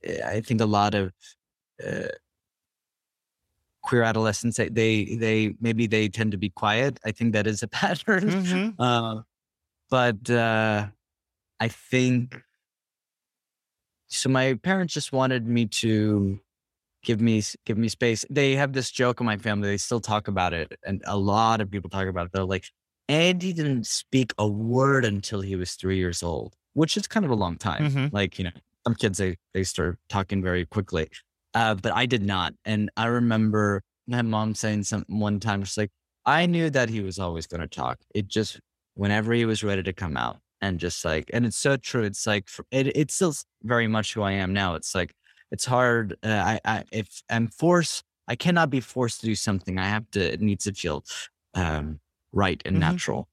eh, 0.04 0.20
I 0.24 0.40
think 0.40 0.60
a 0.60 0.66
lot 0.66 0.94
of 0.94 1.12
uh, 1.86 2.08
queer 3.82 4.02
adolescents 4.02 4.56
they, 4.56 4.68
they 5.16 5.54
maybe 5.60 5.86
they 5.86 6.08
tend 6.08 6.32
to 6.32 6.38
be 6.38 6.50
quiet. 6.50 6.98
I 7.04 7.12
think 7.12 7.32
that 7.32 7.46
is 7.46 7.62
a 7.62 7.68
pattern. 7.80 8.22
Mhm. 8.30 8.74
Uh, 8.78 9.22
but 9.90 10.28
uh, 10.30 10.86
I 11.60 11.68
think 11.68 12.42
so. 14.08 14.28
My 14.28 14.54
parents 14.54 14.94
just 14.94 15.12
wanted 15.12 15.46
me 15.46 15.66
to 15.66 16.40
give 17.02 17.20
me 17.20 17.42
give 17.66 17.78
me 17.78 17.88
space. 17.88 18.24
They 18.30 18.54
have 18.56 18.72
this 18.72 18.90
joke 18.90 19.20
in 19.20 19.26
my 19.26 19.36
family. 19.36 19.68
They 19.68 19.76
still 19.76 20.00
talk 20.00 20.28
about 20.28 20.52
it, 20.52 20.72
and 20.84 21.02
a 21.06 21.16
lot 21.16 21.60
of 21.60 21.70
people 21.70 21.90
talk 21.90 22.06
about 22.06 22.26
it. 22.26 22.32
They're 22.32 22.44
like, 22.44 22.66
Andy 23.08 23.52
didn't 23.52 23.86
speak 23.86 24.32
a 24.38 24.48
word 24.48 25.04
until 25.04 25.40
he 25.40 25.56
was 25.56 25.72
three 25.74 25.96
years 25.96 26.22
old, 26.22 26.54
which 26.74 26.96
is 26.96 27.06
kind 27.06 27.24
of 27.24 27.30
a 27.30 27.34
long 27.36 27.56
time. 27.56 27.90
Mhm. 27.90 28.12
Like 28.12 28.38
you 28.38 28.44
know, 28.44 28.50
some 28.86 28.94
kids 28.94 29.18
they 29.18 29.36
they 29.54 29.64
start 29.64 29.98
talking 30.08 30.42
very 30.42 30.66
quickly, 30.66 31.08
uh, 31.54 31.74
but 31.74 31.92
I 31.92 32.06
did 32.06 32.22
not. 32.22 32.54
And 32.64 32.90
I 32.96 33.06
remember 33.06 33.82
my 34.06 34.22
mom 34.22 34.54
saying 34.54 34.84
something 34.84 35.18
one 35.18 35.40
time. 35.40 35.64
She's 35.64 35.76
like, 35.78 35.90
I 36.26 36.46
knew 36.46 36.70
that 36.70 36.88
he 36.88 37.00
was 37.00 37.18
always 37.18 37.46
going 37.46 37.60
to 37.60 37.68
talk. 37.68 37.98
It 38.14 38.28
just 38.28 38.60
whenever 38.94 39.32
he 39.32 39.44
was 39.44 39.64
ready 39.64 39.82
to 39.82 39.92
come 39.92 40.16
out 40.16 40.38
and 40.60 40.78
just 40.78 41.04
like 41.04 41.30
and 41.32 41.44
it's 41.46 41.56
so 41.56 41.76
true 41.76 42.02
it's 42.02 42.26
like 42.26 42.48
it, 42.70 42.88
it's 42.96 43.14
still 43.14 43.34
very 43.62 43.88
much 43.88 44.12
who 44.14 44.22
i 44.22 44.32
am 44.32 44.52
now 44.52 44.74
it's 44.74 44.94
like 44.94 45.14
it's 45.52 45.64
hard 45.64 46.16
uh, 46.24 46.28
i 46.28 46.60
i 46.64 46.84
if 46.90 47.22
i'm 47.30 47.46
forced 47.46 48.02
i 48.26 48.34
cannot 48.34 48.68
be 48.70 48.80
forced 48.80 49.20
to 49.20 49.26
do 49.26 49.34
something 49.36 49.78
i 49.78 49.86
have 49.86 50.10
to 50.10 50.20
it 50.32 50.40
needs 50.40 50.64
to 50.64 50.72
feel 50.72 51.04
um 51.54 52.00
right 52.32 52.60
and 52.64 52.76
Mhm. 52.76 52.80
natural 52.80 53.28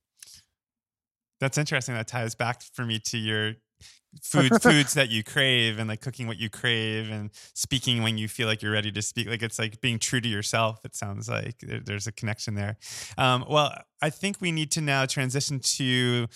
That's 1.39 1.58
interesting. 1.58 1.95
That 1.95 2.08
ties 2.08 2.36
back 2.36 2.62
for 2.62 2.86
me 2.86 2.99
to 3.05 3.17
your 3.17 3.53
food 4.21 4.51
foods 4.62 4.93
that 4.95 5.10
you 5.10 5.23
crave 5.23 5.79
and 5.79 5.88
like 5.88 6.01
cooking 6.01 6.27
what 6.27 6.38
you 6.38 6.49
crave 6.49 7.10
and 7.10 7.29
speaking 7.53 8.03
when 8.03 8.17
you 8.17 8.27
feel 8.27 8.47
like 8.47 8.62
you're 8.62 8.73
ready 8.73 8.91
to 8.91 9.01
speak. 9.01 9.27
Like 9.27 9.41
it's 9.41 9.58
like 9.58 9.79
being 9.79 9.99
true 9.99 10.19
to 10.19 10.27
yourself. 10.27 10.84
It 10.84 10.95
sounds 10.95 11.29
like 11.29 11.60
there, 11.60 11.79
there's 11.79 12.08
a 12.08 12.12
connection 12.12 12.55
there. 12.55 12.77
Um, 13.17 13.45
well, 13.49 13.73
I 14.01 14.10
think 14.10 14.41
we 14.41 14.51
need 14.51 14.71
to 14.71 14.82
now 14.82 15.05
transition 15.05 15.60
to 15.60 16.27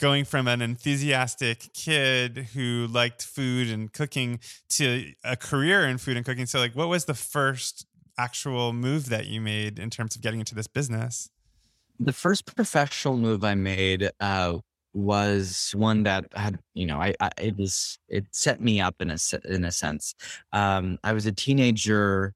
going 0.00 0.24
from 0.24 0.48
an 0.48 0.62
enthusiastic 0.62 1.70
kid 1.74 2.48
who 2.54 2.88
liked 2.90 3.22
food 3.22 3.68
and 3.68 3.92
cooking 3.92 4.40
to 4.70 5.12
a 5.22 5.36
career 5.36 5.86
in 5.86 5.98
food 5.98 6.16
and 6.16 6.26
cooking. 6.26 6.46
So, 6.46 6.58
like, 6.58 6.74
what 6.74 6.88
was 6.88 7.04
the 7.04 7.14
first 7.14 7.86
actual 8.18 8.72
move 8.72 9.08
that 9.10 9.26
you 9.26 9.40
made 9.40 9.78
in 9.78 9.90
terms 9.90 10.16
of 10.16 10.22
getting 10.22 10.40
into 10.40 10.54
this 10.54 10.66
business? 10.66 11.30
the 12.00 12.12
first 12.12 12.46
professional 12.56 13.16
move 13.16 13.44
i 13.44 13.54
made 13.54 14.10
uh 14.20 14.56
was 14.92 15.72
one 15.76 16.02
that 16.02 16.24
had 16.34 16.58
you 16.74 16.86
know 16.86 16.98
I, 17.00 17.14
I 17.20 17.30
it 17.38 17.56
was 17.56 17.98
it 18.08 18.24
set 18.32 18.60
me 18.60 18.80
up 18.80 18.96
in 19.00 19.10
a 19.10 19.18
in 19.44 19.64
a 19.64 19.70
sense 19.70 20.14
um 20.52 20.98
i 21.04 21.12
was 21.12 21.26
a 21.26 21.32
teenager 21.32 22.32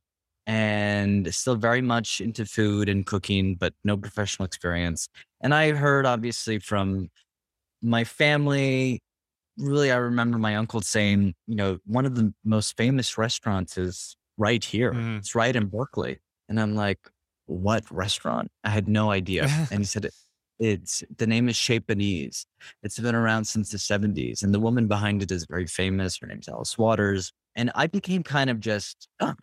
and 0.47 1.35
still 1.35 1.57
very 1.57 1.81
much 1.81 2.21
into 2.21 2.45
food 2.45 2.89
and 2.89 3.05
cooking 3.07 3.57
but 3.57 3.73
no 3.83 3.97
professional 3.97 4.47
experience 4.47 5.09
and 5.41 5.55
i 5.55 5.73
heard 5.73 6.07
obviously 6.07 6.59
from 6.59 7.09
my 7.85 8.03
family 8.05 9.01
really 9.59 9.93
i 9.93 9.97
remember 9.97 10.39
my 10.39 10.57
uncle 10.57 10.81
saying 10.81 11.35
you 11.47 11.55
know 11.55 11.79
one 11.87 12.07
of 12.07 12.15
the 12.17 12.33
most 12.45 12.77
famous 12.77 13.17
restaurants 13.17 13.79
is 13.79 14.17
right 14.39 14.65
here 14.65 14.93
Mhm. 14.93 15.19
it's 15.19 15.35
right 15.35 15.55
in 15.55 15.67
berkeley 15.69 16.19
and 16.49 16.59
i'm 16.61 16.75
like 16.75 16.99
what 17.47 17.89
restaurant 17.91 18.51
i 18.65 18.71
had 18.71 18.89
no 18.89 19.11
idea 19.11 19.45
and 19.71 19.81
he 19.81 19.85
said 19.85 20.09
it's 20.61 21.03
the 21.19 21.27
name 21.27 21.49
is 21.49 21.57
Panisse. 21.57 22.47
It's 22.85 22.99
been 23.01 23.17
around 23.17 23.45
since 23.45 23.71
the 23.73 23.77
70s, 23.79 24.43
and 24.45 24.55
the 24.55 24.61
woman 24.61 24.87
behind 24.87 25.21
it 25.21 25.33
is 25.33 25.47
very 25.51 25.67
famous. 25.67 26.17
Her 26.21 26.29
name's 26.29 26.49
Alice 26.49 26.79
Waters, 26.79 27.33
and 27.57 27.73
I 27.75 27.89
became 27.89 28.23
kind 28.23 28.49
of 28.49 28.61
just 28.61 29.09
uh, 29.19 29.35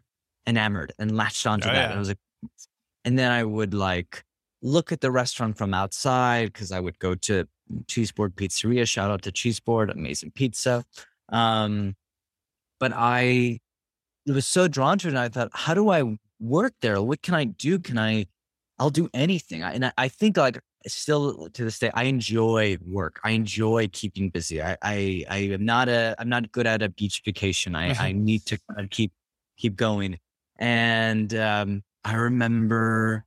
enamored 0.48 0.94
and 1.00 1.18
latched 1.18 1.46
onto 1.46 1.68
Oh, 1.68 1.74
that. 1.74 1.90
yeah. 1.90 1.96
I 1.96 2.00
was 2.00 2.08
like, 2.08 2.18
and 3.04 3.20
then 3.20 3.30
I 3.30 3.44
would 3.44 3.74
like 3.74 4.24
look 4.62 4.94
at 4.94 5.02
the 5.02 5.12
restaurant 5.12 5.58
from 5.58 5.74
outside 5.74 6.54
because 6.54 6.72
I 6.72 6.80
would 6.80 6.98
go 7.00 7.14
to 7.16 7.46
Cheeseboard 7.88 8.34
Pizzeria. 8.34 8.88
Shout 8.88 9.12
out 9.12 9.22
to 9.24 9.32
Cheeseboard, 9.32 9.92
amazing 9.92 10.32
pizza. 10.32 10.84
Um, 11.30 11.96
but 12.80 12.92
I 12.96 13.60
was 14.26 14.48
so 14.48 14.68
drawn 14.68 14.98
to 15.00 15.08
it, 15.08 15.12
and 15.12 15.20
I 15.20 15.30
thought, 15.30 15.50
how 15.54 15.74
do 15.74 15.90
I 15.90 16.18
work 16.40 16.74
there? 16.82 17.02
What 17.02 17.22
can 17.22 17.36
I 17.36 17.46
do? 17.46 17.80
Can 17.80 17.98
I? 17.98 18.26
I'll 18.80 18.90
do 18.90 19.10
anything. 19.14 19.64
I, 19.64 19.74
and 19.74 19.86
I, 19.86 19.92
I 19.98 20.08
think 20.08 20.38
like 20.38 20.60
still 20.88 21.50
to 21.50 21.64
this 21.64 21.80
day, 21.80 21.92
I 21.94 22.04
enjoy 22.04 22.78
work. 22.86 23.20
I 23.24 23.32
enjoy 23.32 23.88
keeping 23.92 24.30
busy. 24.30 24.62
I, 24.62 24.76
I, 24.82 25.26
I 25.30 25.38
am 25.38 25.66
not 25.66 25.88
a, 25.88 26.16
I'm 26.18 26.30
not 26.30 26.52
good 26.52 26.66
at 26.66 26.82
a 26.82 26.90
beach 26.90 27.22
vacation. 27.24 27.76
I, 27.76 27.94
I 27.94 28.12
need 28.16 28.46
to 28.48 28.60
keep, 28.90 29.12
keep 29.58 29.76
going. 29.76 30.18
And, 30.58 31.34
um, 31.36 31.84
I 32.04 32.16
remember, 32.16 33.26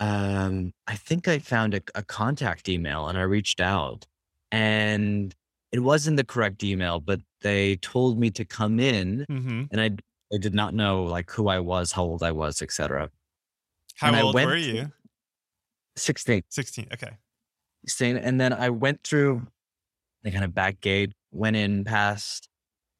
um, 0.00 0.72
I 0.86 0.96
think 0.96 1.28
I 1.28 1.38
found 1.38 1.74
a, 1.74 1.82
a 1.94 2.02
contact 2.02 2.68
email 2.68 3.08
and 3.08 3.18
I 3.18 3.22
reached 3.22 3.60
out 3.60 4.06
and 4.52 5.34
it 5.72 5.80
wasn't 5.80 6.16
the 6.16 6.24
correct 6.24 6.64
email, 6.64 7.00
but 7.00 7.20
they 7.42 7.76
told 7.76 8.18
me 8.18 8.30
to 8.32 8.44
come 8.44 8.80
in 8.80 9.26
hmm 9.28 9.70
and 9.70 9.80
I, 9.80 9.90
I 10.34 10.38
did 10.38 10.54
not 10.54 10.74
know 10.74 11.04
like 11.04 11.30
who 11.30 11.48
I 11.48 11.60
was, 11.60 11.92
how 11.92 12.04
old 12.04 12.22
I 12.22 12.32
was, 12.32 12.62
etc. 12.62 13.10
How 13.96 14.14
And 14.14 14.16
old 14.16 14.40
were 14.40 14.56
you? 14.56 14.92
16. 15.96 16.42
16. 16.48 16.88
Okay. 16.92 17.18
staying 17.86 18.16
and 18.16 18.40
then 18.40 18.52
I 18.52 18.70
went 18.70 19.02
through 19.04 19.46
the 20.22 20.30
kind 20.32 20.44
of 20.44 20.54
back 20.54 20.80
gate, 20.80 21.12
went 21.32 21.56
in 21.56 21.84
past 21.84 22.48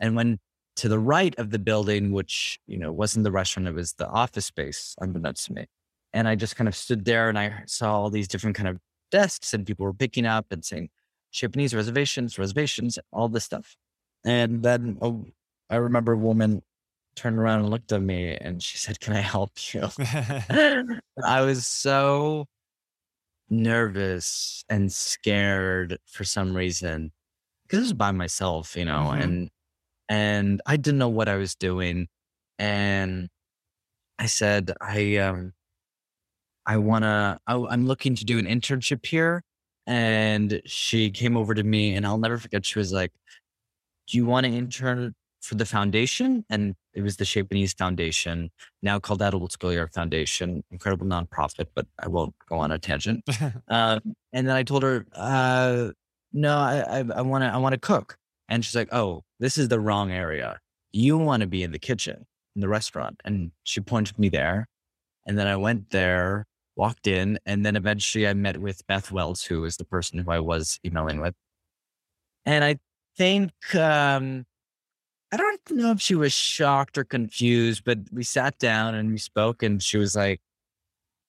and 0.01 0.17
went 0.17 0.41
to 0.77 0.89
the 0.89 0.99
right 1.01 1.39
of 1.39 1.51
the 1.51 1.59
building, 1.61 2.13
which, 2.13 2.61
you 2.67 2.79
know, 2.79 2.93
wasn't 2.93 3.25
the 3.25 3.33
restaurant, 3.33 3.69
it 3.69 3.75
was 3.75 3.95
the 3.95 4.09
office 4.09 4.47
space, 4.47 4.97
unbeknownst 5.01 5.47
to 5.47 5.55
me. 5.55 5.67
And 6.13 6.29
I 6.29 6.35
just 6.35 6.57
kind 6.57 6.69
of 6.69 6.75
stood 6.75 7.05
there 7.05 7.29
and 7.29 7.39
I 7.39 7.63
saw 7.67 7.95
all 7.95 8.11
these 8.11 8.29
different 8.29 8.57
kind 8.57 8.69
of 8.69 8.79
desks 9.11 9.55
and 9.55 9.67
people 9.67 9.85
were 9.87 9.95
picking 9.95 10.27
up 10.27 10.47
and 10.51 10.65
saying 10.65 10.91
Chez 11.31 11.49
Panisse 11.49 11.75
reservations, 11.75 12.39
reservations, 12.39 12.99
all 13.13 13.29
this 13.29 13.45
stuff. 13.45 13.77
And 14.25 14.63
then 14.63 14.99
oh, 15.03 15.27
I 15.71 15.77
remember 15.77 16.13
a 16.13 16.19
woman 16.19 16.63
turned 17.17 17.39
around 17.39 17.61
and 17.61 17.71
looked 17.71 17.93
at 17.93 18.03
me 18.03 18.37
and 18.41 18.63
she 18.63 18.79
said, 18.79 19.01
Can 19.01 19.15
I 19.15 19.21
help 19.21 19.53
you? 19.75 19.89
I 21.25 21.43
was 21.43 21.67
so 21.67 22.47
nervous 23.49 24.65
and 24.69 24.93
scared 24.93 25.99
for 26.07 26.25
some 26.25 26.55
reason 26.57 27.13
because 27.65 27.81
I 27.81 27.83
was 27.83 27.93
by 27.95 28.13
myself, 28.13 28.77
you 28.77 28.85
know, 28.85 29.13
Mhm. 29.15 29.23
and 29.23 29.51
and 30.09 30.63
I 30.67 30.77
didn't 30.77 30.99
know 30.99 31.09
what 31.09 31.29
I 31.29 31.37
was 31.37 31.55
doing, 31.57 32.09
and 32.59 33.29
I 34.19 34.27
said, 34.27 34.75
I 34.81 35.17
um, 35.19 35.55
I 36.71 36.77
wanna, 36.77 37.41
I, 37.49 37.55
I'm 37.55 37.85
looking 37.87 38.15
to 38.15 38.25
do 38.25 38.39
an 38.39 38.47
internship 38.47 39.05
here, 39.05 39.43
and 39.89 40.63
she 40.67 41.11
came 41.11 41.37
over 41.37 41.53
to 41.53 41.65
me, 41.65 41.97
and 41.97 42.07
I'll 42.07 42.19
never 42.19 42.39
forget. 42.39 42.65
She 42.65 42.79
was 42.79 42.93
like, 42.93 43.11
"Do 44.07 44.17
you 44.17 44.25
want 44.25 44.47
to 44.47 44.53
intern 44.53 45.15
for 45.41 45.57
the 45.57 45.67
foundation?" 45.67 46.45
And 46.49 46.77
it 46.95 47.03
was 47.03 47.17
the 47.17 47.47
Ease 47.53 47.73
Foundation, 47.75 48.51
now 48.83 49.01
called 49.01 49.21
Edible 49.21 49.49
Schoolyard 49.49 49.93
Foundation, 49.93 50.63
incredible 50.71 51.07
nonprofit, 51.09 51.67
but 51.75 51.87
I 51.99 52.07
won't 52.07 52.37
go 52.49 52.59
on 52.59 52.71
a 52.71 52.79
tangent. 52.79 53.25
Uh, 53.69 53.99
and 54.33 54.47
then 54.47 54.55
I 54.57 54.63
told 54.63 54.85
her, 54.85 55.07
uh, 55.15 55.91
no, 56.33 56.57
I, 56.57 57.05
I 57.15 57.23
want 57.23 57.43
to, 57.43 57.49
I 57.49 57.57
want 57.57 57.73
to 57.73 57.81
cook. 57.81 58.17
And 58.49 58.65
she's 58.65 58.77
like, 58.77 58.93
oh, 58.93 59.25
this 59.41 59.59
is 59.59 59.69
the 59.69 59.81
wrong 59.81 60.13
area. 60.13 60.61
You 60.93 61.19
want 61.19 61.41
to 61.41 61.49
be 61.49 61.65
in 61.65 61.73
the 61.73 61.79
kitchen, 61.79 62.27
in 62.55 62.61
the 62.61 62.69
restaurant. 62.69 63.21
And 63.25 63.51
she 63.65 63.81
pointed 63.81 64.19
me 64.21 64.29
there. 64.29 64.69
And 65.27 65.37
then 65.39 65.47
I 65.47 65.57
went 65.57 65.91
there, 65.91 66.47
walked 66.81 67.07
in, 67.07 67.39
and 67.45 67.65
then 67.65 67.77
eventually 67.77 68.27
I 68.27 68.33
met 68.33 68.57
with 68.57 68.87
Beth 68.87 69.13
Wells, 69.13 69.45
who 69.45 69.65
is 69.67 69.77
the 69.77 69.85
person 69.85 70.19
who 70.19 70.31
I 70.31 70.41
was 70.41 70.81
emailing 70.83 71.21
with. 71.21 71.35
And 72.47 72.65
I 72.65 72.79
think, 73.19 73.53
um, 73.75 74.47
I 75.31 75.37
don't 75.37 75.61
know 75.73 75.91
if 75.91 76.01
she 76.01 76.15
was 76.15 76.33
shocked 76.33 76.97
or 76.97 77.05
confused, 77.05 77.85
but 77.85 77.99
we 78.11 78.25
sat 78.25 78.59
down 78.59 78.95
and 78.95 79.11
we 79.11 79.19
spoke, 79.19 79.63
and 79.63 79.83
she 79.83 79.99
was 79.99 80.17
like, 80.17 80.41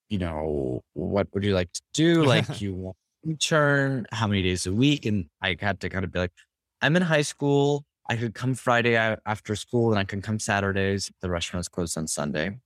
you 0.08 0.18
know, 0.18 0.82
what 0.94 1.28
would 1.34 1.44
you 1.44 1.54
like 1.54 1.70
to 1.72 1.82
do? 1.92 2.24
Like, 2.24 2.60
you 2.62 2.72
want 2.72 2.96
to 3.22 3.30
intern? 3.30 4.06
How 4.10 4.26
many 4.26 4.40
days 4.42 4.66
a 4.66 4.72
week? 4.72 5.04
And 5.04 5.26
I 5.42 5.56
had 5.60 5.80
to 5.80 5.90
kind 5.90 6.04
of 6.04 6.12
be 6.12 6.18
like, 6.18 6.32
I'm 6.80 6.96
in 6.96 7.02
high 7.02 7.22
school. 7.22 7.84
I 8.08 8.16
could 8.16 8.34
come 8.34 8.54
Friday 8.54 8.96
after 8.96 9.54
school, 9.54 9.90
and 9.90 9.98
I 9.98 10.04
can 10.04 10.22
come 10.22 10.38
Saturdays. 10.38 11.12
The 11.20 11.28
restaurant 11.28 11.60
is 11.60 11.68
closed 11.68 11.98
on 11.98 12.06
Sunday. 12.06 12.56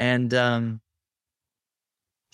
And 0.00 0.34
um, 0.34 0.80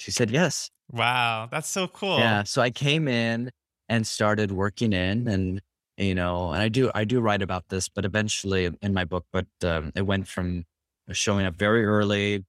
she 0.00 0.10
said 0.10 0.30
yes. 0.30 0.70
wow, 0.90 1.48
that's 1.50 1.68
so 1.68 1.86
cool. 1.86 2.18
Yeah. 2.18 2.42
So 2.44 2.62
I 2.62 2.70
came 2.70 3.06
in 3.08 3.50
and 3.88 4.06
started 4.06 4.50
working 4.52 4.92
in 4.92 5.28
and 5.28 5.60
you 5.96 6.14
know, 6.14 6.52
and 6.52 6.62
I 6.62 6.68
do 6.70 6.90
I 6.94 7.04
do 7.04 7.20
write 7.20 7.42
about 7.42 7.68
this, 7.68 7.88
but 7.88 8.04
eventually 8.06 8.70
in 8.80 8.94
my 8.94 9.04
book, 9.04 9.26
but 9.32 9.46
um, 9.62 9.92
it 9.94 10.02
went 10.06 10.26
from 10.28 10.64
showing 11.12 11.44
up 11.44 11.56
very 11.56 11.84
early, 11.84 12.44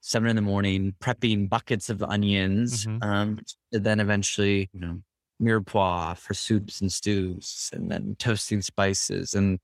seven 0.00 0.28
in 0.28 0.36
the 0.36 0.42
morning, 0.42 0.94
prepping 1.00 1.48
buckets 1.48 1.88
of 1.90 2.02
onions, 2.02 2.86
Mhm. 2.86 3.04
um, 3.04 3.38
then 3.72 4.00
eventually, 4.00 4.68
you 4.72 4.80
know, 4.80 5.02
mirepoix 5.40 6.16
for 6.18 6.34
soups 6.34 6.80
and 6.80 6.92
stews, 6.92 7.70
and 7.72 7.90
then 7.90 8.16
toasting 8.18 8.62
spices 8.62 9.34
and 9.34 9.60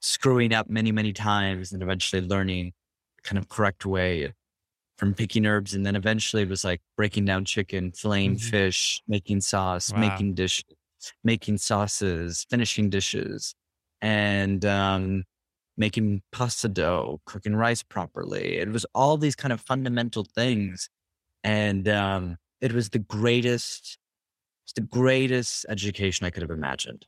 screwing 0.00 0.52
up 0.52 0.68
many, 0.68 0.92
many 0.92 1.12
times, 1.12 1.72
and 1.72 1.82
eventually 1.82 2.22
learning 2.22 2.72
kind 3.22 3.38
of 3.38 3.48
correct 3.48 3.84
way 3.84 4.32
from 4.98 5.14
picking 5.14 5.46
herbs. 5.46 5.74
And 5.74 5.84
then 5.86 5.96
eventually 5.96 6.42
it 6.42 6.48
was 6.48 6.64
like 6.64 6.80
breaking 6.96 7.24
down 7.26 7.44
chicken, 7.44 7.92
filleting 7.92 8.40
Mhm. 8.40 8.40
fish, 8.40 9.02
making 9.08 9.40
sauce, 9.42 9.92
Wow. 9.92 9.94
making 9.94 10.34
dishes, 10.34 10.64
making 11.24 11.58
sauces, 11.58 12.46
finishing 12.50 12.90
dishes, 12.90 13.54
and 14.00 14.64
um, 14.64 15.24
making 15.76 16.22
pasta 16.32 16.68
dough, 16.68 17.20
cooking 17.26 17.56
rice 17.56 17.82
properly. 17.82 18.56
It 18.58 18.70
was 18.70 18.86
all 18.94 19.16
these 19.18 19.36
kind 19.36 19.52
of 19.52 19.60
fundamental 19.60 20.24
things. 20.24 20.88
And 21.44 21.88
um, 21.88 22.38
it 22.60 22.72
was 22.72 22.90
the 22.90 23.00
greatest, 23.00 23.98
it's 24.66 24.74
the 24.74 24.82
greatest 24.82 25.66
education 25.68 26.26
I 26.26 26.30
could 26.30 26.42
have 26.42 26.50
imagined. 26.52 27.06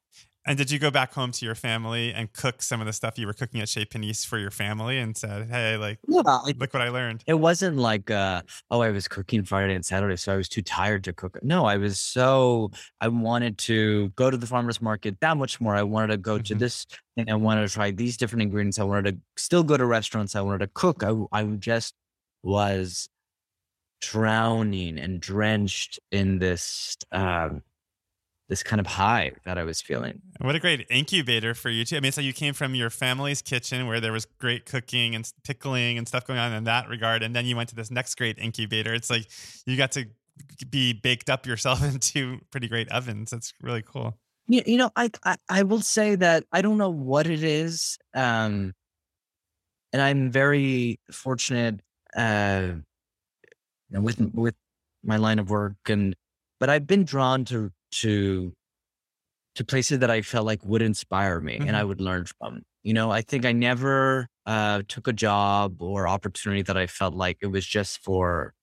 And 0.49 0.57
did 0.57 0.71
you 0.71 0.79
go 0.79 0.91
back 0.91 1.13
home 1.13 1.31
to 1.33 1.45
your 1.45 1.55
family 1.55 2.11
and 2.15 2.33
cook 2.33 2.63
some 2.63 2.81
of 2.81 2.87
the 2.87 2.93
stuff 2.95 3.19
you 3.19 3.27
were 3.27 3.35
cooking 3.35 3.61
at 3.61 3.69
Chez 3.69 3.85
Panisse 3.85 4.25
for 4.25 4.39
your 4.39 4.51
family 4.51 4.97
and 4.97 5.15
said, 5.15 5.51
hey, 5.51 5.77
like, 5.77 5.99
Yeah, 6.09 6.23
look 6.57 6.73
what 6.73 6.81
I 6.81 6.89
learned? 6.89 7.23
It 7.27 7.35
wasn't 7.35 7.77
like, 7.77 8.11
uh, 8.11 8.41
oh, 8.71 8.81
I 8.81 8.89
was 8.91 9.09
cooking 9.09 9.45
Friday 9.45 9.75
and 9.75 9.85
Saturday, 9.85 10.17
so 10.17 10.33
I 10.33 10.37
was 10.37 10.49
too 10.49 10.63
tired 10.63 11.05
to 11.05 11.13
cook. 11.13 11.39
No, 11.43 11.67
I 11.67 11.77
was 11.77 12.01
so, 12.01 12.71
I 12.99 13.09
wanted 13.09 13.59
to 13.59 14.09
go 14.17 14.31
to 14.31 14.39
the 14.39 14.47
farmer's 14.47 14.81
market 14.81 15.21
that 15.21 15.37
much 15.37 15.61
more. 15.61 15.75
I 15.77 15.83
wanted 15.83 16.13
to 16.13 16.17
go 16.17 16.39
to 16.39 16.55
Mhm. 16.55 16.59
this 16.59 16.87
thing. 17.15 17.31
I 17.31 17.35
wanted 17.35 17.69
to 17.69 17.75
try 17.75 17.91
these 17.91 18.17
different 18.17 18.41
ingredients. 18.41 18.79
I 18.79 18.85
wanted 18.85 19.17
to 19.17 19.21
still 19.43 19.63
go 19.63 19.77
to 19.77 19.85
restaurants. 19.85 20.35
I 20.35 20.41
wanted 20.41 20.61
to 20.61 20.69
cook. 20.69 21.05
I, 21.05 21.13
I 21.31 21.45
just 21.45 21.93
was 22.43 23.11
drowning 24.01 24.99
and 24.99 25.21
drenched 25.21 25.99
in 26.11 26.39
this, 26.39 26.97
um, 27.13 27.63
this 28.49 28.63
kind 28.63 28.81
of 28.81 28.87
high 28.87 29.33
that 29.45 29.59
I 29.59 29.65
was 29.65 29.81
feeling. 29.81 30.23
What 30.41 30.55
a 30.55 30.59
great 30.59 30.87
incubator 30.91 31.55
for 31.55 31.69
you, 31.69 31.85
too. 31.85 31.97
I 31.97 32.01
mean, 32.01 32.13
so 32.13 32.23
you 32.23 32.33
came 32.33 32.55
from 32.55 32.75
your 32.75 32.89
family's 32.89 33.43
kitchen 33.43 33.87
where 33.87 34.01
there 34.01 34.13
was 34.13 34.25
great 34.25 34.65
cooking 34.65 35.15
and 35.15 35.31
pickling 35.45 35.99
and 35.99 36.09
stuff 36.09 36.27
going 36.27 36.39
on 36.39 36.53
in 36.53 36.65
that 36.65 36.89
regard. 36.89 37.23
And 37.23 37.37
then 37.37 37.45
you 37.45 37.57
went 37.57 37.69
to 37.71 37.75
this 37.75 37.91
next 37.91 38.15
great 38.17 38.39
incubator. 38.39 38.95
It's 38.95 39.11
like 39.11 39.29
you 39.67 39.77
got 39.77 39.93
to 39.93 40.07
be 40.71 40.93
baked 40.95 41.29
up 41.29 41.47
yourself 41.47 41.83
into 41.95 42.41
pretty 42.51 42.69
great 42.69 42.91
ovens. 42.91 43.31
That's 43.31 43.53
really 43.63 43.83
cool. 43.83 44.17
You, 44.47 44.63
you 44.65 44.77
know, 44.79 44.91
I, 44.97 45.11
I 45.25 45.37
I 45.51 45.63
will 45.63 45.83
say 45.83 46.15
that 46.15 46.45
I 46.53 46.63
don't 46.63 46.79
know 46.79 46.89
what 46.89 47.27
it 47.27 47.43
is, 47.43 47.99
um, 48.15 48.73
and 49.93 50.01
I'm 50.01 50.31
very 50.31 51.01
fortunate 51.13 51.81
uh, 52.17 52.69
with 53.91 54.19
with 54.33 54.55
my 55.05 55.19
line 55.19 55.39
of 55.39 55.51
work, 55.51 55.77
and 55.87 56.17
but 56.59 56.71
I've 56.71 56.87
been 56.87 57.05
drawn 57.05 57.45
to 57.47 57.71
to 57.93 58.53
to 59.55 59.65
places 59.65 59.99
that 59.99 60.11
I 60.11 60.23
felt 60.23 60.47
like 60.47 60.65
would 60.65 60.83
inspire 60.83 61.41
me 61.41 61.57
and 61.57 61.77
I 61.77 61.85
would 61.85 62.01
learn 62.01 62.27
from. 62.27 62.63
You 62.85 62.95
know, 62.95 63.11
I 63.11 63.23
think 63.23 63.45
I 63.45 63.53
never 63.53 64.29
uh, 64.47 64.83
took 64.89 65.09
a 65.09 65.13
job 65.13 65.83
or 65.83 66.07
opportunity 66.07 66.63
that 66.63 66.77
I 66.77 66.87
felt 66.87 67.15
like 67.15 67.39
it 67.43 67.49
was 67.49 67.67
just 67.67 68.03
for 68.03 68.55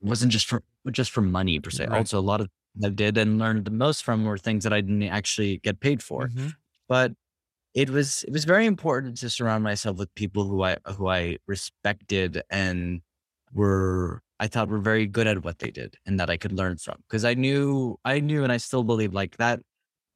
wasn't 0.00 0.32
just 0.32 0.46
for 0.46 0.62
just 0.90 1.10
for 1.10 1.22
money 1.22 1.60
per 1.60 1.70
se. 1.70 1.86
Right. 1.86 1.98
Also, 1.98 2.18
a 2.18 2.20
lot 2.20 2.40
of 2.40 2.48
I 2.84 2.90
did 2.90 3.16
and 3.16 3.38
learned 3.38 3.64
the 3.64 3.70
most 3.70 4.04
from 4.04 4.24
were 4.24 4.36
things 4.36 4.64
that 4.64 4.72
I 4.72 4.80
didn't 4.80 5.04
actually 5.04 5.58
get 5.58 5.80
paid 5.80 6.02
for. 6.02 6.28
Mhm. 6.28 6.54
But 6.88 7.12
it 7.74 7.90
was 7.90 8.24
it 8.24 8.32
was 8.32 8.44
very 8.46 8.66
important 8.66 9.18
to 9.18 9.30
surround 9.30 9.64
myself 9.64 9.98
with 9.98 10.14
people 10.16 10.44
who 10.48 10.64
I 10.64 10.78
who 10.96 11.08
I 11.08 11.38
respected 11.48 12.42
and 12.50 13.02
were 13.52 14.22
I 14.40 14.48
thought 14.48 14.68
were 14.68 14.78
very 14.78 15.06
good 15.06 15.26
at 15.26 15.44
what 15.44 15.58
they 15.60 15.70
did 15.70 15.96
and 16.06 16.18
that 16.18 16.30
I 16.30 16.36
could 16.36 16.52
learn 16.52 16.76
from. 16.76 16.96
Because 17.08 17.24
I 17.24 17.34
knew 17.34 17.98
I 18.04 18.20
knew 18.20 18.42
and 18.42 18.52
I 18.52 18.56
still 18.56 18.84
believe 18.84 19.12
like 19.12 19.36
that 19.36 19.60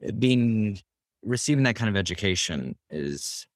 eh, 0.02 0.10
being 0.10 0.80
receiving 1.22 1.64
that 1.64 1.76
kind 1.76 1.88
of 1.88 1.96
education 1.96 2.76
is 2.90 3.46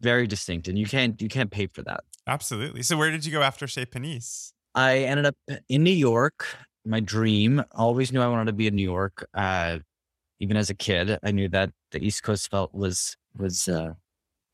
very 0.00 0.26
distinct 0.26 0.68
and 0.68 0.78
you 0.78 0.86
can't 0.86 1.20
you 1.20 1.28
can't 1.28 1.50
pay 1.50 1.66
for 1.66 1.82
that. 1.82 2.04
Absolutely. 2.26 2.82
So, 2.82 2.96
where 2.96 3.10
did 3.10 3.24
you 3.24 3.32
go 3.32 3.42
after 3.42 3.66
Chez 3.66 3.86
Panisse? 3.86 4.52
I 4.74 4.98
ended 4.98 5.26
up 5.26 5.36
in 5.68 5.82
New 5.82 5.90
York. 5.90 6.46
My 6.84 7.00
dream. 7.00 7.62
Always 7.72 8.12
knew 8.12 8.20
I 8.20 8.28
wanted 8.28 8.46
to 8.46 8.52
be 8.52 8.66
in 8.66 8.74
New 8.74 8.82
York. 8.82 9.26
Uh, 9.34 9.78
even 10.40 10.56
as 10.56 10.68
a 10.68 10.74
kid, 10.74 11.18
I 11.22 11.30
knew 11.30 11.48
that 11.50 11.70
the 11.92 12.04
East 12.04 12.22
Coast 12.22 12.50
felt 12.50 12.74
was 12.74 13.16
was 13.36 13.68
uh, 13.68 13.92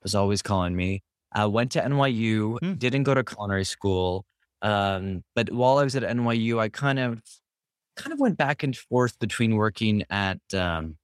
was 0.02 0.14
always 0.14 0.42
calling 0.42 0.76
me. 0.76 1.02
I 1.32 1.46
went 1.46 1.72
to 1.72 1.80
NYU. 1.80 2.58
Hmm. 2.61 2.74
Didn't 2.74 3.04
go 3.04 3.14
to 3.14 3.24
culinary 3.24 3.64
school. 3.64 4.24
Um, 4.62 5.24
but 5.34 5.50
while 5.52 5.78
I 5.78 5.84
was 5.84 5.96
at 5.96 6.02
NYU, 6.02 6.58
I 6.58 6.68
kind 6.68 6.98
of 6.98 7.22
kind 7.96 8.12
of 8.12 8.20
went 8.20 8.36
back 8.36 8.62
and 8.62 8.76
forth 8.76 9.18
between 9.18 9.56
working 9.56 10.04
at 10.11 10.40
um, 10.54 10.96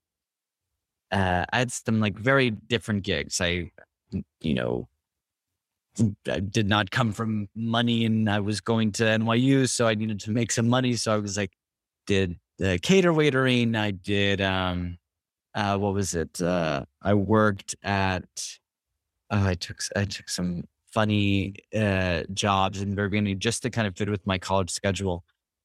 uh, 1.10 1.44
I 1.52 1.58
had 1.58 1.72
some 1.72 2.00
like 2.00 2.18
very 2.18 2.50
different 2.50 3.02
gigs. 3.02 3.40
I, 3.40 3.70
you 4.40 4.54
know, 4.54 4.88
I 6.30 6.40
did 6.40 6.68
not 6.68 6.90
come 6.90 7.12
from 7.12 7.48
money 7.54 8.04
and 8.04 8.28
I 8.28 8.40
was 8.40 8.60
going 8.60 8.92
to 8.92 9.04
NYU, 9.04 9.68
so 9.68 9.86
I 9.86 9.94
needed 9.94 10.20
to 10.20 10.30
make 10.30 10.50
some 10.52 10.68
money. 10.68 10.94
So 10.94 11.14
I 11.14 11.18
was 11.18 11.36
like, 11.36 11.52
did 12.06 12.36
the 12.58 12.78
cater 12.78 13.12
waitering. 13.12 13.76
I 13.76 13.92
did, 13.92 14.40
um, 14.40 14.98
uh, 15.54 15.78
what 15.78 15.94
was 15.94 16.14
it? 16.14 16.40
Uh, 16.40 16.84
I 17.02 17.14
worked 17.14 17.74
at, 17.82 18.24
oh, 19.30 19.46
I 19.46 19.54
took, 19.54 19.78
I 19.94 20.04
took 20.04 20.28
some 20.28 20.64
funny, 20.96 21.54
uh, 21.76 22.22
jobs 22.32 22.80
in 22.80 22.94
the 22.94 22.96
beginning 22.96 23.38
just 23.38 23.62
to 23.62 23.68
kind 23.70 23.86
of 23.86 23.94
fit 23.94 24.08
with 24.08 24.26
my 24.26 24.38
college 24.38 24.70
schedule. 24.70 25.24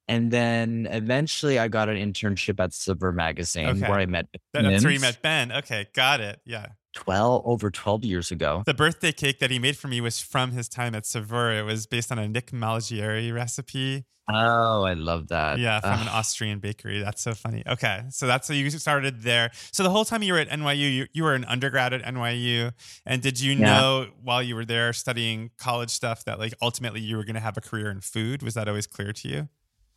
And 0.09 0.29
then 0.29 0.89
eventually 0.91 1.57
I 1.57 1.69
got 1.69 1.87
an 1.87 1.95
internship 1.95 2.59
at 2.59 2.73
Saveur 2.73 3.13
Magazine 3.13 3.67
Okay. 3.69 3.87
where 3.89 3.99
I 3.99 4.05
met 4.07 4.27
That- 4.53 4.63
That's 4.63 4.83
where 4.83 4.91
you 4.91 4.99
met 4.99 5.21
Ben. 5.21 5.53
Okay, 5.53 5.87
got 5.93 6.19
it. 6.19 6.41
Yeah. 6.45 6.65
12 6.93 7.43
over 7.45 7.71
12 7.71 8.03
years 8.03 8.31
ago. 8.31 8.63
The 8.65 8.73
birthday 8.73 9.11
cake 9.11 9.39
that 9.39 9.51
he 9.51 9.59
made 9.59 9.77
for 9.77 9.87
me 9.87 10.01
was 10.01 10.19
from 10.19 10.51
his 10.51 10.67
time 10.69 10.93
at 10.95 11.05
Saveur. 11.05 11.51
It 11.59 11.63
was 11.63 11.85
based 11.87 12.11
on 12.11 12.19
a 12.19 12.27
Nick 12.27 12.51
Malgieri 12.51 13.33
recipe. 13.33 14.05
Oh, 14.33 14.83
I 14.83 14.93
love 14.93 15.27
that. 15.29 15.59
Yeah, 15.59 15.79
from 15.81 15.99
an 16.01 16.07
Austrian 16.07 16.59
bakery. 16.59 17.01
That's 17.01 17.21
so 17.21 17.33
funny. 17.33 17.63
Okay, 17.67 18.03
so 18.09 18.27
that's 18.27 18.47
how 18.47 18.53
you 18.53 18.69
started 18.69 19.23
there. 19.23 19.49
So 19.73 19.83
the 19.83 19.89
whole 19.89 20.05
time 20.05 20.23
you 20.23 20.33
were 20.33 20.39
at 20.39 20.47
NYU, 20.49 20.93
you, 20.95 21.07
you 21.11 21.23
were 21.23 21.33
an 21.33 21.43
undergrad 21.45 21.91
at 21.91 22.01
NYU, 22.03 22.71
and 23.05 23.21
did 23.21 23.41
you 23.41 23.53
Yeah. 23.53 23.65
know 23.65 24.07
while 24.21 24.41
you 24.41 24.55
were 24.55 24.63
there 24.63 24.93
studying 24.93 25.49
college 25.57 25.89
stuff 25.89 26.23
that 26.25 26.39
like 26.39 26.53
ultimately 26.61 27.01
you 27.01 27.17
were 27.17 27.25
going 27.25 27.33
to 27.35 27.41
have 27.41 27.57
a 27.57 27.61
career 27.61 27.89
in 27.89 27.99
food? 27.99 28.41
Was 28.43 28.53
that 28.53 28.69
always 28.69 28.87
clear 28.87 29.11
to 29.11 29.27
you? 29.27 29.49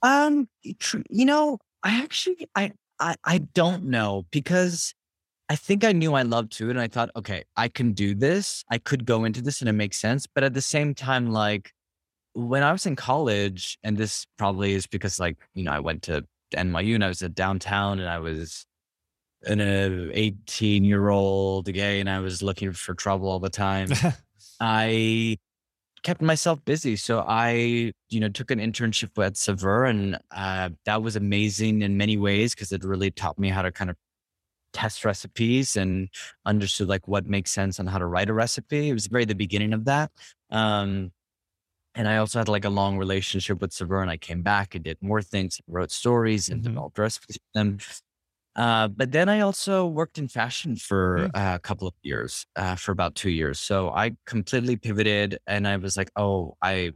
Um, 0.02 0.48
you 0.62 1.24
know, 1.26 1.58
I 1.82 2.00
actually, 2.02 2.48
I, 2.56 2.72
I, 2.98 3.14
I 3.24 3.38
don't 3.38 3.84
know 3.84 4.26
because 4.30 4.94
I 5.54 5.56
think 5.56 5.84
I 5.84 5.92
knew 5.92 6.14
I 6.14 6.22
loved 6.22 6.52
food, 6.52 6.70
and 6.70 6.80
I 6.80 6.88
thought, 6.88 7.10
okay, 7.14 7.44
I 7.56 7.68
can 7.68 7.92
do 7.92 8.12
this. 8.16 8.64
I 8.72 8.78
could 8.78 9.06
go 9.06 9.22
into 9.22 9.40
this, 9.40 9.60
and 9.60 9.68
it 9.68 9.74
makes 9.74 9.98
sense. 9.98 10.26
But 10.26 10.42
at 10.42 10.52
the 10.52 10.60
same 10.60 10.96
time, 10.96 11.30
like 11.30 11.70
when 12.32 12.64
I 12.64 12.72
was 12.72 12.86
in 12.86 12.96
college, 12.96 13.78
and 13.84 13.96
this 13.96 14.26
probably 14.36 14.72
is 14.72 14.88
because, 14.88 15.20
like, 15.20 15.36
you 15.54 15.62
know, 15.62 15.70
I 15.70 15.78
went 15.78 16.02
to 16.02 16.24
NYU 16.56 16.96
and 16.96 17.04
I 17.04 17.06
was 17.06 17.22
at 17.22 17.36
downtown, 17.36 18.00
and 18.00 18.08
I 18.08 18.18
was 18.18 18.66
an 19.44 19.60
18 19.60 20.82
year 20.82 21.10
old 21.10 21.66
gay, 21.72 22.00
and 22.00 22.10
I 22.10 22.18
was 22.18 22.42
looking 22.42 22.72
for 22.72 22.92
trouble 22.92 23.28
all 23.28 23.38
the 23.38 23.48
time. 23.48 23.90
I 24.60 25.36
kept 26.02 26.20
myself 26.20 26.64
busy. 26.64 26.96
So 26.96 27.24
I, 27.28 27.92
you 28.10 28.18
know, 28.18 28.28
took 28.28 28.50
an 28.50 28.58
internship 28.58 29.24
at 29.24 29.36
Saveur 29.36 29.84
and 29.84 30.18
uh, 30.32 30.70
that 30.84 31.00
was 31.00 31.14
amazing 31.14 31.82
in 31.82 31.96
many 31.96 32.16
ways 32.16 32.54
because 32.54 32.72
it 32.72 32.82
really 32.82 33.12
taught 33.12 33.38
me 33.38 33.50
how 33.50 33.62
to 33.62 33.72
kind 33.72 33.88
of 33.88 33.96
test 34.74 35.06
recipes 35.06 35.76
and 35.76 36.10
understood 36.46 36.88
like 36.88 37.08
what 37.08 37.26
makes 37.26 37.52
sense 37.52 37.80
on 37.80 37.86
how 37.88 37.98
to 37.98 38.06
write 38.06 38.30
a 38.30 38.34
recipe. 38.34 38.90
It 38.90 38.94
was 38.94 39.08
very 39.08 39.24
the 39.26 39.34
beginning 39.36 39.74
of 39.74 39.86
that. 39.86 40.12
Um, 40.50 41.12
and 41.94 42.08
I 42.08 42.16
also 42.18 42.38
had 42.40 42.48
like 42.48 42.64
a 42.64 42.70
long 42.70 42.98
relationship 42.98 43.60
with 43.60 43.72
Saveur 43.72 44.02
and 44.02 44.10
I 44.10 44.16
came 44.16 44.42
back 44.42 44.74
and 44.74 44.84
did 44.84 44.98
more 45.00 45.22
things, 45.22 45.60
wrote 45.68 45.92
stories 45.92 46.50
and 46.50 46.62
Mhm. 46.62 46.64
developed 46.64 46.98
recipes 46.98 47.38
with 47.38 47.52
them. 47.54 47.78
Uh, 48.56 48.88
but 48.88 49.12
then 49.12 49.28
I 49.28 49.40
also 49.40 49.86
worked 49.86 50.18
in 50.18 50.28
fashion 50.28 50.76
for 50.76 51.28
uh, 51.34 51.54
a 51.56 51.58
couple 51.60 51.88
of 51.88 51.94
years, 52.02 52.46
uh, 52.56 52.76
for 52.76 52.92
about 52.92 53.16
two 53.16 53.30
years. 53.30 53.58
So 53.60 53.90
I 53.90 54.16
completely 54.26 54.76
pivoted, 54.76 55.38
and 55.48 55.66
I 55.68 55.76
was 55.76 55.96
like, 55.96 56.10
"Oh, 56.16 56.56
I, 56.62 56.92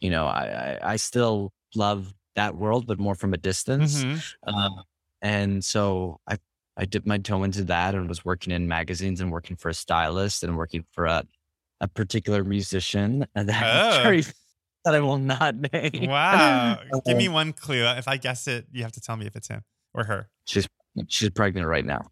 you 0.00 0.10
know, 0.10 0.26
I, 0.26 0.78
I, 0.82 0.92
I 0.92 0.96
still 0.96 1.52
love 1.74 2.14
that 2.36 2.56
world, 2.56 2.86
but 2.86 2.98
more 3.00 3.14
from 3.14 3.34
a 3.34 3.38
distance." 3.38 4.04
Mhm. 4.04 4.22
Uh, 4.46 4.70
and 5.22 5.64
so 5.64 6.20
I, 6.28 6.38
I 6.80 6.86
dipped 6.86 7.06
my 7.06 7.18
toe 7.18 7.42
into 7.44 7.62
that, 7.64 7.94
and 7.94 8.08
was 8.08 8.24
working 8.24 8.52
in 8.52 8.66
magazines, 8.66 9.20
and 9.20 9.30
working 9.30 9.54
for 9.56 9.68
a 9.68 9.74
stylist, 9.74 10.42
and 10.42 10.56
working 10.56 10.84
for 10.92 11.04
a, 11.04 11.24
a 11.82 11.86
particular 11.88 12.42
musician, 12.42 13.26
and 13.34 13.48
that 13.50 13.62
Oh. 14.06 14.20
that 14.86 14.94
I 14.94 15.00
will 15.00 15.18
not 15.18 15.56
name. 15.72 16.08
Wow. 16.08 16.78
Give 17.06 17.18
me 17.18 17.28
one 17.28 17.52
clue. 17.52 17.84
If 17.84 18.08
I 18.08 18.16
guess 18.16 18.48
it, 18.48 18.66
you 18.72 18.82
have 18.82 18.92
to 18.92 19.00
tell 19.00 19.16
me 19.16 19.26
if 19.26 19.36
it's 19.36 19.48
him 19.48 19.62
or 19.92 20.04
her. 20.04 20.28
She's 20.46 20.66
she's 21.08 21.28
pregnant 21.30 21.66
right 21.66 21.84
now. 21.84 22.10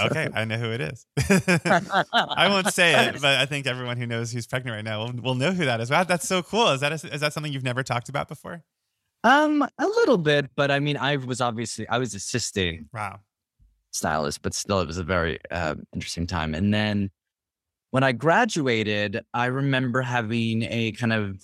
Okay, 0.00 0.28
I 0.34 0.44
know 0.44 0.56
who 0.56 0.70
it 0.72 0.80
is. 0.80 1.06
I 2.12 2.48
won't 2.48 2.72
say 2.72 3.08
it, 3.08 3.20
but 3.20 3.36
I 3.36 3.44
think 3.46 3.66
everyone 3.66 3.96
who 3.98 4.06
knows 4.06 4.32
who's 4.32 4.46
pregnant 4.46 4.74
right 4.74 4.84
now 4.84 5.04
will, 5.04 5.12
will 5.22 5.34
know 5.34 5.52
who 5.52 5.64
that 5.66 5.80
is. 5.80 5.90
Wow, 5.90 6.04
that's 6.04 6.26
so 6.26 6.42
cool. 6.42 6.68
Is 6.68 6.80
that 6.80 6.92
a, 6.92 7.14
is 7.14 7.20
that 7.20 7.32
something 7.32 7.52
you've 7.52 7.62
never 7.64 7.82
talked 7.82 8.08
about 8.08 8.28
before? 8.28 8.62
Um, 9.24 9.62
a 9.78 9.86
little 9.86 10.18
bit, 10.18 10.50
but 10.54 10.70
I 10.70 10.78
mean, 10.80 10.96
I 10.96 11.16
was 11.16 11.40
obviously 11.40 11.88
I 11.88 11.98
was 11.98 12.14
assisting 12.14 12.88
Wow. 12.92 13.20
Stylist, 13.96 14.42
but 14.42 14.54
still, 14.54 14.80
it 14.80 14.86
was 14.86 14.98
a 14.98 15.04
very 15.04 15.38
uh, 15.50 15.74
interesting 15.94 16.26
time. 16.26 16.54
And 16.54 16.72
then 16.72 17.10
when 17.90 18.02
I 18.02 18.12
graduated, 18.12 19.20
I 19.32 19.46
remember 19.46 20.02
having 20.02 20.62
a 20.64 20.92
kind 20.92 21.12
of 21.12 21.42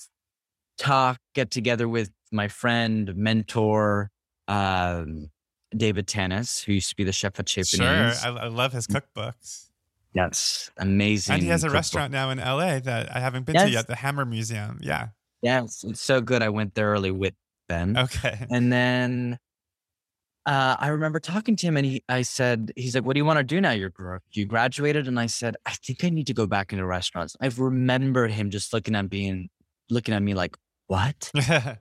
talk, 0.78 1.18
get 1.34 1.50
together 1.50 1.88
with 1.88 2.11
my 2.30 2.48
friend, 2.48 3.14
mentor, 3.16 4.11
um, 4.48 5.30
David 5.76 6.07
Tanis, 6.07 6.64
who 6.64 6.72
used 6.72 6.90
to 6.90 6.96
be 6.96 7.05
the 7.05 7.12
chef 7.12 7.38
at 7.38 7.48
Chez 7.48 7.68
Sure. 7.68 7.86
I, 7.86 8.28
I 8.28 8.48
love 8.48 8.72
his 8.72 8.86
cookbooks. 8.86 9.68
Yes, 10.14 10.70
amazing. 10.76 11.34
And 11.34 11.42
he 11.42 11.48
has 11.48 11.64
a 11.64 11.68
cookbook. 11.68 11.74
restaurant 11.76 12.12
now 12.12 12.30
in 12.30 12.38
LA 12.38 12.80
that 12.80 13.14
I 13.14 13.20
haven't 13.20 13.46
been 13.46 13.57
to 13.57 13.70
yet, 13.70 13.86
the 13.86 13.96
Hammer 13.96 14.26
Museum. 14.26 14.78
Yeah. 14.82 15.09
Yes, 15.40 15.84
it's 15.84 16.00
so 16.00 16.20
good. 16.20 16.42
I 16.42 16.50
went 16.50 16.74
there 16.74 16.90
early 16.90 17.11
with 17.11 17.34
Ben. 17.68 17.96
Okay. 17.96 18.46
And 18.50 18.70
then 18.72 19.38
uh, 20.47 20.76
I 20.78 20.88
remember 20.88 21.20
talking 21.20 21.57
to 21.57 21.66
him, 21.66 21.76
and 21.76 21.86
he, 21.86 22.05
I 22.09 22.22
said, 22.22 22.72
he's 22.76 22.95
like, 22.95 23.05
"What 23.05 23.14
do 23.14 23.18
you 23.18 23.24
want 23.24 23.38
to 23.38 23.45
do 23.45 23.61
now? 23.61 23.70
You're 23.72 23.93
you 24.32 24.45
graduated." 24.45 25.07
And 25.09 25.18
I 25.18 25.26
said, 25.26 25.57
"I 25.66 25.72
think 25.72 26.05
I 26.05 26.11
need 26.11 26.26
to 26.28 26.34
go 26.34 26.47
back 26.47 26.72
into 26.72 26.84
restaurants." 26.84 27.36
I 27.40 27.51
remember 27.57 28.26
him 28.28 28.51
just 28.51 28.72
looking 28.72 28.95
at 28.95 29.09
being, 29.09 29.51
looking 29.90 30.14
at 30.14 30.22
me 30.22 30.34
like, 30.34 30.57
"What?" 30.86 31.30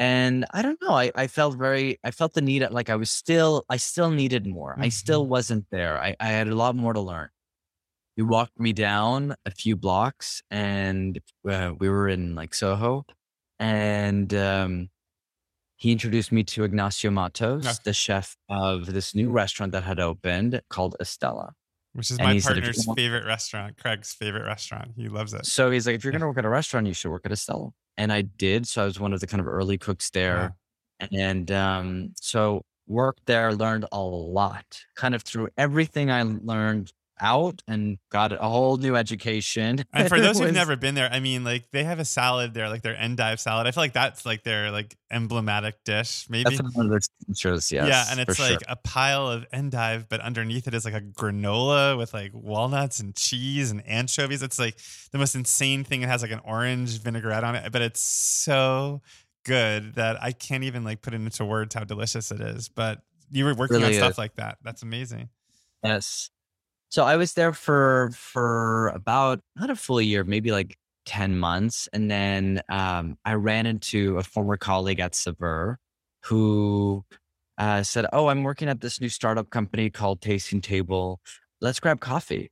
And 0.00 0.46
I 0.54 0.62
don't 0.62 0.80
know. 0.80 0.94
I, 0.94 1.12
I 1.14 1.26
felt 1.26 1.58
very, 1.58 1.98
I 2.02 2.10
felt 2.10 2.32
the 2.32 2.40
need, 2.40 2.66
like 2.70 2.88
I 2.88 2.96
was 2.96 3.10
still, 3.10 3.66
I 3.68 3.76
still 3.76 4.10
needed 4.10 4.46
more. 4.46 4.74
I 4.78 4.88
still 4.88 5.26
wasn't 5.26 5.66
there. 5.70 6.00
I, 6.00 6.16
I 6.18 6.28
had 6.28 6.48
a 6.48 6.54
lot 6.54 6.74
more 6.74 6.94
to 6.94 7.00
learn. 7.00 7.28
He 8.16 8.22
walked 8.22 8.58
me 8.58 8.72
down 8.72 9.34
a 9.44 9.50
few 9.50 9.76
blocks 9.76 10.42
and 10.50 11.20
uh, 11.46 11.74
we 11.78 11.90
were 11.90 12.08
in 12.08 12.34
like 12.34 12.54
Soho 12.54 13.04
and 13.58 14.32
um, 14.32 14.88
he 15.80 15.92
introduced 15.92 16.30
me 16.30 16.44
to 16.44 16.64
Ignacio 16.64 17.10
Mattos, 17.10 17.64
Okay. 17.64 17.82
the 17.84 17.92
chef 17.94 18.36
of 18.50 18.86
this 18.86 19.14
new 19.14 19.30
restaurant 19.30 19.72
that 19.72 19.82
had 19.82 19.98
opened 19.98 20.60
called 20.68 20.94
Estela. 21.00 21.52
Which 21.94 22.10
is 22.10 22.18
And 22.18 22.28
my 22.28 22.34
he 22.34 22.40
said, 22.40 22.54
partner's 22.54 22.84
favorite 22.94 23.24
restaurant, 23.24 23.76
Craig's 23.78 24.12
favorite 24.12 24.44
restaurant. 24.44 24.92
He 24.96 25.08
loves 25.08 25.34
it. 25.34 25.46
So 25.46 25.70
he's 25.70 25.86
like, 25.86 25.96
if 25.96 26.04
you're 26.04 26.12
Yeah. 26.12 26.18
going 26.18 26.20
to 26.20 26.28
work 26.28 26.38
at 26.38 26.44
a 26.44 26.50
restaurant, 26.50 26.86
you 26.86 26.92
should 26.94 27.10
work 27.10 27.24
at 27.24 27.32
Estela. 27.32 27.72
And 27.96 28.12
I 28.12 28.22
did. 28.22 28.68
So 28.68 28.82
I 28.82 28.84
was 28.84 29.00
one 29.00 29.12
of 29.12 29.20
the 29.20 29.26
kind 29.26 29.40
of 29.40 29.48
early 29.48 29.78
cooks 29.78 30.10
there. 30.10 30.54
And 31.12 31.50
um, 31.50 32.12
so 32.20 32.62
worked 32.86 33.24
there, 33.26 33.54
learned 33.54 33.86
a 33.90 34.00
lot, 34.00 34.82
kind 34.96 35.14
of 35.14 35.22
through 35.22 35.48
everything 35.56 36.10
I 36.10 36.22
learned 36.22 36.92
out 37.20 37.62
and 37.68 37.98
got 38.10 38.32
a 38.32 38.48
whole 38.48 38.76
new 38.76 38.96
education. 38.96 39.84
And 39.92 40.08
for 40.08 40.20
those 40.20 40.38
who've 40.38 40.52
never 40.52 40.76
been 40.76 40.94
there, 40.94 41.10
I 41.10 41.20
mean, 41.20 41.44
like 41.44 41.70
they 41.72 41.84
have 41.84 41.98
a 41.98 42.04
salad 42.04 42.54
there, 42.54 42.68
like 42.68 42.82
their 42.82 42.96
endive 42.96 43.40
salad. 43.40 43.66
I 43.66 43.72
feel 43.72 43.82
like 43.82 43.92
that's 43.92 44.24
like 44.24 44.44
their 44.44 44.70
like 44.70 44.96
emblematic 45.10 45.82
dish, 45.84 46.26
maybe. 46.30 46.56
that's 46.56 46.74
one 46.74 46.86
of 46.86 46.90
their 46.90 47.00
features, 47.26 47.70
yes. 47.72 47.88
yeah, 47.88 48.04
and 48.10 48.20
it's 48.20 48.36
sure. 48.36 48.50
like 48.50 48.62
a 48.68 48.76
pile 48.76 49.28
of 49.28 49.46
endive, 49.52 50.08
but 50.08 50.20
underneath 50.20 50.68
it 50.68 50.74
is 50.74 50.84
like 50.84 50.94
a 50.94 51.00
granola 51.00 51.98
with 51.98 52.14
like 52.14 52.30
walnuts 52.32 53.00
and 53.00 53.14
cheese 53.14 53.70
and 53.70 53.86
anchovies. 53.86 54.42
It's 54.42 54.58
like 54.58 54.78
the 55.10 55.18
most 55.18 55.34
insane 55.34 55.84
thing. 55.84 56.02
It 56.02 56.08
has 56.08 56.22
like 56.22 56.32
an 56.32 56.40
orange 56.44 57.00
vinaigrette 57.00 57.44
on 57.44 57.56
it, 57.56 57.72
but 57.72 57.82
it's 57.82 58.00
so 58.00 59.02
good 59.44 59.94
that 59.94 60.22
I 60.22 60.32
can't 60.32 60.64
even 60.64 60.84
like 60.84 61.02
put 61.02 61.14
it 61.14 61.20
into 61.20 61.44
words 61.44 61.74
how 61.74 61.84
delicious 61.84 62.30
it 62.30 62.40
is. 62.40 62.68
But 62.68 63.02
you 63.30 63.44
were 63.44 63.54
working 63.54 63.82
on 63.82 63.92
stuff 63.94 64.12
is. 64.12 64.18
like 64.18 64.36
that. 64.36 64.58
That's 64.62 64.82
amazing. 64.82 65.28
Yes. 65.82 66.30
So 66.90 67.04
I 67.04 67.16
was 67.16 67.34
there 67.34 67.52
for 67.52 68.10
for 68.14 68.88
about 68.88 69.40
not 69.56 69.70
a 69.70 69.76
full 69.76 70.00
year, 70.00 70.24
maybe 70.24 70.50
like 70.50 70.76
10 71.06 71.38
months. 71.38 71.88
And 71.92 72.10
then 72.10 72.60
um, 72.68 73.16
I 73.24 73.34
ran 73.34 73.66
into 73.66 74.18
a 74.18 74.22
former 74.22 74.56
colleague 74.56 75.00
at 75.00 75.14
Saveur 75.14 75.78
who 76.24 77.04
uh, 77.58 77.82
said, 77.82 78.06
Oh, 78.12 78.26
I'm 78.28 78.42
working 78.42 78.68
at 78.68 78.80
this 78.80 79.00
new 79.00 79.08
startup 79.08 79.50
company 79.50 79.90
called 79.90 80.20
Tasting 80.20 80.60
Table. 80.60 81.20
Let's 81.60 81.80
grab 81.80 82.00
coffee. 82.00 82.50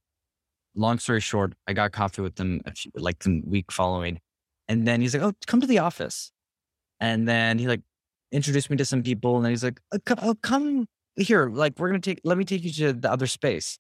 Long 0.75 0.99
story 0.99 1.21
short, 1.21 1.55
I 1.67 1.73
got 1.73 1.93
coffee 1.93 2.23
with 2.23 2.37
them 2.37 2.61
few, 2.75 2.93
like 2.95 3.19
the 3.21 3.43
week 3.45 3.73
following. 3.73 4.21
And 4.69 4.87
then 4.87 5.01
he's 5.01 5.15
like, 5.15 5.23
Oh, 5.23 5.33
come 5.47 5.61
to 5.61 5.67
the 5.67 5.79
office. 5.81 6.31
And 7.01 7.29
then 7.29 7.59
he 7.59 7.69
like 7.69 7.83
introduced 8.33 8.71
me 8.71 8.77
to 8.77 8.85
some 8.85 9.03
people. 9.03 9.37
And 9.37 9.45
then 9.45 9.53
he's 9.53 9.65
like, 9.65 9.81
come, 10.05 10.19
oh, 10.23 10.35
come 10.43 10.87
here. 11.17 11.49
Like, 11.49 11.79
we're 11.79 11.89
going 11.89 12.01
to 12.01 12.11
take, 12.11 12.21
let 12.25 12.39
me 12.39 12.45
take 12.45 12.65
you 12.65 12.73
to 12.73 12.93
the 12.93 13.11
other 13.11 13.27
space. 13.27 13.79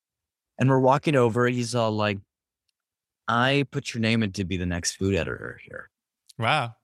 And 0.59 0.69
we're 0.69 0.81
walking 0.81 1.15
over. 1.15 1.47
He's 1.47 1.75
all 1.75 1.93
like, 1.93 2.19
I 3.29 3.67
put 3.71 3.95
your 3.95 4.01
name 4.01 4.23
in 4.23 4.33
to 4.33 4.45
be 4.45 4.57
the 4.57 4.67
next 4.67 4.97
food 4.97 5.15
editor 5.15 5.61
here. 5.65 5.91
Wow. 6.39 6.75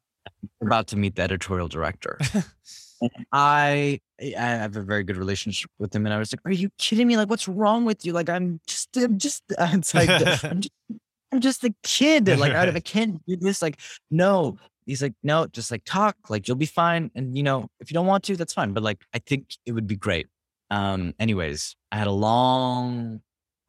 We're 0.60 0.68
about 0.68 0.88
to 0.88 0.96
meet 0.96 1.16
the 1.16 1.22
editorial 1.22 1.68
director. 1.68 2.18
I 3.32 4.00
I 4.20 4.40
have 4.40 4.76
a 4.76 4.82
very 4.82 5.02
good 5.02 5.16
relationship 5.16 5.70
with 5.78 5.94
him, 5.94 6.06
and 6.06 6.14
I 6.14 6.18
was 6.18 6.32
like, 6.32 6.40
"Are 6.44 6.52
you 6.52 6.70
kidding 6.78 7.06
me? 7.06 7.16
Like, 7.16 7.28
what's 7.28 7.48
wrong 7.48 7.84
with 7.84 8.04
you? 8.04 8.12
Like, 8.12 8.28
I'm 8.28 8.60
just, 8.66 8.96
I'm 8.96 9.18
just, 9.18 9.42
it's 9.50 9.94
like, 9.94 10.08
I'm 10.08 10.60
just, 10.60 10.74
I'm 11.32 11.40
just 11.40 11.64
a 11.64 11.74
kid. 11.82 12.28
Like, 12.28 12.52
I, 12.52 12.68
I 12.68 12.80
can't 12.80 13.24
do 13.26 13.36
this. 13.36 13.62
Like, 13.62 13.80
no." 14.10 14.56
He's 14.86 15.00
like, 15.02 15.14
"No, 15.22 15.46
just 15.46 15.70
like 15.70 15.82
talk. 15.86 16.14
Like, 16.28 16.46
you'll 16.46 16.58
be 16.58 16.66
fine. 16.66 17.10
And 17.14 17.36
you 17.36 17.42
know, 17.42 17.68
if 17.80 17.90
you 17.90 17.94
don't 17.94 18.06
want 18.06 18.22
to, 18.24 18.36
that's 18.36 18.52
fine. 18.52 18.74
But 18.74 18.82
like, 18.82 19.02
I 19.14 19.18
think 19.18 19.56
it 19.64 19.72
would 19.72 19.86
be 19.86 19.96
great." 19.96 20.28
Um. 20.70 21.14
Anyways, 21.18 21.74
I 21.90 21.96
had 21.96 22.06
a 22.06 22.12
long, 22.12 23.22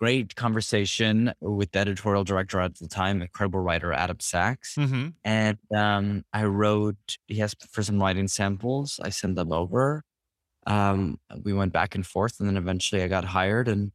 great 0.06 0.36
conversation 0.36 1.34
with 1.42 1.72
the 1.72 1.80
editorial 1.80 2.24
director 2.24 2.60
at 2.60 2.76
the 2.76 2.88
time, 2.88 3.24
incredible 3.24 3.60
writer 3.60 3.92
Adam 3.92 4.20
Sachs. 4.20 4.76
hmm 4.76 5.08
And 5.24 5.58
um, 5.76 6.24
I 6.32 6.44
wrote, 6.44 7.18
he 7.28 7.42
asked 7.42 7.68
for 7.72 7.82
some 7.82 8.00
writing 8.00 8.28
samples. 8.28 9.00
I 9.02 9.10
sent 9.10 9.36
them 9.36 9.52
over. 9.52 10.04
Um, 10.68 11.20
we 11.44 11.54
went 11.54 11.74
back 11.74 11.96
and 11.96 12.06
forth. 12.06 12.40
And 12.40 12.48
then 12.48 12.58
eventually 12.58 13.02
I 13.02 13.08
got 13.08 13.26
hired 13.26 13.68
and 13.68 13.92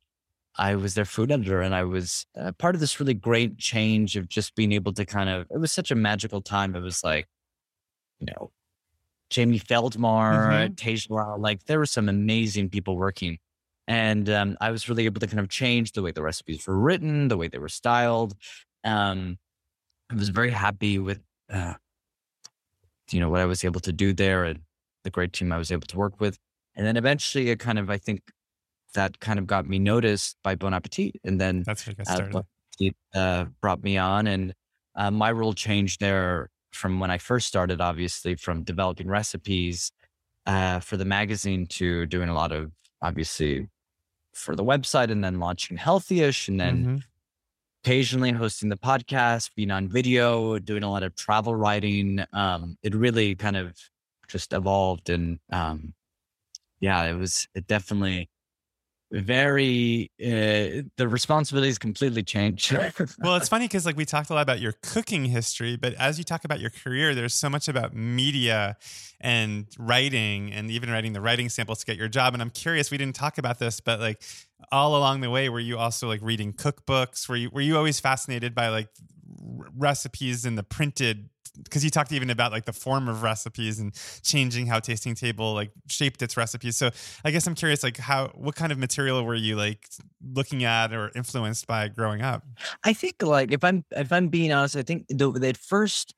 I 0.57 0.75
was 0.75 0.95
their 0.95 1.05
food 1.05 1.31
editor. 1.31 1.61
And 1.61 1.77
I 1.77 1.85
was 1.85 2.27
uh, 2.37 2.51
part 2.59 2.75
of 2.75 2.81
this 2.81 2.99
really 2.99 3.15
great 3.15 3.57
change 3.59 4.17
of 4.17 4.29
just 4.29 4.57
being 4.57 4.73
able 4.73 4.93
to 4.95 5.05
kind 5.07 5.31
of, 5.31 5.47
it 5.55 5.59
was 5.59 5.71
such 5.71 5.93
a 5.93 5.95
magical 5.95 6.41
time. 6.43 6.75
It 6.75 6.81
was 6.81 7.05
like, 7.05 7.29
you 8.19 8.27
know, 8.27 8.51
Jamie 9.31 9.61
Feldmar, 9.61 10.73
Tej 10.77 11.07
Lal, 11.09 11.41
like 11.41 11.67
there 11.67 11.79
were 11.79 11.87
some 11.87 12.09
amazing 12.09 12.69
people 12.69 12.97
working. 12.97 13.39
And 13.91 14.31
um, 14.31 14.57
I 14.61 14.71
was 14.71 14.89
really 14.89 15.05
able 15.05 15.19
to 15.19 15.27
kind 15.27 15.41
of 15.41 15.49
change 15.49 15.93
the 15.93 16.03
way 16.03 16.13
the 16.13 16.23
recipes 16.23 16.65
were 16.65 16.79
written, 16.79 17.27
the 17.27 17.37
way 17.37 17.49
they 17.49 17.59
were 17.59 17.69
styled. 17.69 18.35
Um, 18.85 19.37
I 20.13 20.15
was 20.15 20.29
very 20.29 20.51
happy 20.53 21.01
with 21.01 21.21
uh, 21.53 21.75
you 23.11 23.19
know, 23.19 23.29
what 23.29 23.41
I 23.41 23.47
was 23.47 23.65
able 23.65 23.81
to 23.81 23.93
do 23.93 24.13
there 24.13 24.45
and 24.45 24.61
the 25.03 25.11
great 25.11 25.33
team 25.33 25.51
I 25.51 25.59
was 25.59 25.73
able 25.73 25.89
to 25.89 25.99
work 25.99 26.21
with. 26.21 26.39
And 26.77 26.87
then 26.87 26.97
eventually 26.97 27.51
it 27.51 27.59
kind 27.59 27.81
of, 27.81 27.91
I 27.91 27.99
think 27.99 28.21
that 28.95 29.19
kind 29.19 29.41
of 29.41 29.49
got 29.49 29.69
me 29.69 29.81
noticed 29.81 30.37
by 30.45 30.55
Bon 30.55 30.73
Appetit. 30.73 31.17
And 31.25 31.41
then 31.41 31.65
That's 31.67 31.85
where 31.85 31.97
I 31.99 32.05
got 32.05 32.13
uh, 32.13 32.15
started. 32.15 32.33
Bon 32.33 32.45
Appetit 32.73 32.97
uh, 33.13 33.45
brought 33.61 33.83
me 33.83 33.99
on 33.99 34.29
and 34.29 34.55
uh, 34.95 35.11
my 35.11 35.33
role 35.33 35.53
changed 35.53 36.01
there 36.01 36.49
from 36.71 37.01
when 37.01 37.11
I 37.11 37.19
first 37.19 37.49
started, 37.49 37.81
obviously 37.81 38.37
from 38.37 38.63
developing 38.63 39.09
recipes 39.09 39.91
uh, 40.47 40.79
for 40.79 40.97
the 40.97 41.05
magazine 41.05 41.67
to 41.67 42.07
doing 42.07 42.29
a 42.29 42.35
lot 42.35 42.53
of 42.53 42.71
obviously 43.03 43.69
for 44.33 44.55
the 44.57 44.65
website 44.65 45.11
and 45.11 45.23
then 45.25 45.39
launching 45.41 45.77
Healthyish 45.77 46.49
and 46.49 46.61
then 46.61 46.85
Mhm. 46.85 47.03
occasionally 47.85 48.33
hosting 48.33 48.69
the 48.69 48.77
podcast, 48.77 49.55
being 49.55 49.71
on 49.71 49.89
video, 49.89 50.59
doing 50.59 50.83
a 50.83 50.91
lot 50.91 51.03
of 51.03 51.15
travel 51.17 51.55
writing. 51.55 52.25
Um, 52.33 52.77
it 52.83 52.95
really 52.95 53.35
kind 53.35 53.57
of 53.57 53.77
just 54.29 54.53
evolved 54.53 55.11
and 55.11 55.41
um, 55.51 55.95
yeah, 56.81 57.05
it 57.05 57.15
was 57.15 57.49
it 57.55 57.67
definitely 57.67 58.29
very 59.13 60.11
uh, 60.21 60.87
the 60.97 61.09
responsibilities 61.09 61.79
completely 61.79 62.23
changed. 62.23 62.77
Well, 63.19 63.37
it's 63.37 63.49
funny 63.49 63.67
because 63.67 63.87
like 63.87 63.97
we 63.97 64.05
talked 64.05 64.31
a 64.31 64.35
lot 64.35 64.43
about 64.43 64.61
your 64.61 64.75
cooking 64.83 65.25
history, 65.25 65.77
but 65.77 65.95
as 65.95 66.19
you 66.19 66.25
talk 66.25 66.45
about 66.45 66.61
your 66.61 66.71
career, 66.71 67.15
there's 67.15 67.35
so 67.35 67.49
much 67.49 67.69
about 67.69 67.95
media 67.95 68.77
and 69.21 69.67
writing 69.79 70.53
and 70.53 70.71
even 70.71 70.91
writing 70.91 71.13
the 71.13 71.21
writing 71.21 71.49
samples 71.49 71.81
to 71.81 71.87
get 71.87 71.97
your 71.97 72.09
job. 72.09 72.35
And 72.35 72.43
I'm 72.43 72.51
curious, 72.51 72.91
we 72.91 72.99
didn't 72.99 73.17
talk 73.17 73.39
about 73.39 73.59
this, 73.59 73.81
but 73.81 74.01
like 74.01 74.23
all 74.71 74.97
along 74.97 75.21
the 75.21 75.31
way, 75.31 75.49
were 75.49 75.61
you 75.61 75.79
also 75.79 76.09
like 76.09 76.21
reading 76.23 76.53
cookbooks? 76.53 77.29
Were 77.29 77.37
you 77.37 77.51
were 77.51 77.61
you 77.61 77.77
always 77.77 77.99
fascinated 78.01 78.55
by 78.55 78.69
like 78.69 78.89
r- 79.59 79.67
recipes 79.77 80.45
in 80.45 80.55
the 80.57 80.63
printed? 80.63 81.30
Because 81.63 81.85
you 81.85 81.91
talked 81.91 82.13
even 82.13 82.31
about 82.31 82.53
like 82.53 82.65
the 82.65 82.73
form 82.73 83.09
of 83.09 83.23
recipes 83.23 83.79
and 83.81 83.93
changing 84.23 84.67
how 84.67 84.81
Tasting 84.81 85.15
Table 85.15 85.55
like 85.55 85.73
shaped 85.89 86.23
its 86.23 86.37
recipes. 86.37 86.77
So 86.77 86.91
I 87.25 87.31
guess 87.31 87.47
I'm 87.47 87.55
curious, 87.55 87.83
like 87.83 87.97
how 87.97 88.29
what 88.35 88.55
kind 88.55 88.73
of 88.73 88.79
material 88.79 89.25
were 89.25 89.35
you 89.35 89.57
like 89.57 89.87
looking 90.23 90.65
at 90.65 90.93
or 90.93 91.11
influenced 91.15 91.67
by 91.67 91.89
growing 91.89 92.23
up? 92.23 92.45
I 92.85 92.93
think 92.93 93.23
like 93.23 93.53
if 93.53 93.65
I'm 93.65 93.85
if 93.93 94.13
I'm 94.13 94.29
being 94.29 94.53
honest, 94.53 94.77
I 94.77 94.83
think 94.83 95.07
the 95.09 95.31
the 95.33 95.55
first 95.55 96.15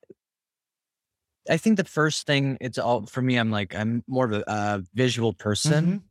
I 1.49 1.57
think 1.57 1.77
the 1.77 1.83
first 1.83 2.25
thing 2.25 2.57
it's 2.61 2.77
all 2.77 3.05
for 3.05 3.21
me, 3.21 3.37
I'm 3.37 3.51
like 3.51 3.75
I'm 3.75 4.03
more 4.07 4.25
of 4.25 4.33
a, 4.33 4.49
uh 4.49 4.79
visual 4.93 5.33
person. 5.33 5.85
Mhm. 5.85 6.01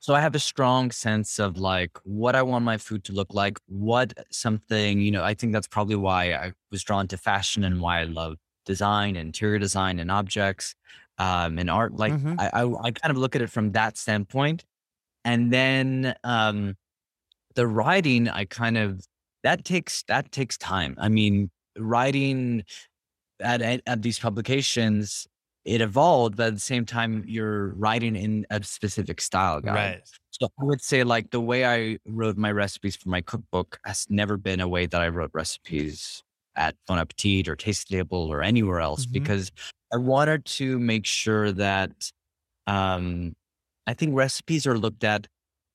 So 0.00 0.14
I 0.14 0.20
have 0.20 0.34
a 0.34 0.40
strong 0.40 0.90
sense 0.90 1.38
of 1.38 1.58
like 1.58 1.96
what 2.04 2.34
I 2.34 2.42
want 2.42 2.64
my 2.64 2.78
food 2.78 3.04
to 3.04 3.12
look 3.12 3.34
like, 3.34 3.58
what 3.66 4.12
something, 4.32 5.00
you 5.00 5.10
know, 5.12 5.22
I 5.24 5.34
think 5.34 5.52
that's 5.52 5.68
probably 5.68 5.96
why 5.96 6.32
I 6.34 6.52
was 6.72 6.82
drawn 6.82 7.06
to 7.08 7.16
fashion 7.18 7.64
and 7.64 7.80
why 7.80 8.00
I 8.00 8.04
love 8.04 8.36
design, 8.64 9.16
interior 9.16 9.58
design 9.58 9.98
and 9.98 10.10
objects, 10.10 10.74
um, 11.18 11.58
and 11.58 11.70
art. 11.70 11.94
Like 11.94 12.14
Mhm. 12.14 12.36
I, 12.38 12.50
I 12.62 12.88
I 12.88 12.90
kind 12.92 13.10
of 13.10 13.16
look 13.18 13.36
at 13.36 13.42
it 13.42 13.50
from 13.50 13.72
that 13.72 13.96
standpoint. 13.96 14.64
And 15.24 15.52
then 15.52 16.14
um 16.24 16.76
the 17.54 17.66
writing, 17.66 18.28
I 18.28 18.44
kind 18.46 18.78
of 18.78 19.06
that 19.42 19.64
takes 19.64 20.02
that 20.04 20.32
takes 20.32 20.56
time. 20.58 20.94
I 20.98 21.08
mean, 21.08 21.50
writing 21.78 22.64
at 23.40 23.62
at, 23.62 23.82
at 23.86 24.02
these 24.02 24.18
publications, 24.18 25.26
it 25.64 25.80
evolved, 25.80 26.36
but 26.36 26.48
at 26.48 26.54
the 26.54 26.60
same 26.60 26.86
time, 26.86 27.24
you're 27.26 27.74
writing 27.74 28.16
in 28.16 28.46
a 28.50 28.62
specific 28.64 29.20
style 29.20 29.60
guide. 29.60 29.98
Right. 29.98 30.02
So 30.30 30.48
I 30.60 30.64
would 30.64 30.82
say 30.82 31.04
like 31.04 31.30
the 31.30 31.40
way 31.40 31.64
I 31.66 31.98
wrote 32.06 32.36
my 32.36 32.52
recipes 32.52 32.96
for 32.96 33.08
my 33.10 33.20
cookbook 33.20 33.78
has 33.84 34.06
never 34.10 34.36
been 34.36 34.60
a 34.60 34.68
way 34.68 34.86
that 34.86 35.00
I 35.00 35.08
wrote 35.08 35.30
recipes 35.34 36.22
at 36.56 36.76
Bon 36.86 36.98
Appetit 36.98 37.48
or 37.48 37.56
Taste 37.56 37.88
Table 37.88 38.26
or 38.32 38.42
anywhere 38.42 38.80
else 38.80 39.06
Mhm. 39.06 39.12
because 39.12 39.50
I 39.92 39.96
wanted 39.98 40.44
to 40.46 40.78
make 40.78 41.06
sure 41.06 41.52
that 41.52 42.10
um 42.66 43.34
I 43.86 43.94
think 43.94 44.14
recipes 44.14 44.66
are 44.66 44.78
looked 44.78 45.04
at 45.04 45.26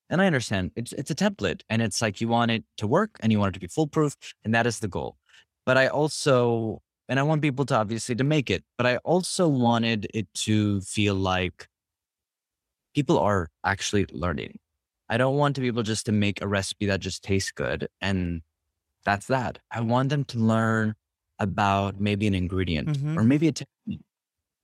and 0.09 0.21
I 0.21 0.27
understand 0.27 0.71
it's 0.75 0.93
it's 0.93 1.11
a 1.11 1.15
template 1.15 1.61
and 1.69 1.81
it's 1.81 2.01
like 2.01 2.21
you 2.21 2.27
want 2.29 2.51
it 2.51 2.63
to 2.77 2.87
work 2.87 3.11
and 3.21 3.31
you 3.31 3.39
want 3.39 3.51
it 3.55 3.59
to 3.59 3.61
be 3.61 3.67
foolproof 3.67 4.15
and 4.43 4.53
that 4.55 4.67
is 4.67 4.79
the 4.79 4.87
goal. 4.87 5.17
But 5.65 5.77
I 5.77 5.87
also 5.87 6.81
and 7.09 7.19
I 7.19 7.23
want 7.23 7.41
people 7.41 7.65
to 7.67 7.75
obviously 7.75 8.15
to 8.15 8.23
make 8.23 8.49
it, 8.49 8.63
but 8.77 8.85
I 8.87 8.97
also 8.97 9.47
wanted 9.47 10.07
it 10.13 10.27
to 10.45 10.81
feel 10.81 11.15
like 11.15 11.67
people 12.95 13.19
are 13.19 13.49
actually 13.63 14.05
learning. 14.11 14.59
I 15.09 15.17
don't 15.17 15.37
want 15.37 15.55
to 15.55 15.61
be 15.61 15.67
able 15.67 15.83
just 15.83 16.05
to 16.07 16.11
make 16.11 16.41
a 16.41 16.47
recipe 16.47 16.85
that 16.87 16.99
just 16.99 17.23
tastes 17.23 17.51
good 17.51 17.87
and 18.01 18.41
that's 19.07 19.27
that. 19.27 19.59
I 19.71 19.81
want 19.81 20.09
them 20.09 20.23
to 20.25 20.37
learn 20.37 20.95
about 21.39 21.99
maybe 22.07 22.27
an 22.27 22.35
ingredient 22.35 22.89
Mhm. 22.89 23.17
or 23.17 23.23
maybe 23.23 23.47
a 23.47 23.53
technique 23.53 24.03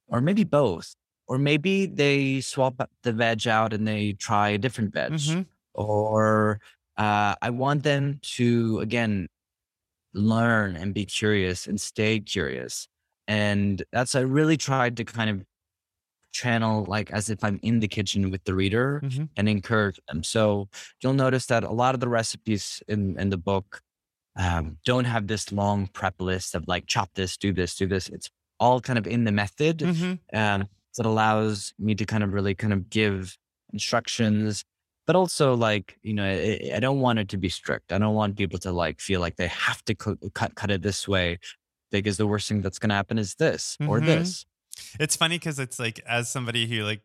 or 0.08 0.22
maybe 0.22 0.44
both. 0.44 0.96
Or 1.28 1.38
maybe 1.40 1.88
they 1.88 2.42
swap 2.42 2.76
the 3.04 3.14
veg 3.14 3.48
out 3.48 3.74
and 3.74 3.88
they 3.88 4.14
try 4.14 4.50
a 4.50 4.58
different 4.60 4.94
veg. 4.94 5.14
Mhm. 5.14 5.46
Or 5.74 6.60
uh, 6.98 7.36
I 7.42 7.50
want 7.50 7.84
them 7.84 8.20
to, 8.38 8.80
again, 8.82 9.28
learn 10.14 10.76
and 10.76 10.94
be 10.94 11.06
curious 11.06 11.68
and 11.68 11.80
stay 11.82 12.20
curious. 12.20 12.88
And 13.28 13.84
that's, 13.94 14.16
I 14.16 14.22
really 14.22 14.58
tried 14.58 14.98
to 14.98 15.06
kind 15.06 15.30
of 15.30 15.46
channel 16.34 16.86
like 16.88 17.12
as 17.12 17.30
if 17.30 17.44
I'm 17.44 17.60
in 17.64 17.80
the 17.80 17.88
kitchen 17.88 18.32
with 18.32 18.44
the 18.46 18.56
reader 18.56 19.02
Mhm. 19.04 19.30
and 19.38 19.48
encourage 19.50 20.00
them. 20.10 20.24
So 20.24 20.68
you'll 21.02 21.14
notice 21.14 21.46
that 21.48 21.64
a 21.64 21.72
lot 21.72 21.94
of 21.96 22.02
the 22.02 22.10
recipes 22.10 22.82
in, 22.88 23.18
in 23.20 23.30
the 23.30 23.38
book 23.38 23.82
um, 24.36 24.78
don't 24.86 25.06
have 25.06 25.28
this 25.28 25.52
long 25.52 25.88
prep 25.88 26.20
list 26.20 26.56
of 26.56 26.68
like 26.68 26.86
chop 26.88 27.10
this, 27.16 27.38
do 27.38 27.54
this, 27.54 27.76
do 27.76 27.88
this. 27.88 28.10
It's 28.10 28.30
all 28.60 28.82
kind 28.82 28.98
of 29.00 29.06
in 29.08 29.24
the 29.26 29.32
method 29.32 29.80
Mhm. 29.80 30.20
um, 30.34 30.68
that 30.98 31.06
allows 31.06 31.74
me 31.80 31.96
to 31.96 32.06
kind 32.06 32.24
of 32.24 32.34
really 32.34 32.56
kind 32.56 32.74
of 32.74 32.90
give 32.90 33.38
instructions, 33.72 34.64
but 35.06 35.16
also 35.16 35.54
like 35.56 35.98
you 36.02 36.14
know 36.14 36.24
I, 36.26 36.72
I 36.76 36.80
don't 36.80 37.00
want 37.02 37.20
it 37.20 37.30
to 37.30 37.38
be 37.38 37.50
strict. 37.50 37.92
I 37.92 37.98
don't 37.98 38.16
want 38.16 38.38
people 38.38 38.60
to 38.60 38.72
like 38.72 39.00
feel 39.02 39.20
like 39.20 39.36
they 39.36 39.48
have 39.50 39.84
to 39.86 39.96
co- 39.96 40.18
cut 40.34 40.56
cut 40.56 40.72
it 40.72 40.82
this 40.82 41.08
way 41.08 41.40
because 41.92 42.18
the 42.18 42.28
worst 42.28 42.48
thing 42.48 42.62
that's 42.62 42.80
going 42.80 42.90
to 42.90 42.96
happen 42.96 43.18
is 43.20 43.36
this 43.36 43.78
or 43.88 44.00
Mhm. 44.00 44.06
this. 44.06 44.46
It's 45.00 45.16
funny 45.16 45.38
because 45.38 45.60
it's 45.60 45.78
like 45.80 46.00
as 46.08 46.30
somebody 46.30 46.66
who 46.68 46.84
like 46.84 47.02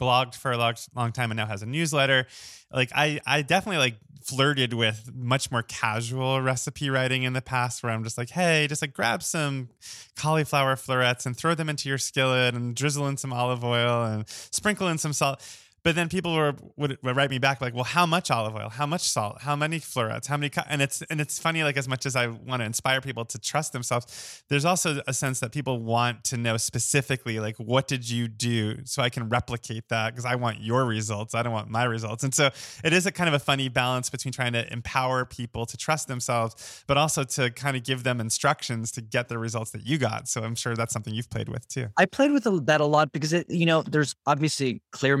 blogged 0.00 0.34
for 0.34 0.52
a 0.52 0.58
long, 0.58 0.74
long 0.94 1.12
time 1.12 1.30
and 1.30 1.38
now 1.38 1.46
has 1.46 1.62
a 1.62 1.66
newsletter, 1.66 2.26
like 2.72 2.90
I 2.94 3.20
I 3.26 3.42
definitely 3.42 3.78
like 3.78 3.96
flirted 4.22 4.74
with 4.74 5.10
much 5.14 5.50
more 5.50 5.62
casual 5.62 6.40
recipe 6.42 6.90
writing 6.90 7.22
in 7.22 7.32
the 7.32 7.40
past 7.40 7.82
where 7.82 7.92
I'm 7.92 8.04
just 8.04 8.18
like, 8.18 8.30
hey, 8.30 8.66
just 8.68 8.82
like 8.82 8.92
grab 8.92 9.22
some 9.22 9.70
cauliflower 10.16 10.76
florets 10.76 11.24
and 11.24 11.36
throw 11.36 11.54
them 11.54 11.68
into 11.68 11.88
your 11.88 11.98
skillet 11.98 12.54
and 12.54 12.74
drizzle 12.74 13.08
in 13.08 13.16
some 13.16 13.32
olive 13.32 13.64
oil 13.64 14.04
and 14.04 14.28
sprinkle 14.28 14.88
in 14.88 14.98
some 14.98 15.12
salt. 15.12 15.40
But 15.82 15.94
then 15.94 16.08
people 16.08 16.34
were 16.34 16.54
would, 16.76 16.98
would 17.02 17.16
write 17.16 17.30
me 17.30 17.38
back 17.38 17.60
like, 17.60 17.74
well, 17.74 17.84
how 17.84 18.06
much 18.06 18.30
olive 18.30 18.54
oil? 18.54 18.68
How 18.68 18.86
much 18.86 19.08
salt? 19.08 19.42
How 19.42 19.56
many 19.56 19.78
florets? 19.78 20.26
How 20.26 20.36
many? 20.36 20.50
co-" 20.50 20.62
And 20.68 20.82
it's 20.82 21.02
and 21.02 21.20
it's 21.20 21.38
funny 21.38 21.62
like 21.62 21.76
as 21.76 21.88
much 21.88 22.06
as 22.06 22.16
I 22.16 22.26
want 22.26 22.60
to 22.60 22.66
inspire 22.66 23.00
people 23.00 23.24
to 23.26 23.38
trust 23.38 23.72
themselves, 23.72 24.42
there's 24.48 24.64
also 24.64 25.00
a 25.06 25.14
sense 25.14 25.40
that 25.40 25.52
people 25.52 25.80
want 25.80 26.24
to 26.24 26.36
know 26.36 26.56
specifically 26.56 27.40
like 27.40 27.56
what 27.56 27.88
did 27.88 28.08
you 28.08 28.28
do 28.28 28.84
so 28.84 29.02
I 29.02 29.10
can 29.10 29.28
replicate 29.28 29.88
that 29.88 30.12
because 30.12 30.24
I 30.24 30.34
want 30.34 30.60
your 30.60 30.84
results. 30.84 31.34
I 31.34 31.42
don't 31.42 31.52
want 31.52 31.68
my 31.68 31.84
results. 31.84 32.24
And 32.24 32.34
so 32.34 32.50
it 32.84 32.92
is 32.92 33.06
a 33.06 33.12
kind 33.12 33.28
of 33.28 33.34
a 33.34 33.38
funny 33.38 33.68
balance 33.68 34.10
between 34.10 34.32
trying 34.32 34.52
to 34.52 34.70
empower 34.72 35.24
people 35.24 35.66
to 35.66 35.76
trust 35.76 36.08
themselves, 36.08 36.84
but 36.86 36.96
also 36.96 37.24
to 37.24 37.50
kind 37.50 37.76
of 37.76 37.84
give 37.84 38.02
them 38.04 38.20
instructions 38.20 38.92
to 38.92 39.00
get 39.00 39.28
the 39.28 39.38
results 39.38 39.70
that 39.72 39.86
you 39.86 39.98
got. 39.98 40.28
So 40.28 40.42
I'm 40.42 40.54
sure 40.54 40.74
that's 40.74 40.92
something 40.92 41.14
you've 41.14 41.30
played 41.30 41.48
with 41.48 41.68
too. 41.68 41.88
I 41.96 42.06
played 42.06 42.32
with 42.32 42.44
that 42.66 42.80
a 42.80 42.86
lot 42.86 43.12
because 43.12 43.32
it, 43.32 43.48
you 43.48 43.66
know, 43.66 43.82
there's 43.82 44.14
obviously 44.26 44.82
clear 44.92 45.16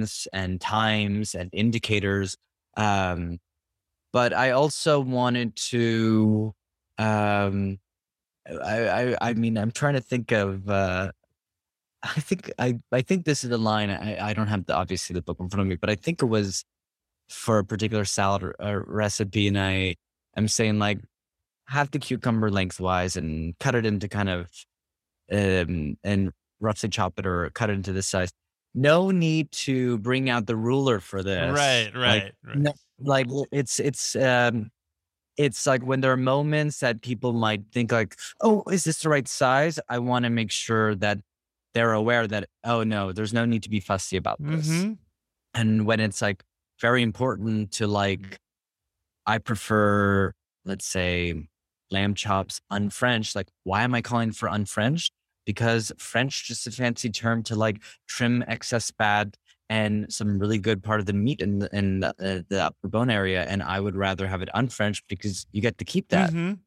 measurements 0.00 0.28
and 0.32 0.60
times 0.60 1.34
and 1.34 1.50
indicators. 1.52 2.36
Um, 2.76 3.38
but 4.12 4.32
I 4.32 4.50
also 4.50 5.00
wanted 5.00 5.56
to, 5.70 6.54
um, 6.98 7.78
I, 8.46 8.88
I, 8.88 9.16
I 9.20 9.34
mean, 9.34 9.56
I'm 9.56 9.70
trying 9.70 9.94
to 9.94 10.00
think 10.00 10.32
of, 10.32 10.68
uh, 10.68 11.12
I 12.02 12.20
think 12.20 12.50
I, 12.58 12.78
I 12.92 13.02
think 13.02 13.26
this 13.26 13.44
is 13.44 13.50
the 13.50 13.58
line. 13.58 13.90
I, 13.90 14.30
I 14.30 14.32
don't 14.32 14.46
have 14.48 14.64
the 14.64 14.74
obviously 14.74 15.14
the 15.14 15.22
book 15.22 15.36
in 15.38 15.50
front 15.50 15.60
of 15.60 15.66
me, 15.68 15.76
but 15.76 15.90
I 15.90 15.96
think 15.96 16.22
it 16.22 16.26
was 16.26 16.64
for 17.28 17.58
a 17.58 17.64
particular 17.64 18.06
salad 18.06 18.54
uh, 18.58 18.80
recipe, 18.86 19.48
and 19.48 19.58
I 19.58 19.96
am 20.34 20.48
saying 20.48 20.78
like 20.78 20.98
have 21.66 21.90
the 21.90 21.98
cucumber 21.98 22.50
lengthwise 22.50 23.16
and 23.16 23.54
cut 23.58 23.74
it 23.74 23.84
into 23.84 24.08
kind 24.08 24.30
of 24.30 24.48
um 25.30 25.96
and 26.02 26.32
roughly 26.58 26.88
chop 26.88 27.18
it 27.18 27.26
or 27.26 27.50
cut 27.50 27.68
it 27.68 27.74
into 27.74 27.92
this 27.92 28.08
size. 28.08 28.30
No 28.74 29.10
need 29.10 29.50
to 29.52 29.98
bring 29.98 30.30
out 30.30 30.46
the 30.46 30.56
ruler 30.56 31.00
for 31.00 31.22
this. 31.22 31.52
Right, 31.52 31.90
Like, 31.94 31.94
right, 31.94 32.32
right. 32.44 32.56
no, 32.56 32.72
like 33.00 33.26
it's 33.50 33.80
it's 33.80 34.14
um 34.16 34.70
it's 35.36 35.66
like 35.66 35.82
when 35.82 36.00
there 36.02 36.12
are 36.12 36.16
moments 36.16 36.80
that 36.80 37.02
people 37.02 37.32
might 37.32 37.62
think 37.72 37.90
like, 37.92 38.16
oh, 38.42 38.62
is 38.70 38.84
this 38.84 39.00
the 39.02 39.08
right 39.08 39.26
size? 39.26 39.78
I 39.88 39.98
want 39.98 40.24
to 40.24 40.30
make 40.30 40.50
sure 40.50 40.94
that 40.96 41.18
they're 41.74 41.92
aware 41.92 42.26
that, 42.26 42.48
oh 42.64 42.82
no, 42.84 43.12
there's 43.12 43.32
no 43.32 43.44
need 43.44 43.62
to 43.62 43.70
be 43.70 43.80
fussy 43.80 44.16
about 44.16 44.38
this. 44.40 44.68
Mhm. 44.68 44.98
And 45.54 45.86
when 45.86 46.00
it's 46.00 46.20
like 46.22 46.44
very 46.80 47.02
important 47.02 47.72
to 47.72 47.86
like, 47.86 48.38
I 49.26 49.38
prefer, 49.38 50.32
let's 50.64 50.86
say, 50.86 51.48
lamb 51.90 52.14
chops 52.14 52.60
unfrenched. 52.70 53.34
Like, 53.36 53.48
why 53.64 53.82
am 53.82 53.94
I 53.94 54.02
calling 54.02 54.32
for 54.32 54.48
unfrenched? 54.48 55.12
Because 55.50 55.90
French 55.98 56.46
just 56.46 56.66
a 56.68 56.70
fancy 56.70 57.10
term 57.10 57.42
to 57.42 57.56
like 57.56 57.82
trim 58.06 58.44
excess 58.46 58.92
fat 58.92 59.36
and 59.68 60.12
some 60.12 60.38
really 60.38 60.58
good 60.58 60.80
part 60.80 61.00
of 61.00 61.06
the 61.06 61.12
meat 61.12 61.40
in 61.40 61.58
the, 61.58 61.68
in 61.76 62.00
the, 62.00 62.08
uh, 62.08 62.42
the 62.48 62.64
upper 62.66 62.88
bone 62.88 63.10
area. 63.10 63.42
And 63.44 63.62
I 63.62 63.80
would 63.80 63.96
rather 63.96 64.28
have 64.28 64.42
it 64.42 64.48
unfrenched 64.54 65.04
because 65.08 65.46
you 65.50 65.60
get 65.60 65.78
to 65.78 65.84
keep 65.84 66.08
that. 66.10 66.30
Mhm. 66.32 66.58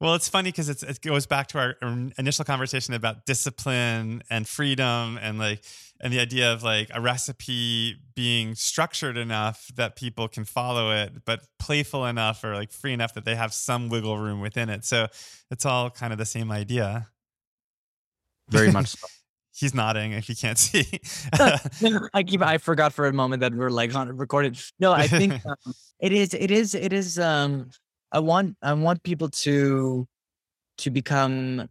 Well, 0.00 0.14
it's 0.14 0.28
funny 0.28 0.50
because 0.50 0.68
it 0.68 1.00
goes 1.00 1.26
back 1.26 1.46
to 1.48 1.58
our 1.58 1.76
initial 2.18 2.44
conversation 2.44 2.92
about 2.94 3.24
discipline 3.24 4.22
and 4.28 4.48
freedom 4.48 5.18
and 5.22 5.38
like 5.38 5.62
and 6.00 6.12
the 6.12 6.18
idea 6.18 6.52
of 6.52 6.64
like 6.64 6.90
a 6.92 7.00
recipe 7.00 7.96
being 8.16 8.56
structured 8.56 9.16
enough 9.16 9.70
that 9.76 9.94
people 9.94 10.26
can 10.26 10.44
follow 10.44 10.90
it, 10.90 11.24
but 11.24 11.42
playful 11.60 12.04
enough 12.06 12.42
or 12.42 12.56
like 12.56 12.72
free 12.72 12.92
enough 12.92 13.14
that 13.14 13.24
they 13.24 13.36
have 13.36 13.52
some 13.54 13.88
wiggle 13.88 14.18
room 14.18 14.40
within 14.40 14.68
it. 14.68 14.84
So 14.84 15.06
it's 15.52 15.64
all 15.64 15.88
kind 15.90 16.12
of 16.12 16.18
the 16.18 16.26
same 16.26 16.50
idea. 16.50 17.11
Very 18.52 18.72
much 18.72 18.88
so. 18.98 19.06
He's 19.54 19.74
nodding 19.74 20.12
if 20.12 20.28
you 20.28 20.34
can't 20.34 20.56
see. 20.58 20.86
I 22.14 22.22
keep 22.22 22.40
I 22.42 22.56
forgot 22.56 22.92
for 22.92 23.06
a 23.06 23.12
moment 23.12 23.40
that 23.40 23.54
we're 23.54 23.70
like 23.70 23.94
on 23.94 24.16
recorded. 24.16 24.58
No, 24.80 24.92
I 24.92 25.06
think 25.06 25.34
um, 25.46 25.74
it 26.00 26.12
is 26.12 26.32
it 26.32 26.50
is 26.50 26.74
it 26.74 26.92
is 26.92 27.18
um 27.18 27.70
I 28.10 28.20
want 28.20 28.56
I 28.62 28.72
want 28.72 29.02
people 29.02 29.28
to 29.28 30.08
to 30.78 30.90
become 30.90 31.68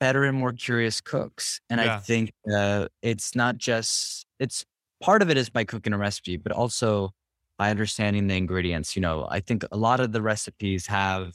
better 0.00 0.24
and 0.24 0.36
more 0.36 0.52
curious 0.52 1.00
cooks. 1.00 1.60
And 1.70 1.80
I 1.80 1.98
think 1.98 2.32
uh 2.52 2.88
it's 3.02 3.36
not 3.36 3.56
just 3.56 4.26
it's 4.40 4.64
part 5.00 5.22
of 5.22 5.30
it 5.30 5.36
is 5.36 5.48
by 5.48 5.62
cooking 5.62 5.92
a 5.92 5.98
recipe, 5.98 6.36
but 6.36 6.50
also 6.50 7.12
by 7.56 7.70
understanding 7.70 8.26
the 8.26 8.36
ingredients. 8.36 8.96
You 8.96 9.02
know, 9.02 9.28
I 9.30 9.38
think 9.38 9.64
a 9.70 9.76
lot 9.76 10.00
of 10.00 10.10
the 10.10 10.22
recipes 10.22 10.86
have 10.88 11.34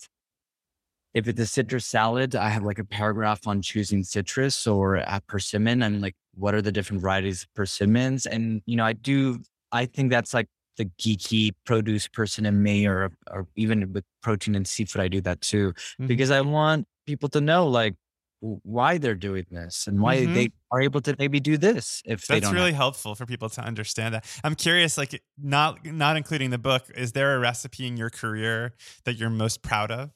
if 1.15 1.27
it's 1.27 1.39
a 1.39 1.45
citrus 1.47 1.85
salad, 1.87 2.35
I 2.35 2.49
have 2.49 2.63
like 2.63 2.77
a 2.79 2.85
paragraph 2.85 3.47
on 3.47 3.61
choosing 3.63 4.03
citrus 4.03 4.67
or 4.67 4.97
a 4.97 5.21
persimmon 5.27 5.81
and 5.81 6.01
like 6.01 6.15
what 6.35 6.53
are 6.53 6.61
the 6.61 6.71
different 6.71 7.01
varieties 7.01 7.43
of 7.43 7.53
persimmons. 7.55 8.25
And 8.27 8.61
you 8.67 8.75
know, 8.77 8.85
I 8.85 8.93
do 8.93 9.39
I 9.71 9.85
think 9.87 10.11
that's 10.11 10.33
like 10.33 10.47
the 10.77 10.85
geeky 11.01 11.51
produce 11.65 12.07
person 12.09 12.45
in 12.45 12.61
me 12.61 12.85
or 12.85 13.11
or 13.31 13.47
even 13.55 13.93
with 13.93 14.03
protein 14.21 14.55
and 14.55 14.67
seafood, 14.67 15.01
I 15.01 15.07
do 15.07 15.21
that 15.21 15.41
too. 15.41 15.73
Mhm. 15.99 16.07
Because 16.07 16.29
I 16.31 16.41
want 16.41 16.85
people 17.07 17.29
to 17.29 17.41
know 17.41 17.65
like 17.67 17.95
why 18.41 18.97
they're 18.97 19.15
doing 19.15 19.45
this 19.49 19.87
and 19.87 20.01
why 20.01 20.17
Mhm. 20.17 20.33
they 20.35 20.49
are 20.71 20.81
able 20.81 21.01
to 21.01 21.15
maybe 21.17 21.39
do 21.39 21.57
this 21.57 22.01
if 22.05 22.27
they 22.27 22.39
That's 22.41 22.51
really 22.53 22.71
have- 22.73 22.75
helpful 22.85 23.15
for 23.15 23.25
people 23.25 23.49
to 23.49 23.61
understand 23.61 24.13
that. 24.15 24.25
I'm 24.43 24.53
curious, 24.55 24.97
like 24.97 25.19
not 25.41 25.83
not 25.85 26.17
including 26.17 26.49
the 26.51 26.57
book, 26.59 26.83
is 26.95 27.13
there 27.13 27.35
a 27.35 27.39
recipe 27.39 27.87
in 27.87 27.95
your 27.97 28.09
career 28.09 28.73
that 29.05 29.15
you're 29.15 29.29
most 29.31 29.61
proud 29.61 29.91
of? 29.91 30.11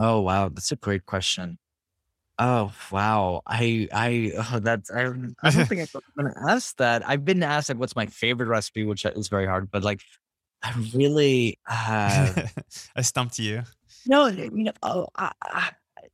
Oh 0.00 0.20
wow, 0.20 0.48
that's 0.48 0.72
a 0.72 0.76
great 0.76 1.04
question. 1.06 1.58
Oh 2.38 2.72
wow, 2.90 3.42
I 3.46 3.86
I 3.92 4.32
oh, 4.52 4.58
that's 4.60 4.90
I, 4.90 5.02
don't- 5.02 5.36
I 5.42 5.50
don't 5.50 5.68
think 5.68 5.82
I've 5.82 5.92
been 6.16 6.32
asked 6.48 6.78
that. 6.78 7.06
I've 7.06 7.24
been 7.24 7.42
asked 7.42 7.68
like 7.68 7.78
what's 7.78 7.94
my 7.94 8.06
favorite 8.06 8.48
recipe, 8.48 8.84
which 8.84 9.04
is 9.04 9.28
very 9.28 9.46
hard. 9.46 9.70
But 9.70 9.84
like, 9.84 10.00
I 10.62 10.72
really 10.94 11.58
uh, 11.68 12.32
I 12.96 13.02
stumped 13.02 13.38
you. 13.38 13.62
no, 14.06 14.28
you 14.28 14.50
know, 14.50 14.72
oh, 14.82 15.08
I, 15.16 15.32
I, 15.44 15.70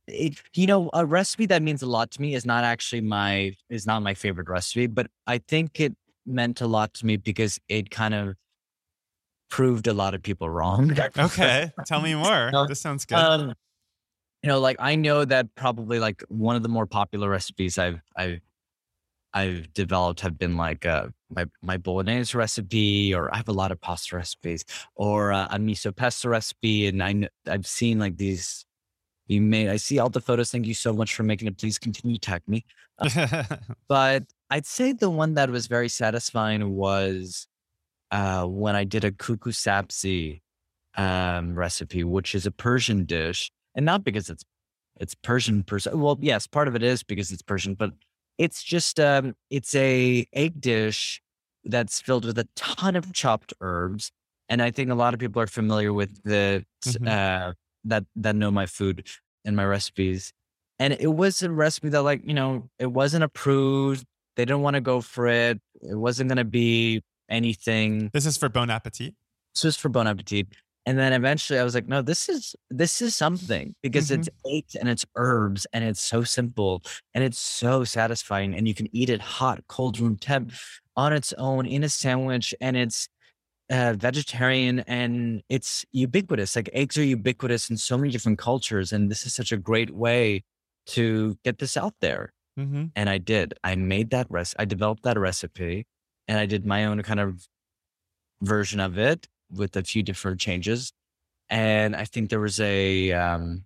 it, 0.07 0.41
you 0.53 0.67
know, 0.67 0.89
a 0.93 1.05
recipe 1.05 1.45
that 1.45 1.61
means 1.61 1.81
a 1.81 1.87
lot 1.87 2.11
to 2.11 2.21
me 2.21 2.35
is 2.35 2.45
not 2.45 2.65
actually 2.65 3.01
my 3.01 3.55
is 3.69 3.87
not 3.87 4.03
my 4.03 4.13
favorite 4.13 4.49
recipe, 4.49 4.87
but 4.87 5.07
I 5.27 5.37
think 5.37 5.79
it 5.79 5.95
meant 6.25 6.59
a 6.59 6.67
lot 6.67 6.93
to 6.95 7.05
me 7.05 7.15
because 7.15 7.57
it 7.69 7.89
kind 7.89 8.13
of 8.13 8.35
proved 9.49 9.87
a 9.87 9.93
lot 9.93 10.13
of 10.13 10.21
people 10.21 10.49
wrong. 10.49 10.93
Okay, 11.17 11.71
tell 11.85 12.01
me 12.01 12.15
more. 12.15 12.51
No, 12.51 12.65
This 12.67 12.81
sounds 12.81 13.05
good. 13.05 13.17
Um, 13.17 13.53
you 14.43 14.47
know, 14.47 14.59
like 14.59 14.77
I 14.79 14.95
know 14.95 15.25
that 15.25 15.53
probably 15.55 15.99
like 15.99 16.23
one 16.29 16.55
of 16.55 16.63
the 16.63 16.69
more 16.69 16.85
popular 16.85 17.29
recipes 17.29 17.77
I've 17.77 18.01
I've 18.15 18.39
I've 19.33 19.73
developed 19.73 20.21
have 20.21 20.37
been 20.37 20.57
like 20.57 20.85
uh, 20.85 21.07
my 21.29 21.45
my 21.61 21.77
bolognese 21.77 22.37
recipe, 22.37 23.13
or 23.13 23.33
I 23.33 23.37
have 23.37 23.49
a 23.49 23.53
lot 23.53 23.71
of 23.71 23.81
pasta 23.81 24.15
recipes, 24.15 24.63
or 24.95 25.31
uh, 25.31 25.47
a 25.51 25.57
miso 25.57 25.95
pesto 25.95 26.29
recipe, 26.29 26.87
and 26.87 27.03
I 27.03 27.29
I've 27.47 27.67
seen 27.67 27.99
like 27.99 28.17
these. 28.17 28.65
You 29.27 29.41
made. 29.41 29.67
I 29.67 29.75
see 29.75 29.99
all 29.99 30.09
the 30.09 30.21
photos. 30.21 30.51
Thank 30.51 30.67
you 30.67 30.73
so 30.73 30.93
much 30.93 31.13
for 31.13 31.23
making 31.23 31.49
it. 31.49 31.57
Please 31.57 31.77
continue 31.77 32.15
to 32.15 32.21
tag 32.21 32.43
me. 32.47 32.63
But 33.89 34.23
I'd 34.49 34.65
say 34.65 34.93
the 34.93 35.09
one 35.09 35.33
that 35.33 35.49
was 35.49 35.67
very 35.67 35.89
satisfying 35.89 36.75
was 36.75 37.45
uh, 38.11 38.45
when 38.45 38.75
I 38.77 38.85
did 38.85 39.03
a 39.03 39.11
kuku 39.11 39.51
sabzi 39.51 40.41
um, 40.95 41.55
recipe, 41.55 42.05
which 42.05 42.35
is 42.35 42.45
a 42.45 42.51
Persian 42.51 43.03
dish, 43.03 43.51
and 43.77 43.85
not 43.85 44.03
because 44.03 44.29
it's 44.29 44.43
it's 44.99 45.15
Persian. 45.15 45.63
Pers- 45.63 45.87
well, 45.93 46.17
yes, 46.19 46.47
part 46.47 46.67
of 46.67 46.75
it 46.75 46.83
is 46.83 47.03
because 47.03 47.31
it's 47.31 47.41
Persian, 47.43 47.75
but 47.75 47.91
it's 48.37 48.61
just 48.63 48.99
um, 48.99 49.35
it's 49.49 49.73
a 49.75 50.25
egg 50.33 50.59
dish 50.59 51.21
that's 51.63 52.01
filled 52.01 52.25
with 52.25 52.37
a 52.39 52.47
ton 52.55 52.95
of 52.97 53.13
chopped 53.13 53.53
herbs, 53.61 54.11
and 54.49 54.61
I 54.61 54.71
think 54.71 54.89
a 54.89 54.95
lot 54.95 55.13
of 55.13 55.19
people 55.21 55.41
are 55.41 55.47
familiar 55.47 55.93
with 55.93 56.21
the 56.23 56.65
Mhm. 56.85 57.07
uh, 57.07 57.53
that 57.85 58.05
that 58.17 58.35
know 58.35 58.51
my 58.51 58.65
food 58.65 59.07
and 59.45 59.55
my 59.55 59.63
recipes. 59.65 60.33
And 60.79 60.93
it 60.93 61.07
was 61.15 61.41
a 61.41 61.49
recipe 61.49 61.89
that, 61.89 62.03
like, 62.03 62.21
you 62.23 62.35
know, 62.35 62.69
it 62.77 62.91
wasn't 62.91 63.23
approved. 63.23 64.05
They 64.35 64.45
didn't 64.45 64.61
want 64.61 64.75
to 64.75 64.81
go 64.81 65.01
for 65.01 65.25
it. 65.27 65.59
It 65.81 65.95
wasn't 65.95 66.29
going 66.29 66.37
to 66.37 66.43
be 66.43 67.01
anything. 67.29 68.09
this 68.13 68.25
is 68.27 68.37
for 68.37 68.49
Bon 68.49 68.69
Appetit. 68.69 69.15
This 69.55 69.65
is 69.65 69.75
for 69.77 69.89
Bon 69.89 70.05
Appetit. 70.07 70.47
And 70.87 70.97
then 70.97 71.11
eventually 71.11 71.59
I 71.59 71.65
was 71.65 71.75
like, 71.75 71.89
no, 71.89 72.01
this 72.01 72.29
is 72.29 72.55
this 72.69 73.01
is 73.01 73.13
something 73.13 73.75
because 73.83 74.09
it's 74.09 74.29
eggs 74.49 74.73
and 74.73 74.87
it's 74.87 75.05
herbs 75.17 75.67
and 75.73 75.83
it's 75.83 75.99
so 76.01 76.23
simple 76.23 76.81
and 77.13 77.25
it's 77.25 77.37
so 77.39 77.83
satisfying 77.83 78.55
and 78.55 78.69
you 78.69 78.73
can 78.73 78.87
eat 78.95 79.09
it 79.09 79.21
hot, 79.21 79.59
cold 79.67 79.99
room 79.99 80.15
temp 80.15 80.53
on 80.95 81.11
its 81.11 81.33
own 81.33 81.65
in 81.67 81.83
a 81.83 81.89
sandwich 81.89 82.55
and 82.61 82.77
it's 82.77 83.09
uh, 83.69 83.95
vegetarian 83.97 84.79
and 84.81 85.43
it's 85.49 85.85
ubiquitous. 85.91 86.55
Like 86.55 86.69
eggs 86.71 86.97
are 86.97 87.03
ubiquitous 87.03 87.69
in 87.69 87.77
so 87.77 87.97
many 87.97 88.11
different 88.11 88.39
cultures, 88.39 88.93
and 88.93 89.11
this 89.11 89.25
is 89.25 89.35
such 89.35 89.51
a 89.51 89.57
great 89.57 89.91
way 89.91 90.45
to 90.87 91.37
get 91.43 91.59
this 91.59 91.75
out 91.77 91.95
there. 91.99 92.31
hmm 92.57 92.85
And 92.95 93.09
I 93.09 93.17
did. 93.17 93.55
I 93.63 93.75
made 93.75 94.11
that 94.11 94.27
recipe. 94.29 94.61
I 94.61 94.65
developed 94.65 95.03
that 95.03 95.19
recipe, 95.19 95.85
and 96.29 96.39
I 96.39 96.45
did 96.45 96.65
my 96.65 96.85
own 96.85 97.03
kind 97.03 97.19
of 97.19 97.45
version 98.41 98.79
of 98.79 98.97
it 98.97 99.27
with 99.51 99.75
a 99.75 99.83
few 99.83 100.03
different 100.03 100.39
changes. 100.39 100.93
And 101.49 101.95
I 101.95 102.05
think 102.05 102.29
there 102.29 102.39
was 102.39 102.59
a 102.59 103.11
um, 103.13 103.63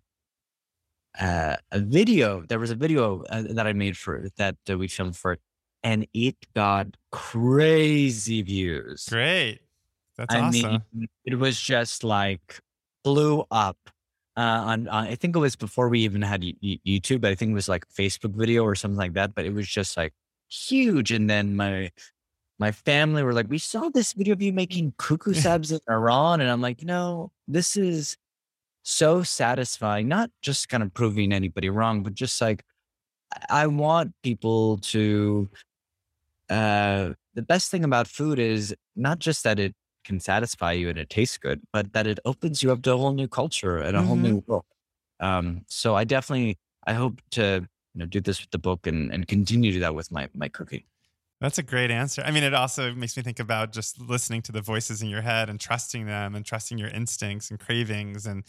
uh, 1.19 1.57
a 1.71 1.79
video. 1.79 2.43
There 2.47 2.59
was 2.59 2.71
a 2.71 2.75
video 2.75 3.23
uh, 3.23 3.43
that 3.49 3.67
I 3.67 3.73
made 3.73 3.97
for 3.97 4.27
that 4.37 4.57
uh, 4.69 4.77
we 4.77 4.87
filmed 4.87 5.17
for 5.17 5.33
it, 5.33 5.41
and 5.83 6.07
it 6.13 6.35
got 6.55 6.87
crazy 7.11 8.41
views. 8.41 9.07
Great. 9.09 9.59
That's 10.17 10.35
I 10.35 10.39
awesome. 10.39 10.83
mean, 10.93 11.07
it 11.25 11.35
was 11.35 11.59
just 11.59 12.03
like 12.03 12.59
blew 13.03 13.45
up. 13.49 13.77
Uh, 14.37 14.41
on, 14.41 14.87
on 14.87 15.07
I 15.07 15.15
think 15.15 15.35
it 15.35 15.39
was 15.39 15.55
before 15.55 15.89
we 15.89 16.01
even 16.01 16.21
had 16.21 16.41
YouTube. 16.41 17.25
I 17.25 17.35
think 17.35 17.51
it 17.51 17.55
was 17.55 17.67
like 17.67 17.87
Facebook 17.89 18.35
video 18.35 18.63
or 18.63 18.75
something 18.75 18.97
like 18.97 19.13
that. 19.13 19.33
But 19.33 19.45
it 19.45 19.53
was 19.53 19.67
just 19.67 19.97
like 19.97 20.13
huge. 20.49 21.11
And 21.11 21.29
then 21.29 21.55
my 21.55 21.91
my 22.61 22.71
family 22.71 23.23
were 23.23 23.33
like, 23.33 23.49
"We 23.49 23.57
saw 23.57 23.89
this 23.89 24.13
video 24.13 24.33
of 24.33 24.41
you 24.41 24.53
making 24.53 24.93
kuku 24.93 25.33
sabs 25.43 25.71
in 25.71 25.79
Iran," 25.89 26.41
and 26.41 26.49
I'm 26.49 26.61
like, 26.61 26.81
"You 26.81 26.87
know, 26.87 27.31
this 27.47 27.75
is 27.75 28.17
so 28.83 29.23
satisfying. 29.23 30.07
Not 30.07 30.29
just 30.41 30.69
kind 30.69 30.83
of 30.83 30.93
proving 30.93 31.33
anybody 31.33 31.69
wrong, 31.69 32.03
but 32.03 32.13
just 32.13 32.39
like 32.41 32.63
I 33.49 33.67
want 33.67 34.13
people 34.23 34.77
to. 34.93 35.49
Uh, 36.49 37.13
the 37.33 37.41
best 37.41 37.71
thing 37.71 37.83
about 37.83 38.07
food 38.07 38.37
is 38.39 38.75
not 38.95 39.19
just 39.19 39.43
that 39.43 39.57
it 39.59 39.73
can 40.03 40.19
satisfy 40.19 40.73
you 40.73 40.89
and 40.89 40.97
it 40.99 41.09
tastes 41.09 41.37
good, 41.37 41.61
but 41.71 41.93
that 41.93 42.07
it 42.07 42.19
opens 42.25 42.61
you 42.61 42.71
up 42.71 42.81
to 42.83 42.93
a 42.93 42.97
whole 42.97 43.13
new 43.13 43.27
culture 43.27 43.77
and 43.77 43.95
a 43.95 44.01
whole 44.03 44.17
new 44.17 44.43
world. 44.47 44.65
Um, 45.21 45.63
so 45.67 45.95
I 45.95 46.03
definitely 46.03 46.57
I 46.85 46.93
hope 46.93 47.21
to 47.31 47.67
you 47.93 47.99
know 47.99 48.05
do 48.05 48.19
this 48.21 48.41
with 48.41 48.51
the 48.51 48.59
book 48.59 48.87
and 48.87 49.11
and 49.13 49.27
continue 49.27 49.71
to 49.71 49.77
do 49.77 49.81
that 49.81 49.95
with 49.95 50.11
my 50.11 50.27
my 50.35 50.49
cooking. 50.49 50.83
That's 51.41 51.57
a 51.57 51.63
great 51.63 51.89
answer. 51.89 52.21
I 52.23 52.29
mean, 52.29 52.43
it 52.43 52.53
also 52.53 52.93
makes 52.93 53.17
me 53.17 53.23
think 53.23 53.39
about 53.39 53.73
just 53.73 53.99
listening 53.99 54.43
to 54.43 54.51
the 54.51 54.61
voices 54.61 55.01
in 55.01 55.09
your 55.09 55.23
head 55.23 55.49
and 55.49 55.59
trusting 55.59 56.05
them 56.05 56.35
and 56.35 56.45
trusting 56.45 56.77
your 56.77 56.89
instincts 56.89 57.49
and 57.49 57.59
cravings 57.59 58.27
and 58.27 58.43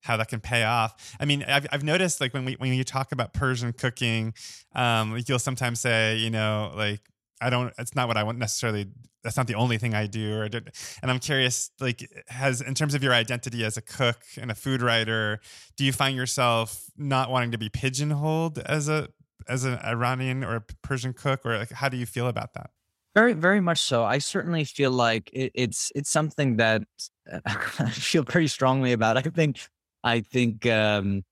how 0.00 0.16
that 0.16 0.28
can 0.28 0.40
pay 0.40 0.64
off. 0.64 1.14
I 1.20 1.26
mean, 1.26 1.44
I've, 1.46 1.66
I've 1.70 1.82
noticed 1.84 2.22
like 2.22 2.32
when 2.32 2.46
we 2.46 2.54
when 2.54 2.72
you 2.72 2.84
talk 2.84 3.12
about 3.12 3.34
Persian 3.34 3.74
cooking, 3.74 4.32
um, 4.74 5.12
like 5.12 5.28
you'll 5.28 5.38
sometimes 5.38 5.80
say, 5.80 6.16
you 6.16 6.30
know, 6.30 6.72
like 6.74 7.00
I 7.40 7.50
don't. 7.50 7.72
It's 7.78 7.94
not 7.94 8.08
what 8.08 8.16
I 8.16 8.22
want 8.22 8.38
necessarily. 8.38 8.86
That's 9.22 9.36
not 9.36 9.46
the 9.46 9.54
only 9.56 9.78
thing 9.78 9.94
I 9.94 10.06
do. 10.06 10.40
Or 10.40 10.48
did, 10.48 10.70
and 11.02 11.10
I'm 11.10 11.18
curious, 11.18 11.70
like, 11.80 12.08
has 12.28 12.60
in 12.60 12.74
terms 12.74 12.94
of 12.94 13.02
your 13.02 13.12
identity 13.12 13.64
as 13.64 13.76
a 13.76 13.82
cook 13.82 14.22
and 14.40 14.50
a 14.50 14.54
food 14.54 14.80
writer, 14.80 15.40
do 15.76 15.84
you 15.84 15.92
find 15.92 16.16
yourself 16.16 16.84
not 16.96 17.30
wanting 17.30 17.50
to 17.50 17.58
be 17.58 17.68
pigeonholed 17.68 18.58
as 18.58 18.88
a 18.88 19.08
as 19.48 19.64
an 19.64 19.78
Iranian 19.84 20.44
or 20.44 20.56
a 20.56 20.60
Persian 20.82 21.12
cook, 21.12 21.44
or 21.44 21.58
like, 21.58 21.72
how 21.72 21.88
do 21.88 21.96
you 21.96 22.06
feel 22.06 22.28
about 22.28 22.54
that? 22.54 22.70
Very, 23.14 23.32
very 23.32 23.60
much 23.60 23.78
so. 23.78 24.04
I 24.04 24.18
certainly 24.18 24.64
feel 24.64 24.90
like 24.90 25.30
it, 25.32 25.50
it's 25.54 25.90
it's 25.94 26.10
something 26.10 26.56
that 26.56 26.82
I 27.46 27.90
feel 27.90 28.24
pretty 28.24 28.48
strongly 28.48 28.92
about. 28.92 29.16
I 29.16 29.22
think, 29.22 29.58
I 30.04 30.20
think, 30.20 30.66
um, 30.66 31.24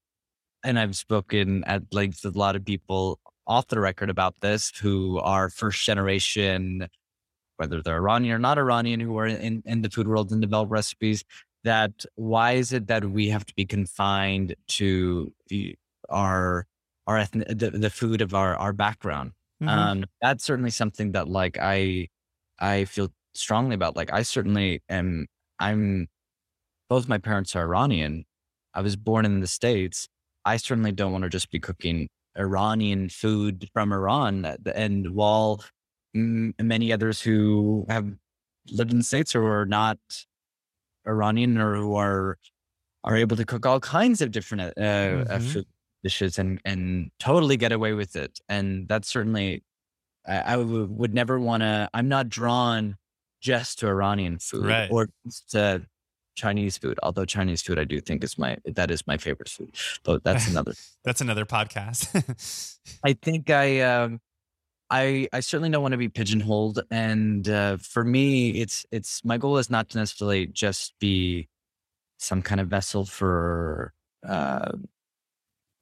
and 0.64 0.79
I've 0.79 0.97
spoken 0.97 1.64
at 1.64 1.83
length 1.93 2.25
with 2.25 2.35
a 2.35 2.39
lot 2.39 2.57
of 2.57 2.64
people 2.64 3.21
off 3.47 3.69
the 3.69 3.79
record 3.79 4.11
about 4.11 4.41
this 4.41 4.73
who 4.77 5.19
are 5.21 5.49
first 5.49 5.85
generation, 5.85 6.89
whether 7.59 7.81
they're 7.83 7.97
Iranian 7.97 8.35
or 8.35 8.39
not 8.39 8.59
Iranian, 8.59 9.01
who 9.01 9.17
are 9.19 9.27
in, 9.27 9.62
in 9.64 9.83
the 9.83 9.91
food 9.91 10.09
world 10.09 10.33
and 10.33 10.41
develop 10.41 10.71
recipes. 10.71 11.25
That 11.62 12.05
why 12.14 12.53
is 12.53 12.73
it 12.73 12.87
that 12.89 13.05
we 13.05 13.29
have 13.29 13.45
to 13.47 13.55
be 13.55 13.64
confined 13.64 14.55
to 14.69 15.33
the, 15.49 15.77
our 16.09 16.67
our 17.07 17.19
ethnic, 17.19 17.49
the, 17.49 17.71
the 17.71 17.91
food 17.91 18.21
of 18.23 18.35
our 18.35 18.57
our 18.57 18.73
background? 18.73 19.33
Mhm. 19.61 19.91
Um, 19.91 20.05
that's 20.23 20.45
certainly 20.45 20.71
something 20.71 21.13
that 21.13 21.29
like 21.29 21.59
I 21.61 22.09
I 22.61 22.85
feel 22.87 23.11
strongly 23.35 23.75
about. 23.75 23.97
Like 23.97 24.13
I 24.13 24.23
certainly 24.23 24.83
am. 24.89 25.27
I'm 25.61 26.09
both 26.89 27.09
my 27.09 27.19
parents 27.19 27.57
are 27.57 27.63
Iranian. 27.63 28.25
I 28.75 28.81
was 28.83 28.97
born 28.97 29.25
in 29.25 29.41
the 29.41 29.47
states. 29.47 30.09
I 30.45 30.57
certainly 30.57 30.93
don't 30.93 31.13
want 31.13 31.25
to 31.25 31.31
just 31.31 31.51
be 31.51 31.61
cooking 31.61 32.09
Iranian 32.39 33.09
food 33.09 33.69
from 33.73 33.93
Iran. 33.93 34.45
uh, 34.45 34.57
And 34.75 35.15
while 35.15 35.65
mm, 36.17 36.53
many 36.63 36.93
others 36.93 37.21
who 37.23 37.87
have 37.89 38.13
lived 38.71 38.93
in 38.93 38.99
the 38.99 39.05
states 39.05 39.35
or 39.35 39.61
are 39.61 39.67
not 39.67 39.99
Iranian 41.07 41.59
or 41.59 41.77
who 41.77 41.95
are 41.97 42.39
are 43.05 43.17
able 43.17 43.37
to 43.37 43.45
cook 43.47 43.67
all 43.67 43.81
kinds 43.81 44.21
of 44.23 44.33
different 44.33 44.77
uh, 44.79 45.25
uh, 45.31 45.39
Mhm. 45.39 45.41
food 45.41 45.67
dishes 46.07 46.39
and 46.39 46.61
and 46.65 47.11
totally 47.19 47.57
get 47.57 47.73
away 47.73 47.93
with 48.01 48.15
it. 48.17 48.33
And 48.49 48.89
that's 48.89 49.09
certainly 49.09 49.63
I, 50.27 50.37
I 50.53 50.57
would, 50.57 50.91
would 51.01 51.15
never 51.15 51.39
want 51.39 51.63
to. 51.63 51.89
I'm 51.95 52.09
not 52.09 52.29
drawn 52.29 52.97
just 53.41 53.79
to 53.81 53.87
Iranian 53.89 54.39
food 54.39 54.67
Right. 54.67 54.91
or 54.91 55.09
to 55.51 55.83
Chinese 56.37 56.77
food. 56.79 56.99
Although 57.03 57.25
Chinese 57.25 57.63
food, 57.63 57.79
I 57.79 57.85
do 57.85 58.01
think 58.01 58.25
is 58.25 58.37
my 58.39 58.57
that 58.79 58.91
is 58.91 59.07
my 59.07 59.17
favorite 59.17 59.49
food. 59.49 59.71
But 60.05 60.23
that's 60.25 60.49
another. 60.53 60.75
That's 61.05 61.21
another 61.21 61.45
podcast. 61.47 62.01
I 63.05 63.13
think 63.27 63.51
I 63.51 63.81
um 63.81 64.21
I 64.91 65.29
I 65.33 65.41
certainly 65.41 65.71
don't 65.71 65.83
want 65.83 65.93
to 65.99 65.99
be 66.07 66.09
pigeonholed 66.09 66.81
and 66.91 67.49
uh 67.49 67.77
for 67.79 68.05
me 68.05 68.51
it's 68.63 68.87
it's 68.93 69.25
my 69.25 69.37
goal 69.39 69.59
is 69.59 69.69
not 69.71 69.89
to 69.91 69.99
necessarily 69.99 70.47
just 70.47 70.95
be 71.01 71.49
some 72.19 72.41
kind 72.43 72.61
of 72.61 72.69
vessel 72.69 73.05
for 73.05 73.93
uh 74.27 74.73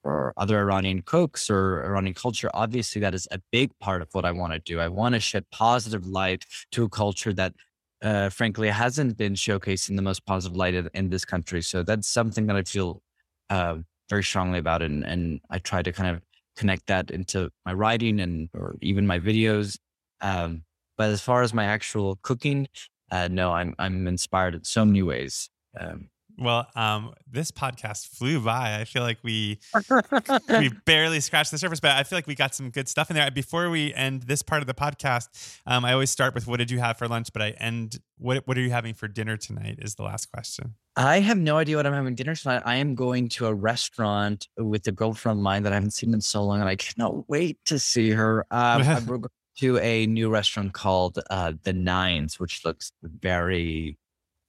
for 0.05 0.35
other 0.37 0.59
Iranian 0.61 1.03
cooks 1.03 1.51
or 1.51 1.83
Iranian 1.85 2.15
culture. 2.15 2.51
Obviously 2.55 3.01
that 3.01 3.15
is 3.15 3.27
a 3.33 3.41
big 3.51 3.71
part 3.81 4.03
of 4.03 4.09
what 4.13 4.25
I 4.27 4.33
want 4.33 4.53
to 4.53 4.61
do. 4.61 4.79
I 4.79 4.89
want 4.89 5.15
to 5.15 5.21
shed 5.21 5.45
positive 5.51 6.07
light 6.07 6.45
to 6.73 6.85
a 6.85 6.89
culture 6.89 7.33
that 7.33 7.55
uh 8.03 8.29
frankly 8.29 8.69
hasn't 8.69 9.17
been 9.17 9.35
showcased 9.35 9.89
in 9.91 9.97
the 9.97 10.03
most 10.11 10.25
positive 10.27 10.57
light 10.57 10.75
in, 10.75 10.89
in 10.95 11.11
this 11.11 11.25
country. 11.25 11.63
So 11.63 11.83
that's 11.83 12.07
something 12.07 12.47
that 12.49 12.57
I 12.57 12.63
feel 12.63 13.03
uh 13.51 13.77
very 14.11 14.23
strongly 14.23 14.59
about 14.59 14.83
and 14.83 15.05
and 15.05 15.41
I 15.51 15.59
try 15.59 15.83
to 15.83 15.93
kind 15.93 16.11
of 16.15 16.23
connect 16.57 16.87
that 16.87 17.11
into 17.11 17.51
my 17.67 17.73
writing 17.73 18.21
and 18.21 18.49
or 18.55 18.77
even 18.83 19.07
my 19.07 19.19
videos. 19.19 19.79
Um, 20.21 20.65
but 20.97 21.11
as 21.11 21.21
far 21.21 21.43
as 21.43 21.53
my 21.53 21.65
actual 21.65 22.19
cooking, 22.23 22.69
uh, 23.11 23.29
no, 23.31 23.53
I'm 23.53 23.75
I'm 23.79 24.07
inspired 24.07 24.55
in 24.55 24.65
so 24.65 24.85
many 24.85 25.03
ways. 25.03 25.51
Um, 25.79 26.09
well, 26.39 26.67
um, 26.75 27.15
this 27.31 27.51
podcast 27.51 28.09
flew 28.09 28.41
by. 28.41 28.79
I 28.81 28.85
feel 28.85 29.03
like 29.03 29.19
we 29.23 29.61
we 30.49 30.71
barely 30.85 31.21
scratched 31.21 31.51
the 31.51 31.59
surface, 31.59 31.81
but 31.81 31.93
I 31.93 32.03
feel 32.03 32.17
like 32.17 32.27
we 32.27 32.35
got 32.35 32.55
some 32.55 32.71
good 32.71 32.89
stuff 32.89 33.11
in 33.11 33.17
there. 33.17 33.31
Before 33.31 33.71
we 33.71 33.95
end 33.95 34.23
this 34.23 34.43
part 34.43 34.63
of 34.63 34.67
the 34.67 34.75
podcast, 34.75 35.59
um, 35.67 35.85
I 35.85 35.93
always 35.93 36.11
start 36.11 36.35
with 36.35 36.47
"What 36.47 36.59
did 36.59 36.71
you 36.71 36.79
have 36.81 36.99
for 36.99 37.09
lunch?" 37.09 37.33
But 37.33 37.43
I 37.43 37.51
end 37.51 37.99
"What 38.19 38.47
What 38.47 38.59
are 38.59 38.61
you 38.61 38.71
having 38.71 38.95
for 38.95 39.09
dinner 39.09 39.37
tonight?" 39.37 39.79
is 39.81 39.95
the 39.95 40.03
last 40.03 40.31
question. 40.33 40.75
I 40.97 41.21
have 41.21 41.39
no 41.39 41.57
idea 41.57 41.77
what 41.77 41.87
I'm 41.87 41.93
having 41.93 42.15
dinner 42.15 42.35
tonight. 42.35 42.63
I 42.65 42.77
am 42.77 42.95
going 42.95 43.29
to 43.31 43.47
a 43.47 43.55
restaurant 43.55 44.49
with 44.57 44.87
a 44.87 44.93
girlfriend 44.93 45.39
of 45.39 45.43
mine 45.43 45.65
that 45.65 45.73
I 45.73 45.77
haven't 45.77 45.93
seen 45.93 46.15
in 46.15 46.21
so 46.21 46.45
long, 46.45 46.61
and 46.61 46.69
I 46.69 46.77
cannot 46.77 47.29
wait 47.29 47.59
to 47.67 47.79
see 47.79 48.11
her. 48.11 48.47
Um, 48.51 48.83
I'm 48.83 49.07
going 49.07 49.25
to 49.59 49.79
a 49.79 50.07
new 50.07 50.31
restaurant 50.31 50.73
called 50.73 51.19
uh, 51.31 51.53
The 51.63 51.73
Nines, 51.73 52.41
which 52.41 52.65
looks 52.65 52.93
very 53.03 53.97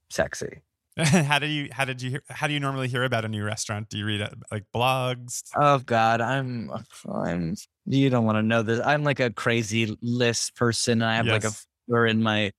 sexy. 0.10 0.62
how 1.28 1.40
did 1.40 1.50
you 1.50 1.70
How 1.72 1.86
did 1.86 2.02
you 2.02 2.10
hear, 2.12 2.24
How 2.30 2.48
do 2.48 2.54
you 2.54 2.60
normally 2.60 2.88
hear 2.88 3.04
about 3.04 3.26
a 3.26 3.28
new 3.28 3.44
restaurant? 3.44 3.90
Do 3.90 3.98
you 3.98 4.06
read 4.06 4.22
uh, 4.22 4.30
like 4.52 4.64
blogs? 4.74 5.42
Oh 5.56 5.80
God, 5.80 6.22
I'm 6.22 6.72
I'm 7.10 7.56
you 7.86 8.10
don't 8.10 8.26
want 8.26 8.38
to 8.38 8.44
know 8.44 8.62
this. 8.64 8.82
I'm 8.86 9.04
like 9.04 9.20
a 9.20 9.32
crazy 9.32 9.98
list 10.02 10.56
person. 10.56 11.02
I 11.02 11.16
have 11.16 11.28
like 11.28 11.44
a 11.44 11.54
Yes. 11.54 11.66
folder 11.88 12.06
in 12.08 12.22
my 12.22 12.52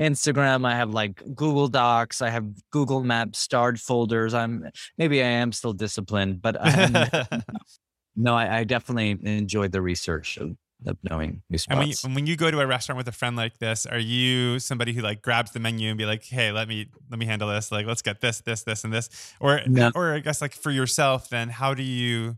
Instagram. 0.00 0.66
I 0.66 0.76
have 0.76 0.90
like 0.90 1.16
Google 1.34 1.68
Docs. 1.68 2.22
I 2.22 2.30
have 2.30 2.46
Google 2.70 3.02
Maps 3.02 3.38
starred 3.38 3.80
folders. 3.80 4.34
I'm 4.34 4.68
maybe 4.98 5.22
I 5.22 5.26
am 5.26 5.52
still 5.52 5.72
disciplined, 5.72 6.42
but 6.42 6.56
no, 8.16 8.34
I, 8.36 8.58
I 8.58 8.64
definitely 8.64 9.10
enjoyed 9.22 9.72
the 9.72 9.82
research 9.82 10.38
of, 10.86 10.98
knowing 11.02 11.42
new 11.50 11.58
spots. 11.58 11.70
And 11.70 11.78
when 11.78 11.88
you, 11.88 12.14
when 12.14 12.26
you 12.26 12.36
go 12.36 12.50
to 12.50 12.60
a 12.60 12.66
restaurant 12.66 12.96
with 12.98 13.08
a 13.08 13.12
friend 13.12 13.36
like 13.36 13.58
this, 13.58 13.86
are 13.86 13.98
you 13.98 14.58
somebody 14.58 14.92
who 14.92 15.00
like 15.02 15.22
grabs 15.22 15.52
the 15.52 15.60
menu 15.60 15.88
and 15.88 15.98
be 15.98 16.04
like, 16.06 16.24
"Hey, 16.24 16.52
let 16.52 16.68
me 16.68 16.86
let 17.10 17.18
me 17.18 17.26
handle 17.26 17.48
this. 17.48 17.72
Like, 17.72 17.86
let's 17.86 18.02
get 18.02 18.20
this, 18.20 18.40
this, 18.40 18.62
this, 18.62 18.84
and 18.84 18.92
this," 18.92 19.08
or 19.40 19.60
No. 19.66 19.90
or 19.94 20.12
I 20.14 20.18
guess 20.20 20.40
like 20.40 20.52
for 20.54 20.70
yourself, 20.70 21.28
then 21.28 21.48
how 21.48 21.74
do 21.74 21.82
you 21.82 22.36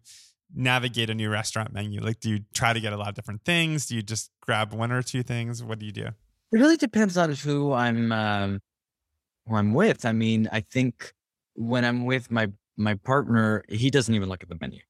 navigate 0.55 1.11
a 1.11 1.14
new 1.14 1.28
restaurant 1.28 1.72
menu? 1.72 2.01
Like, 2.01 2.20
do 2.20 2.30
you 2.30 2.41
try 2.55 2.72
to 2.72 2.80
get 2.80 2.93
a 2.93 2.97
lot 2.97 3.09
of 3.09 3.14
different 3.14 3.45
things? 3.45 3.87
Do 3.87 3.97
you 3.97 4.03
just 4.03 4.30
grab 4.41 4.72
one 4.72 4.93
or 4.93 5.03
two 5.03 5.22
things? 5.22 5.62
What 5.62 5.78
do 5.78 5.87
you 5.87 5.93
do? 5.93 6.07
It 6.07 6.14
really 6.59 6.76
depends 6.76 7.16
on 7.16 7.32
who 7.32 7.72
I'm 7.72 8.12
um, 8.12 8.61
who 9.47 9.57
I'm 9.57 9.74
with. 9.74 10.05
I 10.05 10.12
mean, 10.12 10.49
I 10.53 10.61
think 10.61 11.12
when 11.55 11.84
I'm 11.84 12.05
with 12.05 12.30
my 12.30 12.49
my 12.76 12.95
partner, 12.95 13.64
he 13.68 13.91
doesn't 13.91 14.14
even 14.14 14.28
look 14.28 14.43
at 14.43 14.49
the 14.49 14.57
menu. 14.61 14.80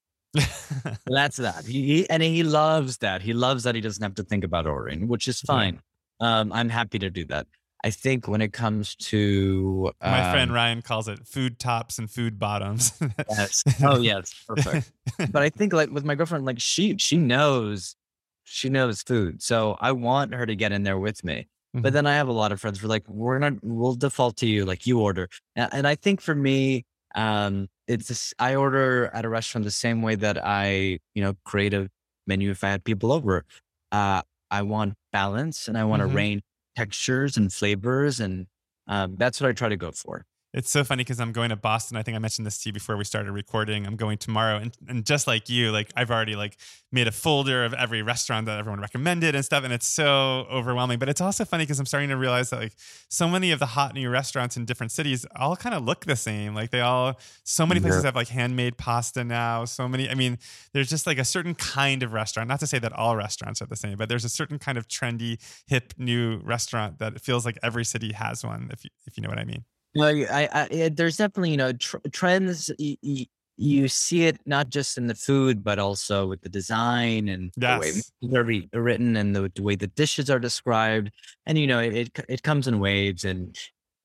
That's 1.05 1.37
that. 1.37 1.65
He, 1.65 2.09
and 2.09 2.21
he 2.23 2.43
loves 2.43 2.97
that. 2.99 3.21
He 3.21 3.33
loves 3.33 3.63
that 3.63 3.75
he 3.75 3.81
doesn't 3.81 4.01
have 4.03 4.15
to 4.15 4.23
think 4.23 4.43
about 4.43 4.65
ordering, 4.67 5.07
which 5.07 5.27
is 5.27 5.41
Yeah. 5.43 5.53
fine. 5.53 5.81
Um, 6.19 6.51
I'm 6.51 6.69
happy 6.69 6.99
to 6.99 7.09
do 7.09 7.25
that. 7.25 7.47
I 7.83 7.91
think 7.91 8.27
when 8.27 8.41
it 8.41 8.53
comes 8.53 8.95
to 8.95 9.91
My 10.01 10.31
friend 10.31 10.49
um, 10.49 10.55
Ryan 10.55 10.81
calls 10.81 11.07
it 11.07 11.27
food 11.27 11.59
tops 11.59 11.99
and 11.99 12.09
food 12.09 12.39
bottoms. 12.39 12.91
yes. 13.29 13.63
Oh 13.83 13.99
yes, 13.99 14.33
perfect. 14.47 14.91
but 15.31 15.43
I 15.43 15.49
think 15.49 15.73
like 15.73 15.91
with 15.91 16.03
my 16.03 16.15
girlfriend, 16.15 16.43
like 16.45 16.59
she 16.59 16.97
she 16.97 17.17
knows 17.17 17.95
she 18.43 18.69
knows 18.69 19.03
food, 19.03 19.43
so 19.43 19.77
I 19.79 19.91
want 19.91 20.33
her 20.33 20.45
to 20.45 20.55
get 20.55 20.71
in 20.71 20.83
there 20.83 20.97
with 20.97 21.23
me. 21.23 21.47
Mhm. 21.75 21.83
But 21.83 21.93
then 21.93 22.07
I 22.07 22.15
have 22.15 22.27
a 22.27 22.33
lot 22.33 22.51
of 22.51 22.59
friends 22.59 22.79
who 22.79 22.87
are 22.87 22.89
like, 22.89 23.07
we're 23.07 23.37
not, 23.39 23.53
we'll 23.61 23.93
default 23.95 24.37
to 24.37 24.47
you, 24.47 24.65
like 24.65 24.87
you 24.87 24.99
order. 24.99 25.27
And, 25.55 25.69
and 25.73 25.87
I 25.87 25.95
think 25.95 26.19
for 26.21 26.33
me, 26.33 26.85
um, 27.17 27.67
it's 27.87 28.07
this, 28.07 28.33
I 28.39 28.55
order 28.55 29.09
at 29.13 29.25
a 29.25 29.29
restaurant 29.29 29.65
the 29.65 29.71
same 29.71 30.01
way 30.01 30.15
that 30.15 30.37
I, 30.41 30.99
you 31.15 31.23
know, 31.23 31.33
create 31.43 31.73
a 31.73 31.89
menu 32.27 32.51
if 32.51 32.63
I 32.63 32.69
had 32.69 32.83
people 32.83 33.11
over. 33.11 33.43
Uh, 33.91 34.21
I 34.51 34.61
want 34.61 34.93
balance 35.11 35.67
and 35.67 35.77
I 35.77 35.83
want 35.83 36.01
to 36.01 36.05
range 36.07 36.43
textures 36.77 37.35
and 37.35 37.51
flavors, 37.51 38.19
and 38.19 38.45
um, 38.87 39.15
that's 39.17 39.41
what 39.41 39.49
I 39.49 39.53
try 39.53 39.67
to 39.67 39.77
go 39.77 39.91
for. 39.91 40.23
It's 40.57 40.71
so 40.71 40.83
funny 40.83 41.01
because 41.01 41.19
I'm 41.19 41.33
going 41.33 41.49
to 41.49 41.55
Boston. 41.55 41.97
I 41.97 42.01
think 42.01 42.15
I 42.15 42.19
mentioned 42.19 42.47
this 42.47 42.57
to 42.63 42.69
you 42.69 42.73
before 42.73 42.97
we 42.97 43.03
started 43.03 43.31
recording. 43.31 43.85
I'm 43.85 43.95
going 43.95 44.17
tomorrow, 44.17 44.57
and, 44.57 44.75
and 44.89 45.05
just 45.05 45.27
like 45.27 45.49
you, 45.49 45.69
like 45.71 45.91
I've 45.95 46.09
already 46.09 46.35
like 46.35 46.57
made 46.91 47.07
a 47.07 47.11
folder 47.11 47.63
of 47.63 47.75
every 47.75 48.01
restaurant 48.01 48.47
that 48.47 48.57
everyone 48.57 48.81
recommended 48.81 49.35
and 49.35 49.45
stuff, 49.45 49.63
and 49.63 49.71
it's 49.71 49.85
so 49.85 50.47
overwhelming. 50.51 50.97
But 50.97 51.09
it's 51.09 51.21
also 51.21 51.45
funny 51.45 51.61
because 51.65 51.79
I'm 51.79 51.85
starting 51.85 52.09
to 52.09 52.17
realize 52.17 52.49
that 52.49 52.59
like 52.59 52.73
so 53.07 53.27
many 53.27 53.51
of 53.51 53.59
the 53.59 53.67
hot 53.67 53.93
new 53.93 54.09
restaurants 54.09 54.57
in 54.57 54.65
different 54.65 54.91
cities 54.91 55.27
all 55.35 55.55
kind 55.55 55.75
of 55.75 55.83
look 55.83 56.05
the 56.05 56.15
same. 56.15 56.55
Like 56.55 56.71
they 56.71 56.81
all, 56.81 57.19
so 57.43 57.67
many 57.67 57.79
places 57.79 58.01
Yeah. 58.01 58.07
have 58.07 58.15
like 58.15 58.29
handmade 58.29 58.77
pasta 58.79 59.23
now. 59.23 59.63
So 59.65 59.87
many. 59.87 60.09
I 60.09 60.15
mean, 60.15 60.39
there's 60.73 60.89
just 60.89 61.05
like 61.05 61.19
a 61.19 61.25
certain 61.25 61.53
kind 61.53 62.01
of 62.01 62.13
restaurant. 62.13 62.49
Not 62.49 62.61
to 62.61 62.67
say 62.67 62.79
that 62.79 62.93
all 62.93 63.15
restaurants 63.15 63.61
are 63.61 63.67
the 63.67 63.75
same, 63.75 63.95
but 63.95 64.09
there's 64.09 64.25
a 64.25 64.29
certain 64.29 64.57
kind 64.57 64.79
of 64.79 64.87
trendy, 64.87 65.37
hip 65.67 65.93
new 65.99 66.37
restaurant 66.43 66.97
that 66.97 67.13
it 67.13 67.21
feels 67.21 67.45
like 67.45 67.59
every 67.61 67.85
city 67.85 68.13
has 68.13 68.43
one. 68.43 68.71
If 68.73 68.83
you 68.85 68.89
if 69.05 69.17
you 69.17 69.21
know 69.21 69.29
what 69.29 69.37
I 69.37 69.43
mean. 69.43 69.63
Well, 69.97 70.15
I, 70.31 70.49
I, 70.53 70.67
I 70.83 70.89
there's 70.89 71.17
definitely 71.17 71.51
you 71.51 71.57
know 71.57 71.73
tr- 71.73 71.97
trends. 72.11 72.71
Y- 72.79 72.97
y- 73.03 73.27
you 73.59 73.87
see 73.87 74.25
it 74.25 74.39
not 74.45 74.69
just 74.69 74.99
in 74.99 75.07
the 75.07 75.15
food, 75.15 75.63
but 75.63 75.79
also 75.79 76.27
with 76.27 76.41
the 76.41 76.49
design 76.49 77.27
and 77.27 77.51
the 77.55 77.79
way 77.79 77.87
Yes. 77.93 78.11
they're 78.21 78.43
written 78.83 79.15
and 79.17 79.35
the, 79.35 79.51
the 79.55 79.63
way 79.63 79.75
the 79.75 79.87
dishes 79.87 80.29
are 80.29 80.37
described. 80.39 81.09
And 81.47 81.57
you 81.57 81.65
know, 81.65 81.79
it, 81.79 81.95
it 81.95 82.25
it 82.29 82.43
comes 82.43 82.67
in 82.67 82.79
waves, 82.79 83.25
and 83.25 83.57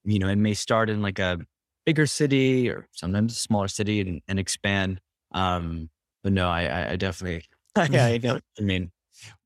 you 0.05 0.19
know, 0.19 0.29
it 0.29 0.37
may 0.37 0.55
start 0.55 0.89
in 0.89 1.03
like 1.03 1.19
a 1.19 1.39
bigger 1.85 2.07
city 2.07 2.69
or 2.71 2.89
sometimes 2.93 3.33
a 3.33 3.37
smaller 3.37 3.69
city 3.69 4.01
and, 4.01 4.23
and 4.29 4.39
expand. 4.39 5.01
Um, 5.33 5.91
but 6.23 6.33
no, 6.33 6.49
I, 6.49 6.65
I, 6.65 6.91
I 6.93 6.97
definitely, 6.97 7.45
yeah, 7.91 8.07
I 8.07 8.19
know 8.19 8.35
what 8.35 8.43
you 8.59 8.65
mean. 8.67 8.93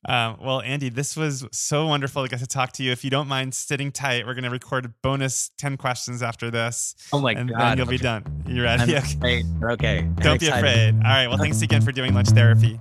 Um, 0.08 0.36
well, 0.40 0.60
Andy, 0.60 0.88
this 0.88 1.16
was 1.16 1.44
so 1.52 1.86
wonderful 1.86 2.22
to 2.22 2.28
get 2.28 2.38
to 2.38 2.46
talk 2.46 2.72
to 2.72 2.82
you. 2.82 2.92
If 2.92 3.02
you 3.04 3.10
don't 3.10 3.26
mind 3.28 3.54
sitting 3.54 3.90
tight, 3.90 4.26
we're 4.26 4.34
going 4.34 4.44
to 4.44 4.50
record 4.50 4.84
a 4.84 4.88
bonus 5.02 5.50
10 5.58 5.76
questions 5.76 6.22
after 6.22 6.50
this. 6.50 6.94
Oh 7.12 7.20
my 7.20 7.32
and 7.32 7.50
god, 7.50 7.60
then 7.60 7.78
you'll 7.78 7.86
be 7.86 7.98
done. 7.98 8.24
You 8.46 8.66
I'm 8.66 8.78
ready? 8.80 8.96
Okay. 8.96 9.42
Okay, 9.62 9.98
I'm 9.98 10.14
Don't 10.14 10.38
be 10.40 10.46
excited. 10.46 10.64
afraid. 10.64 10.94
All 10.96 11.00
right. 11.10 11.26
Well, 11.26 11.38
thanks 11.38 11.62
again 11.62 11.82
for 11.82 11.92
doing 11.92 12.14
lunch 12.14 12.28
therapy. 12.28 12.78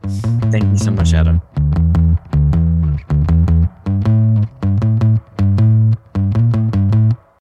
Thank 0.51 0.65
you 0.65 0.77
so 0.77 0.91
much, 0.91 1.13
Adam. 1.13 1.41